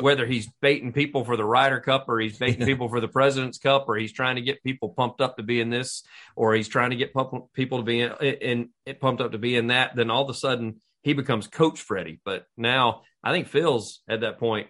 Whether 0.00 0.26
he's 0.26 0.48
baiting 0.60 0.92
people 0.92 1.24
for 1.24 1.36
the 1.36 1.44
Ryder 1.44 1.80
Cup 1.80 2.04
or 2.08 2.20
he's 2.20 2.38
baiting 2.38 2.66
people 2.66 2.88
for 2.88 3.00
the 3.00 3.08
President's 3.08 3.58
Cup 3.58 3.86
or 3.88 3.96
he's 3.96 4.12
trying 4.12 4.36
to 4.36 4.42
get 4.42 4.62
people 4.62 4.90
pumped 4.90 5.20
up 5.20 5.36
to 5.36 5.42
be 5.42 5.60
in 5.60 5.70
this 5.70 6.02
or 6.36 6.54
he's 6.54 6.68
trying 6.68 6.90
to 6.90 6.96
get 6.96 7.12
pump, 7.12 7.52
people 7.52 7.78
to 7.78 7.84
be 7.84 8.00
in, 8.00 8.12
in, 8.20 8.68
in 8.86 8.94
pumped 8.96 9.20
up 9.20 9.32
to 9.32 9.38
be 9.38 9.56
in 9.56 9.68
that, 9.68 9.96
then 9.96 10.10
all 10.10 10.22
of 10.22 10.30
a 10.30 10.34
sudden 10.34 10.80
he 11.02 11.12
becomes 11.12 11.46
Coach 11.48 11.80
Freddie. 11.80 12.20
But 12.24 12.46
now 12.56 13.02
I 13.22 13.32
think 13.32 13.48
Phil's 13.48 14.02
at 14.08 14.20
that 14.20 14.38
point. 14.38 14.68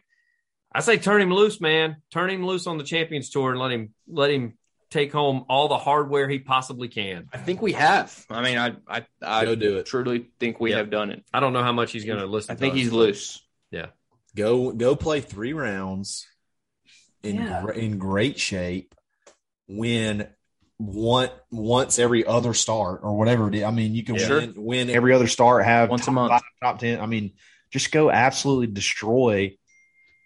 I 0.72 0.80
say 0.80 0.98
turn 0.98 1.20
him 1.22 1.32
loose, 1.32 1.60
man. 1.60 1.96
Turn 2.12 2.28
him 2.30 2.44
loose 2.44 2.66
on 2.66 2.78
the 2.78 2.84
Champions 2.84 3.30
Tour 3.30 3.50
and 3.52 3.60
let 3.60 3.70
him 3.70 3.94
let 4.08 4.30
him 4.30 4.58
take 4.90 5.12
home 5.12 5.44
all 5.48 5.68
the 5.68 5.78
hardware 5.78 6.28
he 6.28 6.38
possibly 6.38 6.88
can. 6.88 7.28
I 7.32 7.38
think 7.38 7.60
we 7.62 7.72
have. 7.72 8.24
I 8.30 8.42
mean, 8.42 8.56
I 8.58 8.76
I, 8.88 9.06
I 9.22 9.44
Go 9.44 9.54
do 9.54 9.78
it. 9.78 9.86
truly 9.86 10.28
think 10.38 10.60
we 10.60 10.70
Yeah. 10.70 10.78
have 10.78 10.90
done 10.90 11.10
it. 11.10 11.24
I 11.32 11.40
don't 11.40 11.52
know 11.52 11.62
how 11.62 11.72
much 11.72 11.92
he's 11.92 12.04
going 12.04 12.18
to 12.20 12.26
listen. 12.26 12.52
I 12.52 12.56
think 12.56 12.72
us, 12.74 12.78
he's 12.80 12.92
loose. 12.92 13.42
loose. 13.72 13.82
Go 14.36 14.70
go 14.72 14.94
play 14.94 15.20
three 15.20 15.52
rounds 15.54 16.26
in 17.22 17.36
Yeah. 17.36 17.62
gr- 17.62 17.72
in 17.72 17.98
great 17.98 18.38
shape. 18.38 18.94
Win 19.66 20.28
one 20.76 21.30
once 21.50 21.98
every 21.98 22.24
other 22.26 22.52
start 22.52 23.00
or 23.02 23.16
whatever 23.16 23.48
it 23.48 23.54
is. 23.54 23.62
I 23.64 23.70
mean, 23.70 23.94
you 23.94 24.04
can 24.04 24.16
Yeah. 24.16 24.28
win 24.28 24.52
win 24.56 24.90
every 24.90 25.14
other 25.14 25.26
start 25.26 25.64
have 25.64 25.88
Once 25.90 26.06
a 26.06 26.10
month. 26.12 26.30
five, 26.32 26.42
top 26.62 26.78
ten. 26.78 27.00
I 27.00 27.06
mean, 27.06 27.32
just 27.72 27.90
go 27.90 28.10
absolutely 28.10 28.66
destroy 28.68 29.56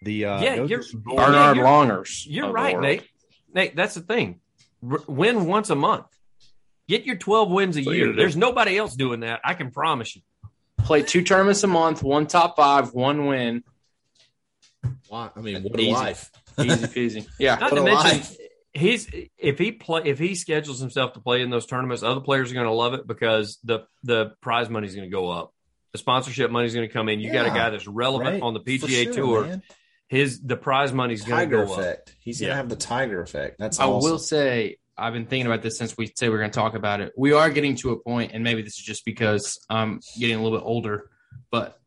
the. 0.01 0.25
Uh, 0.25 0.41
Yeah, 0.43 0.55
go 0.57 0.65
you're- 0.65 0.83
get 0.83 0.91
some 0.91 1.03
Yeah, 1.09 1.53
you're- 1.53 1.63
Longers. 1.63 2.25
You're 2.29 2.51
right. 2.51 2.77
Nate. 2.79 3.03
Nate, 3.53 3.75
that's 3.75 3.95
the 3.95 4.01
thing. 4.01 4.41
R- 4.87 4.99
win 5.07 5.45
once 5.45 5.69
a 5.69 5.75
month. 5.75 6.05
Get 6.89 7.05
your 7.05 7.15
12 7.15 7.49
wins 7.49 7.77
a 7.77 7.79
That's 7.79 7.87
what 7.87 7.95
year. 7.95 8.13
There's 8.13 8.35
nobody 8.35 8.77
else 8.77 8.95
doing 8.95 9.21
that. 9.21 9.39
I 9.45 9.53
can 9.53 9.71
promise 9.71 10.15
you. 10.17 10.21
Play 10.79 11.03
two 11.03 11.23
tournaments 11.23 11.63
a 11.63 11.67
month, 11.67 12.03
one 12.03 12.27
top 12.27 12.57
five, 12.57 12.93
one 12.93 13.27
win. 13.27 13.63
Why? 15.11 15.29
I 15.35 15.41
mean, 15.41 15.63
what 15.63 15.77
a 15.77 15.81
Easy. 15.81 15.91
life. 15.91 16.31
Easy 16.57 16.87
peasy. 16.87 17.27
Yeah. 17.39 17.55
Not 17.55 17.71
What 17.73 17.77
to 17.77 17.81
a 17.81 17.85
mention, 17.85 18.17
life. 18.19 18.37
he's 18.73 19.09
if 19.37 19.57
he 19.59 19.73
play 19.73 20.03
if 20.05 20.17
he 20.19 20.35
schedules 20.35 20.79
himself 20.79 21.11
to 21.13 21.19
play 21.19 21.41
in 21.41 21.49
those 21.49 21.65
tournaments, 21.65 22.01
other 22.01 22.21
players 22.21 22.49
are 22.49 22.53
going 22.53 22.65
to 22.65 22.71
love 22.73 22.93
it 22.93 23.05
because 23.05 23.59
the 23.65 23.79
the 24.03 24.31
prize 24.41 24.69
money 24.69 24.87
is 24.87 24.95
going 24.95 25.09
to 25.09 25.11
go 25.13 25.29
up. 25.29 25.53
The 25.91 25.97
sponsorship 25.97 26.49
money 26.49 26.67
is 26.67 26.73
going 26.73 26.87
to 26.87 26.93
come 26.93 27.09
in. 27.09 27.19
You 27.19 27.33
got 27.33 27.45
a 27.45 27.49
guy 27.49 27.69
that's 27.71 27.85
relevant 27.87 28.35
Right? 28.35 28.41
on 28.41 28.53
the 28.53 28.61
PGA 28.61 29.03
sure, 29.03 29.13
Tour. 29.13 29.41
man. 29.47 29.63
His 30.07 30.39
the 30.41 30.55
prize 30.55 30.93
money 30.93 31.13
is 31.13 31.23
going 31.23 31.49
to 31.49 31.55
Tiger 31.57 31.65
go 31.65 31.73
up. 31.73 31.79
effect. 31.79 32.15
He's 32.19 32.39
gonna 32.39 32.55
have 32.55 32.69
the 32.69 32.75
tiger 32.77 33.21
effect. 33.21 33.57
That's 33.59 33.79
I 33.81 33.85
awesome. 33.87 34.09
will 34.11 34.17
say 34.19 34.77
I've 34.97 35.11
been 35.13 35.25
thinking 35.25 35.47
about 35.47 35.61
this 35.61 35.77
since 35.77 35.97
we 35.97 36.09
say 36.17 36.29
we're 36.29 36.37
going 36.37 36.51
to 36.51 36.55
talk 36.55 36.73
about 36.75 37.01
it. 37.01 37.11
We 37.17 37.33
are 37.33 37.49
getting 37.49 37.75
to 37.77 37.91
a 37.91 37.99
point, 37.99 38.31
and 38.33 38.43
maybe 38.45 38.61
this 38.61 38.77
is 38.77 38.83
just 38.85 39.03
because 39.03 39.59
I'm 39.69 39.99
getting 40.17 40.37
a 40.37 40.41
little 40.43 40.57
bit 40.59 40.63
older, 40.65 41.09
but 41.49 41.77
we, 41.79 41.80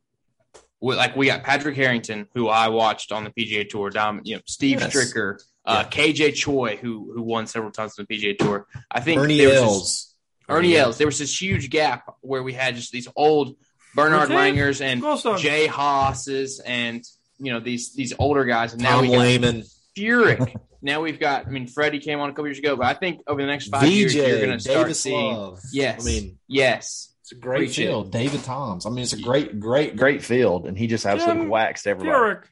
like 0.92 1.16
we 1.16 1.26
got 1.26 1.42
Patrick 1.42 1.76
Harrington, 1.76 2.26
who 2.34 2.48
I 2.48 2.68
watched 2.68 3.12
on 3.12 3.24
the 3.24 3.30
PGA 3.30 3.68
Tour. 3.68 3.90
Dom, 3.90 4.20
you 4.24 4.36
know, 4.36 4.42
Steve 4.46 4.80
Yes. 4.80 4.94
Stricker, 4.94 5.38
Uh, 5.64 5.84
KJ 5.84 6.34
Choi, 6.34 6.76
who 6.76 7.12
who 7.14 7.22
won 7.22 7.46
several 7.46 7.72
times 7.72 7.98
on 7.98 8.06
the 8.08 8.14
PGA 8.16 8.36
Tour. 8.36 8.66
I 8.90 9.00
think 9.00 9.20
Ernie 9.20 9.38
there 9.38 9.48
was 9.48 9.54
this- 9.56 9.62
Els. 9.62 10.14
Ernie 10.48 10.76
Els. 10.76 10.98
There 10.98 11.06
was 11.06 11.18
this 11.18 11.40
huge 11.40 11.70
gap 11.70 12.04
where 12.20 12.42
we 12.42 12.52
had 12.52 12.76
just 12.76 12.92
these 12.92 13.08
old 13.16 13.56
Bernard 13.94 14.24
Okay. 14.30 14.34
Langers 14.34 14.80
and 14.82 15.02
Of. 15.02 15.40
Jay 15.40 15.66
Haas's 15.66 16.60
and 16.60 17.02
you 17.38 17.52
know 17.52 17.60
these 17.60 17.94
these 17.94 18.12
older 18.18 18.44
guys, 18.44 18.74
and 18.74 18.82
now 18.82 18.96
Tom 18.96 19.02
we 19.02 19.08
got 19.08 19.18
Lehman. 19.20 19.62
Furyk. 19.96 20.54
now 20.82 21.00
we've 21.00 21.18
got. 21.20 21.46
I 21.46 21.50
mean, 21.50 21.66
Freddie 21.66 22.00
came 22.00 22.20
on 22.20 22.28
a 22.28 22.32
couple 22.32 22.46
years 22.46 22.58
ago, 22.58 22.76
but 22.76 22.86
I 22.86 22.94
think 22.94 23.20
over 23.26 23.40
the 23.40 23.46
next 23.46 23.68
five 23.68 23.88
years 23.88 24.14
you're 24.14 24.38
going 24.38 24.50
to 24.50 24.60
start 24.60 24.82
Davis 24.86 25.00
seeing. 25.00 25.32
Love. 25.34 25.60
Yes. 25.72 26.02
I 26.02 26.04
mean, 26.10 26.38
Yes. 26.48 27.13
It's 27.24 27.32
a 27.32 27.36
great 27.36 27.58
Preach 27.60 27.78
it. 27.78 27.86
field. 27.86 28.12
David 28.12 28.44
Toms. 28.44 28.84
I 28.86 28.90
mean, 28.90 28.98
it's 29.02 29.14
a 29.14 29.20
great, 29.20 29.58
great, 29.58 29.96
Great 29.96 30.22
field, 30.22 30.66
and 30.66 30.76
he 30.76 30.86
just 30.86 31.06
absolutely 31.06 31.42
Jim 31.44 31.48
waxed 31.50 31.86
everybody. 31.86 32.16
Furyk. 32.18 32.42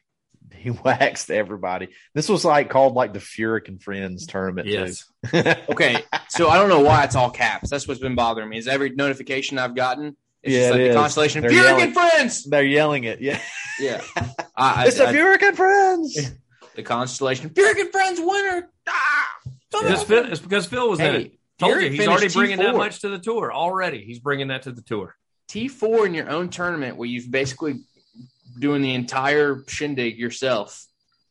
He 0.55 0.69
waxed 0.71 1.29
everybody. 1.29 1.89
This 2.15 2.27
was 2.29 2.43
like 2.43 2.69
called 2.69 2.95
like 2.95 3.13
the 3.13 3.19
Furyk 3.19 3.67
and 3.67 3.81
Friends 3.81 4.25
tournament. 4.27 4.67
Yes. 4.67 5.05
Too. 5.29 5.43
Okay. 5.69 6.03
so 6.29 6.47
I 6.49 6.57
don't 6.57 6.69
know 6.69 6.79
why 6.81 7.03
it's 7.03 7.15
all 7.15 7.29
caps. 7.29 7.69
That's 7.69 7.87
what's 7.87 7.99
been 7.99 8.15
bothering 8.15 8.49
me. 8.49 8.57
Is 8.57 8.67
every 8.67 8.89
notification 8.89 9.57
I've 9.59 9.75
gotten, 9.75 10.15
it's 10.41 10.53
Yeah, 10.53 10.59
just 10.59 10.71
like 10.71 10.79
it 10.79 10.83
the 10.83 10.89
is. 10.89 10.95
constellation 10.95 11.41
They're 11.41 11.51
Furyk 11.51 11.63
yelling. 11.63 11.83
and 11.83 11.93
friends. 11.93 12.43
They're 12.45 12.63
yelling 12.65 13.03
it. 13.03 13.21
Yeah, 13.21 13.39
Yeah. 13.79 14.01
I, 14.57 14.87
it's 14.87 14.97
the 14.97 15.05
I, 15.05 15.09
I, 15.09 15.13
Furyk 15.13 15.41
and 15.43 15.57
Friends. 15.57 16.31
the 16.75 16.83
constellation 16.83 17.49
Furyk 17.51 17.79
and 17.79 17.91
friends 17.91 18.19
winner. 18.21 18.69
Ah! 18.87 19.27
It's, 19.75 20.03
Phil, 20.03 20.31
it's 20.31 20.39
because 20.39 20.65
Phil 20.67 20.89
was 20.89 20.99
in 20.99 21.15
it. 21.15 21.33
Hey, 21.63 21.69
Told 21.69 21.77
Furyk 21.77 21.83
you, 21.83 21.89
he's 21.97 22.07
already 22.07 22.33
bringing 22.33 22.57
that 22.59 22.73
T4. 22.73 22.77
much 22.77 22.99
to 23.01 23.09
the 23.09 23.19
tour. 23.19 23.53
Already, 23.53 24.03
he's 24.05 24.19
bringing 24.19 24.47
that 24.49 24.63
to 24.63 24.71
the 24.71 24.81
tour. 24.81 25.15
T4 25.49 26.05
in 26.07 26.13
your 26.13 26.29
own 26.29 26.49
tournament 26.49 26.97
where 26.97 27.07
you've 27.07 27.29
basically 27.31 27.81
doing 28.59 28.81
the 28.81 28.93
entire 28.93 29.63
shindig 29.67 30.17
yourself. 30.17 30.85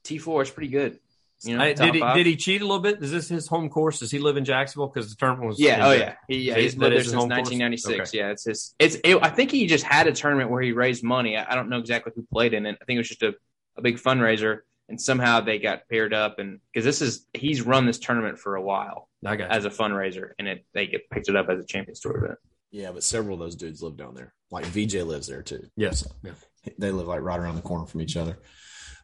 T4 0.05 0.43
is 0.43 0.51
pretty 0.51 0.69
good. 0.71 0.99
You 1.45 1.57
know, 1.57 1.65
Hey, 1.65 1.75
top 1.75 1.87
did 1.87 1.95
he 1.95 2.01
five. 2.01 2.17
did 2.17 2.27
he 2.27 2.37
cheat 2.37 2.61
a 2.63 2.65
little 2.65 2.79
bit? 2.81 3.03
Is 3.03 3.11
this 3.11 3.29
his 3.29 3.49
home 3.49 3.69
course? 3.69 3.99
Does 3.99 4.13
he 4.13 4.21
live 4.21 4.37
in 4.37 4.45
Jacksonville? 4.45 4.87
Because 4.87 5.11
the 5.11 5.17
tournament 5.17 5.49
was 5.49 5.61
Yeah. 5.61 5.75
in 5.77 5.83
Oh 5.83 5.91
yeah. 5.93 6.15
He, 6.29 6.37
yeah. 6.39 6.55
That- 6.55 6.63
He's 6.63 6.77
lived 6.77 6.93
there 6.93 6.99
is 7.01 7.05
his 7.07 7.11
since 7.13 7.21
home 7.21 7.31
course? 7.31 7.51
1996. 7.51 8.15
Yeah. 8.15 8.31
It's 8.31 8.45
his. 8.45 8.75
It's. 8.79 8.97
It, 9.03 9.19
I 9.21 9.29
think 9.29 9.51
he 9.51 9.67
just 9.67 9.85
had 9.85 10.07
a 10.07 10.13
tournament 10.13 10.51
where 10.51 10.63
he 10.63 10.71
raised 10.71 11.03
money. 11.03 11.37
I, 11.37 11.51
I 11.51 11.55
don't 11.57 11.69
know 11.69 11.79
exactly 11.79 12.13
who 12.15 12.23
played 12.33 12.55
in 12.55 12.65
it. 12.67 12.79
I 12.81 12.85
think 12.85 12.97
it 12.97 13.01
was 13.01 13.09
just 13.09 13.23
a, 13.25 13.35
a 13.77 13.83
big 13.83 13.97
fundraiser, 13.97 14.59
and 14.93 15.01
somehow 15.01 15.41
they 15.41 15.59
got 15.59 15.89
paired 15.91 16.15
up. 16.15 16.39
And 16.39 16.61
because 16.73 16.85
this 16.85 17.03
is 17.03 17.27
he's 17.35 17.63
run 17.63 17.87
this 17.87 17.99
tournament 17.99 18.39
for 18.39 18.55
a 18.57 18.63
while 18.63 19.09
I 19.27 19.35
got 19.37 19.51
as 19.51 19.65
a 19.65 19.71
fundraiser, 19.71 20.31
and 20.39 20.47
it 20.47 20.65
they 20.75 20.87
get 20.87 21.09
picked 21.11 21.29
it 21.29 21.35
up 21.37 21.49
as 21.49 21.59
a 21.59 21.67
Champions 21.67 22.01
Tour 22.01 22.17
event. 22.25 22.39
Yeah, 22.71 22.93
but 22.93 23.03
several 23.03 23.35
of 23.35 23.41
those 23.41 23.57
dudes 23.57 23.83
live 23.83 23.97
down 23.97 24.15
there. 24.15 24.33
Like 24.51 24.65
VJ 24.67 24.95
lives 25.03 25.27
there 25.27 25.43
too. 25.43 25.67
Yes. 25.77 26.07
Yeah. 26.23 26.33
they 26.79 26.91
live 26.91 27.07
like 27.07 27.21
right 27.21 27.39
around 27.41 27.57
the 27.57 27.63
corner 27.63 27.87
from 27.87 28.01
each 28.01 28.17
other. 28.17 28.39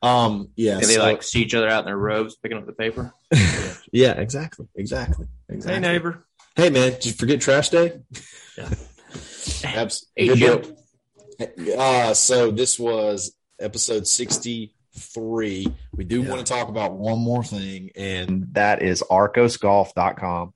Um, 0.01 0.51
yeah, 0.57 0.74
And 0.74 0.85
they 0.85 0.94
so- 0.94 1.03
like 1.03 1.22
see 1.22 1.42
each 1.42 1.55
other 1.55 1.68
out 1.68 1.81
in 1.81 1.87
their 1.87 1.96
robes 1.96 2.37
picking 2.37 2.57
up 2.59 2.66
the 2.66 2.72
paper. 2.72 3.12
yeah, 3.92 4.12
exactly, 4.12 4.66
exactly, 4.77 5.27
exactly. 5.48 5.74
Hey 5.74 5.81
neighbor. 5.81 6.24
Hey 6.57 6.70
man, 6.70 6.92
did 6.92 7.07
you 7.07 7.12
forget 7.12 7.40
trash 7.40 7.68
day? 7.70 8.01
Yeah. 8.57 8.68
Abs- 9.64 10.07
Hey, 10.16 10.29
good 10.29 10.37
Jim. 10.38 10.77
deal. 11.57 11.81
Uh, 11.81 12.14
so 12.14 12.51
this 12.51 12.79
was 12.79 13.35
episode 13.61 14.07
sixty-three. 14.99 15.67
We 15.97 16.05
do 16.05 16.23
Yeah. 16.23 16.31
want 16.31 16.47
to 16.47 16.53
talk 16.53 16.69
about 16.69 16.95
one 16.97 17.19
more 17.19 17.45
thing, 17.45 17.91
and 17.97 18.49
that 18.53 18.83
is 18.83 19.03
arccosgolf.com. 19.11 20.55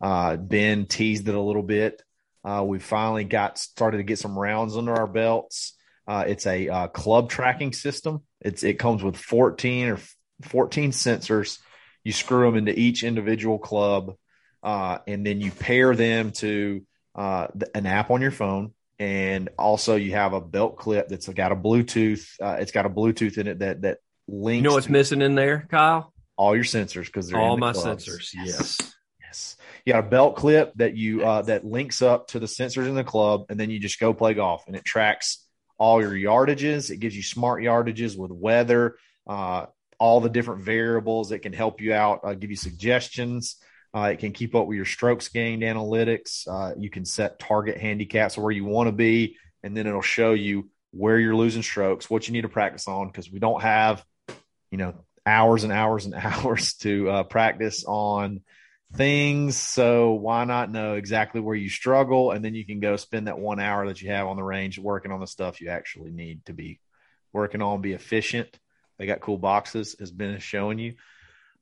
Uh, 0.00 0.36
ben 0.36 0.86
teased 0.86 1.28
it 1.28 1.34
a 1.34 1.40
little 1.40 1.62
bit. 1.62 2.02
Uh, 2.44 2.62
we 2.66 2.78
finally 2.78 3.24
got 3.24 3.58
started 3.58 3.96
to 3.98 4.02
get 4.04 4.18
some 4.18 4.38
rounds 4.38 4.76
under 4.76 4.94
our 4.94 5.06
belts. 5.06 5.74
Uh, 6.06 6.24
it's 6.26 6.46
a 6.46 6.68
uh, 6.68 6.86
club 6.88 7.28
tracking 7.30 7.72
system. 7.72 8.22
It's 8.40 8.62
it 8.62 8.78
comes 8.78 9.02
with 9.02 9.16
14 9.16 9.88
or 9.88 9.98
14 10.42 10.92
sensors. 10.92 11.58
You 12.04 12.12
screw 12.12 12.46
them 12.46 12.56
into 12.56 12.78
each 12.78 13.02
individual 13.02 13.58
club, 13.58 14.14
uh, 14.62 14.98
and 15.08 15.26
then 15.26 15.40
you 15.40 15.50
pair 15.50 15.96
them 15.96 16.30
to 16.32 16.82
uh, 17.16 17.48
an 17.74 17.86
app 17.86 18.10
on 18.10 18.20
your 18.20 18.30
phone. 18.30 18.72
And 18.98 19.50
also, 19.58 19.96
you 19.96 20.12
have 20.12 20.32
a 20.32 20.40
belt 20.40 20.76
clip 20.78 21.08
that's 21.08 21.28
got 21.28 21.52
a 21.52 21.56
Bluetooth. 21.56 22.26
Uh, 22.40 22.56
it's 22.60 22.72
got 22.72 22.86
a 22.86 22.90
Bluetooth 22.90 23.36
in 23.38 23.46
it 23.46 23.58
that 23.58 23.82
that 23.82 23.98
links. 24.26 24.56
You 24.62 24.68
know 24.70 24.74
what's 24.74 24.88
missing 24.88 25.20
in 25.22 25.34
there, 25.34 25.66
Kyle? 25.70 26.12
all 26.38 26.54
your 26.54 26.64
sensors 26.64 27.06
because 27.06 27.28
they're 27.28 27.38
All 27.40 27.54
in 27.54 27.60
the 27.60 27.66
my 27.66 27.72
clubs. 27.72 28.06
sensors. 28.06 28.34
Yes. 28.34 28.78
Yes. 29.22 29.56
You 29.84 29.92
got 29.94 30.04
a 30.04 30.08
belt 30.08 30.36
clip 30.36 30.72
that 30.76 30.94
you 30.94 31.24
uh, 31.24 31.42
that 31.42 31.64
links 31.64 32.02
up 32.02 32.28
to 32.28 32.38
the 32.38 32.46
sensors 32.46 32.86
in 32.86 32.94
the 32.94 33.04
club, 33.04 33.46
and 33.48 33.58
then 33.58 33.70
you 33.70 33.78
just 33.78 33.98
go 33.98 34.12
play 34.12 34.34
golf, 34.34 34.64
and 34.66 34.76
it 34.76 34.84
tracks 34.84 35.44
all 35.78 36.00
your 36.00 36.12
yardages. 36.12 36.90
It 36.90 36.98
gives 36.98 37.16
you 37.16 37.22
smart 37.22 37.62
yardages 37.62 38.16
with 38.18 38.30
weather, 38.30 38.96
uh, 39.26 39.66
all 39.98 40.20
the 40.20 40.28
different 40.30 40.62
variables 40.62 41.30
that 41.30 41.40
can 41.40 41.52
help 41.52 41.80
you 41.80 41.92
out, 41.94 42.20
uh, 42.24 42.34
give 42.34 42.50
you 42.50 42.56
suggestions. 42.56 43.56
Uh, 43.96 44.10
it 44.10 44.18
can 44.18 44.32
keep 44.32 44.54
up 44.54 44.66
with 44.66 44.76
your 44.76 44.84
strokes 44.84 45.28
gained 45.28 45.62
analytics. 45.62 46.46
Uh, 46.46 46.74
you 46.76 46.90
can 46.90 47.06
set 47.06 47.38
target 47.38 47.78
handicaps 47.78 48.36
where 48.36 48.52
you 48.52 48.62
want 48.62 48.88
to 48.88 48.92
be, 48.92 49.38
and 49.62 49.74
then 49.74 49.86
it'll 49.86 50.02
show 50.02 50.34
you 50.34 50.68
where 50.90 51.18
you're 51.18 51.34
losing 51.34 51.62
strokes, 51.62 52.10
what 52.10 52.28
you 52.28 52.34
need 52.34 52.42
to 52.42 52.48
practice 52.50 52.86
on, 52.88 53.06
because 53.06 53.32
we 53.32 53.38
don't 53.38 53.62
have, 53.62 54.04
you 54.70 54.76
know, 54.76 54.94
hours 55.24 55.64
and 55.64 55.72
hours 55.72 56.04
and 56.04 56.14
hours 56.14 56.74
to 56.74 57.08
uh, 57.08 57.22
practice 57.22 57.84
on 57.86 58.42
things. 58.92 59.56
So 59.56 60.12
why 60.12 60.44
not 60.44 60.70
know 60.70 60.96
exactly 60.96 61.40
where 61.40 61.56
you 61.56 61.70
struggle, 61.70 62.32
and 62.32 62.44
then 62.44 62.54
you 62.54 62.66
can 62.66 62.80
go 62.80 62.96
spend 62.96 63.28
that 63.28 63.38
one 63.38 63.60
hour 63.60 63.86
that 63.86 64.02
you 64.02 64.10
have 64.10 64.26
on 64.26 64.36
the 64.36 64.44
range 64.44 64.78
working 64.78 65.10
on 65.10 65.20
the 65.20 65.26
stuff 65.26 65.62
you 65.62 65.70
actually 65.70 66.10
need 66.10 66.44
to 66.44 66.52
be 66.52 66.80
working 67.32 67.62
on, 67.62 67.80
be 67.80 67.94
efficient. 67.94 68.58
They 68.98 69.06
got 69.06 69.20
cool 69.20 69.38
boxes, 69.38 69.96
as 69.98 70.10
Ben 70.10 70.34
is 70.34 70.42
showing 70.42 70.78
you. 70.78 70.96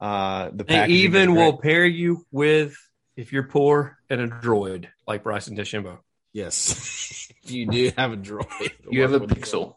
Uh, 0.01 0.51
the 0.53 0.65
They 0.65 0.87
even 0.89 1.35
will 1.35 1.57
pair 1.59 1.85
you 1.87 2.25
with, 2.31 2.77
if 3.17 3.33
you're 3.33 3.45
poor, 3.49 3.99
and 4.11 4.21
a 4.21 4.29
droid 4.29 4.87
like 5.07 5.23
Bryson 5.23 5.57
DeChambeau. 5.57 5.99
yes, 6.33 7.31
if 7.45 7.51
you 7.51 7.67
do 7.67 7.93
have 7.97 8.13
a 8.13 8.17
droid, 8.17 8.73
You 8.91 9.03
have 9.03 9.13
a 9.13 9.21
pixel. 9.21 9.77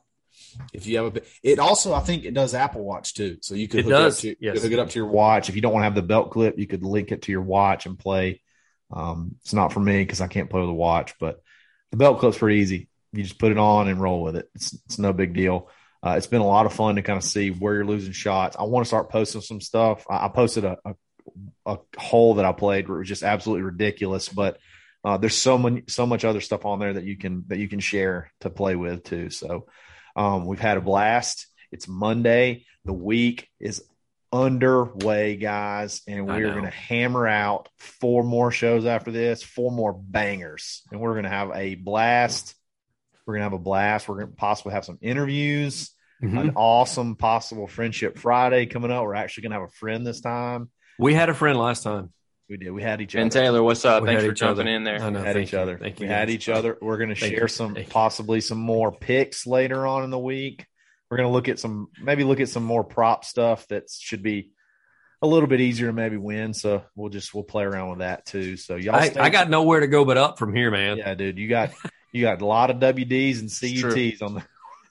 If 0.74 0.88
you 0.88 0.98
have 1.04 1.16
a, 1.16 1.22
it 1.44 1.60
also 1.60 1.94
I 1.94 2.00
think 2.00 2.26
it 2.26 2.34
does 2.34 2.56
Apple 2.56 2.84
Watch 2.84 3.14
too, 3.14 3.38
so 3.42 3.54
you 3.54 3.68
could 3.68 3.82
It 3.82 3.84
hook 3.84 3.92
does, 3.92 4.24
It 4.26 4.32
up 4.32 4.38
to, 4.40 4.46
yes. 4.46 4.54
could 4.56 4.64
hook 4.64 4.72
it 4.72 4.80
up 4.80 4.90
to 4.90 5.00
your 5.00 5.08
watch. 5.08 5.14
watch. 5.44 5.50
If 5.50 5.56
you 5.56 5.62
don't 5.62 5.72
want 5.74 5.82
to 5.82 5.86
have 5.86 5.96
the 5.96 6.02
belt 6.02 6.32
clip, 6.32 6.58
you 6.58 6.66
could 6.68 6.84
link 6.84 7.12
it 7.12 7.22
to 7.24 7.32
your 7.32 7.42
watch 7.44 7.86
and 7.86 7.98
play. 8.00 8.42
Um, 8.92 9.36
it's 9.42 9.54
not 9.54 9.72
for 9.74 9.80
me 9.80 10.02
because 10.02 10.20
I 10.22 10.28
can't 10.28 10.50
play 10.50 10.62
with 10.62 10.70
a 10.70 10.74
watch, 10.74 11.14
but 11.20 11.42
the 11.92 11.98
belt 11.98 12.20
clip's 12.20 12.38
pretty 12.40 12.60
easy. 12.62 12.90
You 13.14 13.22
just 13.24 13.38
put 13.38 13.52
it 13.52 13.58
on 13.58 13.88
and 13.88 14.02
roll 14.02 14.24
with 14.24 14.36
it. 14.36 14.50
It's 14.56 14.74
it's 14.86 14.98
no 14.98 15.14
big 15.14 15.34
deal. 15.36 15.70
Uh, 16.06 16.16
it's 16.18 16.28
been 16.28 16.42
a 16.42 16.48
lot 16.48 16.66
of 16.66 16.74
fun 16.74 16.96
to 16.96 17.02
kind 17.02 17.18
of 17.18 17.24
see 17.24 17.50
where 17.50 17.76
you're 17.76 17.86
losing 17.86 18.14
shots. 18.14 18.56
I 18.58 18.64
want 18.64 18.86
to 18.86 18.88
start 18.88 19.10
posting 19.10 19.42
some 19.42 19.62
stuff. 19.62 20.06
I, 20.10 20.26
I 20.26 20.30
posted 20.30 20.66
a, 20.66 20.78
a 20.86 20.96
a 21.66 21.78
hole 21.98 22.36
that 22.36 22.46
I 22.46 22.52
played 22.52 22.88
where 22.88 22.98
it 22.98 23.02
was 23.02 23.10
just 23.10 23.24
absolutely 23.24 23.64
ridiculous, 23.64 24.30
but 24.30 24.58
uh, 25.04 25.18
there's 25.18 25.36
so 25.36 25.58
many 25.58 25.84
so 25.88 26.06
much 26.06 26.26
other 26.26 26.42
stuff 26.42 26.66
on 26.66 26.80
there 26.80 26.94
that 26.94 27.04
you 27.04 27.18
can 27.18 27.44
that 27.48 27.60
you 27.60 27.68
can 27.68 27.80
share 27.80 28.32
to 28.42 28.50
play 28.50 28.76
with 28.76 29.04
too. 29.04 29.30
So 29.30 29.68
um, 30.16 30.46
we've 30.46 30.60
had 30.60 30.78
a 30.78 30.82
blast. 30.82 31.48
It's 31.72 31.88
Monday. 31.88 32.66
The 32.86 32.94
week 32.94 33.50
is 33.60 33.84
underway, 34.32 35.36
guys, 35.36 36.02
and 36.08 36.28
we're 36.28 36.52
going 36.52 36.64
to 36.64 36.70
hammer 36.70 37.28
out 37.28 37.70
four 37.78 38.24
more 38.24 38.52
shows 38.52 38.86
after 38.86 39.12
this, 39.12 39.44
four 39.44 39.72
more 39.72 39.94
bangers, 39.94 40.84
and 40.92 41.00
we're 41.00 41.14
going 41.14 41.24
to 41.24 41.30
have 41.30 41.52
a 41.54 41.76
blast. 41.76 42.56
We're 43.28 43.34
going 43.36 43.42
to 43.42 43.46
have 43.46 43.54
a 43.54 43.60
blast. 43.60 44.08
We're 44.08 44.16
going 44.16 44.30
to 44.30 44.36
possibly 44.36 44.74
have 44.74 44.86
some 44.86 44.98
interviews, 45.02 45.92
Mm-hmm. 46.24 46.38
an 46.40 46.52
awesome 46.56 47.16
possible 47.16 47.68
friendship 47.68 48.18
Friday 48.18 48.66
coming 48.66 48.90
up. 48.90 49.04
We're 49.04 49.14
actually 49.14 49.44
going 49.44 49.52
to 49.52 49.60
have 49.60 49.70
a 49.70 49.72
friend 49.74 50.04
this 50.08 50.20
time. 50.20 50.72
We 50.98 51.14
had 51.14 51.30
a 51.30 51.36
friend 51.36 51.60
last 51.60 51.84
time. 51.84 52.12
We 52.50 52.58
did. 52.58 52.72
We 52.72 52.82
had 52.82 53.02
each 53.02 53.14
Ben 53.14 53.28
other. 53.28 53.40
Taylor, 53.40 53.62
what's 53.62 53.86
up? 53.86 54.02
We 54.02 54.08
Thanks 54.10 54.24
for 54.24 54.32
jumping 54.32 54.62
other. 54.62 54.70
in 54.76 54.84
there. 54.84 55.00
I 55.00 55.12
know. 55.12 55.20
We 55.20 55.26
had 55.28 55.36
thank 55.36 55.48
each 55.50 55.54
you. 55.54 55.60
other. 55.60 55.78
Thank 55.78 56.00
we 56.00 56.08
you. 56.08 56.12
had 56.12 56.30
guys. 56.30 56.34
each 56.36 56.50
other. 56.50 56.76
We're 56.82 56.98
going 56.98 57.10
to 57.10 57.16
Thank 57.16 57.34
share 57.34 57.44
you. 57.44 57.48
some 57.50 57.76
Thank 57.76 57.90
possibly 57.92 58.42
some 58.42 58.58
more 58.58 58.92
picks 58.92 59.46
later 59.46 59.86
on 59.86 60.04
in 60.06 60.10
the 60.10 60.18
week. 60.18 60.66
We're 61.12 61.18
going 61.18 61.30
to 61.30 61.34
look 61.34 61.50
at 61.50 61.60
some 61.60 61.90
maybe 62.02 62.24
look 62.24 62.40
at 62.40 62.50
some 62.50 62.64
more 62.64 62.84
prop 62.84 63.24
stuff 63.24 63.68
that 63.68 63.84
should 63.92 64.24
be 64.24 64.54
a 65.22 65.28
little 65.28 65.48
bit 65.48 65.62
easier 65.62 65.86
to 65.86 65.94
maybe 65.94 66.18
win. 66.18 66.56
So 66.56 66.84
we'll 66.96 67.10
just 67.10 67.32
we'll 67.32 67.44
play 67.44 67.64
around 67.64 67.90
with 67.92 68.00
that 68.00 68.26
too. 68.26 68.58
So 68.58 68.76
y'all, 68.76 68.96
I, 68.96 69.10
stay 69.10 69.20
I 69.20 69.30
got 69.30 69.52
nowhere 69.52 69.82
to 69.82 69.88
go 69.88 70.04
but 70.04 70.18
up 70.18 70.40
from 70.40 70.56
here, 70.56 70.72
man. 70.72 70.98
yeah, 70.98 71.14
dude. 71.14 71.38
You 71.38 71.48
got 71.48 71.72
you 72.18 72.24
got 72.26 72.42
a 72.42 72.46
lot 72.46 72.70
of 72.70 72.78
WDs 72.78 73.40
and. 73.40 73.50
CUTs 73.50 74.22
on 74.22 74.34
the 74.36 74.44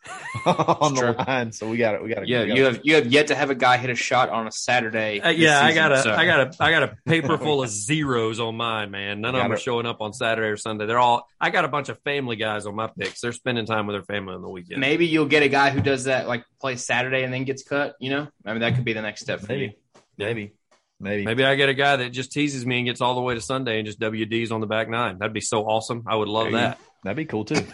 on 0.46 0.94
the 0.94 1.00
true. 1.00 1.24
line. 1.27 1.50
So 1.50 1.68
we 1.68 1.79
got 1.79 1.96
it. 1.96 2.02
We 2.02 2.10
got 2.10 2.22
it. 2.22 2.29
Yeah, 2.29 2.42
you 2.44 2.64
have 2.64 2.81
you 2.85 2.94
have 2.94 3.06
yet 3.08 3.27
to 3.29 3.35
have 3.35 3.50
a 3.50 3.54
guy 3.56 3.77
hit 3.77 3.90
a 3.90 3.94
shot 3.96 4.29
on 4.29 4.46
a 4.46 4.52
Saturday. 4.52 5.20
Uh, 5.20 5.31
this 5.33 5.40
yeah, 5.40 5.60
I 5.60 5.72
got 5.74 5.90
a, 5.92 6.02
so- 6.02 6.12
I 6.12 6.24
got 6.27 6.40
a, 6.40 6.62
I 6.62 6.70
got 6.70 6.83
a 6.85 6.96
paper 7.06 7.37
full 7.46 7.62
of 7.64 7.68
zeros 7.70 8.38
on 8.38 8.56
mine, 8.56 8.90
man. 8.92 9.20
None 9.20 9.35
of 9.35 9.40
them 9.40 9.46
are 9.46 9.54
Gotta- 9.54 9.62
showing 9.62 9.87
up 9.87 10.00
on 10.00 10.12
Saturday 10.12 10.48
or 10.48 10.56
Sunday. 10.56 10.87
They're 10.87 10.98
all. 11.00 11.27
I 11.40 11.50
got 11.50 11.64
a 11.64 11.68
bunch 11.68 11.88
of 11.88 11.98
family 12.02 12.37
guys 12.37 12.66
on 12.66 12.77
my 12.77 12.87
picks. 12.87 13.20
They're 13.20 13.33
spending 13.33 13.66
time 13.66 13.87
with 13.88 13.94
their 13.94 14.04
family 14.04 14.35
on 14.35 14.42
the 14.42 14.48
weekend. 14.48 14.81
Maybe 14.81 15.06
you'll 15.06 15.27
get 15.27 15.42
a 15.42 15.48
guy 15.48 15.70
who 15.70 15.81
does 15.81 16.04
that, 16.04 16.29
like 16.29 16.44
plays 16.60 16.85
Saturday 16.85 17.24
and 17.24 17.33
then 17.33 17.42
gets 17.44 17.64
cut. 17.64 17.96
You 17.98 18.10
know, 18.10 18.29
I 18.44 18.52
mean 18.52 18.60
that 18.60 18.77
could 18.77 18.85
be 18.85 18.92
the 18.92 19.02
next 19.02 19.22
step 19.22 19.40
for 19.40 19.54
you. 19.54 19.72
maybe 20.16 20.29
maybe 20.29 20.52
maybe 21.00 21.24
Maybe 21.24 21.44
I 21.44 21.56
get 21.56 21.68
a 21.68 21.74
guy 21.74 21.96
that 21.96 22.10
just 22.10 22.31
teases 22.31 22.64
me 22.64 22.79
and 22.79 22.87
gets 22.87 23.00
all 23.00 23.14
the 23.16 23.20
way 23.22 23.35
to 23.35 23.40
Sunday 23.40 23.79
and 23.79 23.87
just 23.87 23.98
WDs 23.98 24.52
on 24.52 24.60
the 24.60 24.66
back 24.66 24.88
nine. 24.88 25.18
That'd 25.18 25.33
be 25.35 25.40
so 25.40 25.64
awesome. 25.64 26.04
I 26.06 26.14
would 26.14 26.29
love 26.29 26.44
There 26.44 26.52
you 26.52 26.58
that. 26.58 26.79
That'd 27.05 27.17
be 27.17 27.25
cool 27.25 27.44
too. 27.44 27.67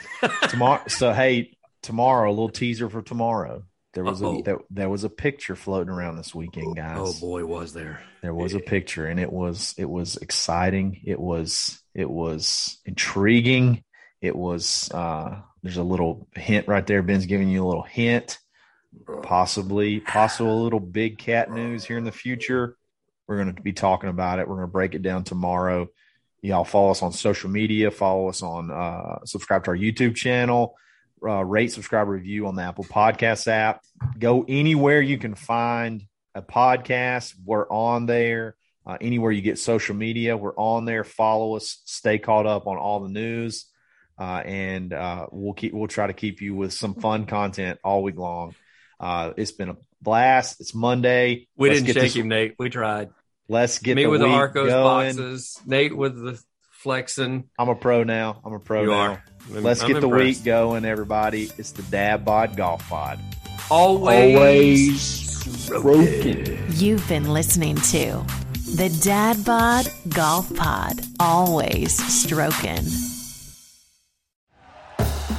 tomorrow. 0.48 0.82
So 0.88 1.12
hey, 1.12 1.56
tomorrow 1.82 2.28
a 2.28 2.30
little 2.30 2.48
teaser 2.48 2.88
for 2.88 3.02
tomorrow. 3.02 3.64
There 3.94 4.04
was 4.04 4.22
a 4.22 4.40
there, 4.42 4.58
there, 4.70 4.88
was 4.88 5.04
a 5.04 5.10
picture 5.10 5.54
floating 5.54 5.92
around 5.92 6.16
this 6.16 6.34
weekend, 6.34 6.76
guys. 6.76 6.96
Oh 6.98 7.12
boy, 7.20 7.44
was 7.44 7.74
there! 7.74 8.00
There 8.22 8.32
was 8.34 8.54
a 8.54 8.60
picture, 8.60 9.06
and 9.06 9.20
it 9.20 9.30
was 9.30 9.74
it 9.76 9.84
was 9.84 10.16
exciting. 10.16 11.02
It 11.04 11.20
was 11.20 11.82
it 11.94 12.08
was 12.08 12.78
intriguing. 12.86 13.84
It 14.22 14.34
was 14.34 14.90
uh 14.92 15.42
there's 15.62 15.76
a 15.76 15.82
little 15.82 16.26
hint 16.34 16.68
right 16.68 16.86
there. 16.86 17.02
Ben's 17.02 17.26
giving 17.26 17.50
you 17.50 17.64
a 17.64 17.68
little 17.68 17.82
hint. 17.82 18.38
Possibly, 19.22 20.00
possible 20.00 20.62
little 20.62 20.80
big 20.80 21.18
cat 21.18 21.50
news 21.50 21.84
here 21.84 21.98
in 21.98 22.04
the 22.04 22.12
future. 22.12 22.76
We're 23.26 23.42
going 23.42 23.54
to 23.54 23.62
be 23.62 23.72
talking 23.72 24.10
about 24.10 24.38
it. 24.38 24.48
We're 24.48 24.56
going 24.56 24.68
to 24.68 24.72
break 24.72 24.94
it 24.94 25.02
down 25.02 25.24
tomorrow. 25.24 25.88
Y'all 26.42 26.64
follow 26.64 26.90
us 26.90 27.02
on 27.02 27.12
social 27.12 27.48
media. 27.48 27.92
Follow 27.92 28.28
us 28.28 28.42
on 28.42 28.70
uh, 28.70 29.24
subscribe 29.24 29.62
to 29.64 29.70
our 29.70 29.76
YouTube 29.76 30.16
channel. 30.16 30.76
Uh, 31.24 31.44
rate, 31.44 31.70
subscribe, 31.70 32.08
review 32.08 32.48
on 32.48 32.56
the 32.56 32.62
Apple 32.62 32.82
Podcast 32.82 33.46
app. 33.46 33.80
Go 34.18 34.44
anywhere 34.48 35.00
you 35.00 35.18
can 35.18 35.36
find 35.36 36.04
a 36.34 36.42
podcast. 36.42 37.34
We're 37.44 37.68
on 37.68 38.06
there. 38.06 38.56
Uh, 38.84 38.98
anywhere 39.00 39.30
you 39.30 39.40
get 39.40 39.60
social 39.60 39.94
media, 39.94 40.36
we're 40.36 40.56
on 40.56 40.84
there. 40.84 41.04
Follow 41.04 41.54
us. 41.54 41.80
Stay 41.84 42.18
caught 42.18 42.46
up 42.46 42.66
on 42.66 42.76
all 42.76 42.98
the 42.98 43.08
news, 43.08 43.66
uh, 44.18 44.42
and 44.44 44.92
uh, 44.92 45.28
we'll 45.30 45.52
keep. 45.52 45.72
We'll 45.72 45.86
try 45.86 46.08
to 46.08 46.12
keep 46.12 46.40
you 46.40 46.56
with 46.56 46.72
some 46.72 46.96
fun 46.96 47.26
content 47.26 47.78
all 47.84 48.02
week 48.02 48.16
long. 48.16 48.56
Uh, 48.98 49.32
it's 49.36 49.52
been 49.52 49.68
a 49.68 49.76
blast. 50.00 50.60
It's 50.60 50.74
Monday. 50.74 51.46
We 51.56 51.68
Let's 51.68 51.82
didn't 51.82 51.94
shake 51.94 52.02
this, 52.02 52.16
him, 52.16 52.26
Nate. 52.26 52.56
We 52.58 52.70
tried. 52.70 53.10
Let's 53.52 53.78
get 53.80 53.96
me 53.96 54.04
the 54.04 54.08
with 54.08 54.20
the 54.22 54.26
Arccos 54.28 54.66
going. 54.68 55.16
boxes. 55.16 55.60
Nate 55.66 55.94
with 55.94 56.16
the 56.16 56.42
flexing. 56.70 57.50
I'm 57.58 57.68
a 57.68 57.74
pro 57.74 58.02
now. 58.02 58.40
I'm 58.46 58.54
a 58.54 58.58
pro 58.58 58.82
you 58.82 58.90
now. 58.90 58.94
Are. 58.94 59.24
Let's 59.50 59.82
I'm 59.82 59.88
get 59.88 59.96
impressed. 59.98 60.00
the 60.00 60.24
week 60.24 60.44
going, 60.44 60.86
everybody. 60.86 61.50
It's 61.58 61.72
the 61.72 61.82
Dad 61.82 62.24
Bod 62.24 62.56
Golf 62.56 62.88
Pod. 62.88 63.20
Always, 63.70 65.44
broken. 65.68 66.64
You've 66.70 67.06
been 67.08 67.30
listening 67.30 67.76
to 67.76 68.24
the 68.74 68.88
Dad 69.02 69.44
Bod 69.44 69.86
Golf 70.08 70.54
Pod. 70.56 71.00
Always 71.20 71.94
stroking. 72.22 72.86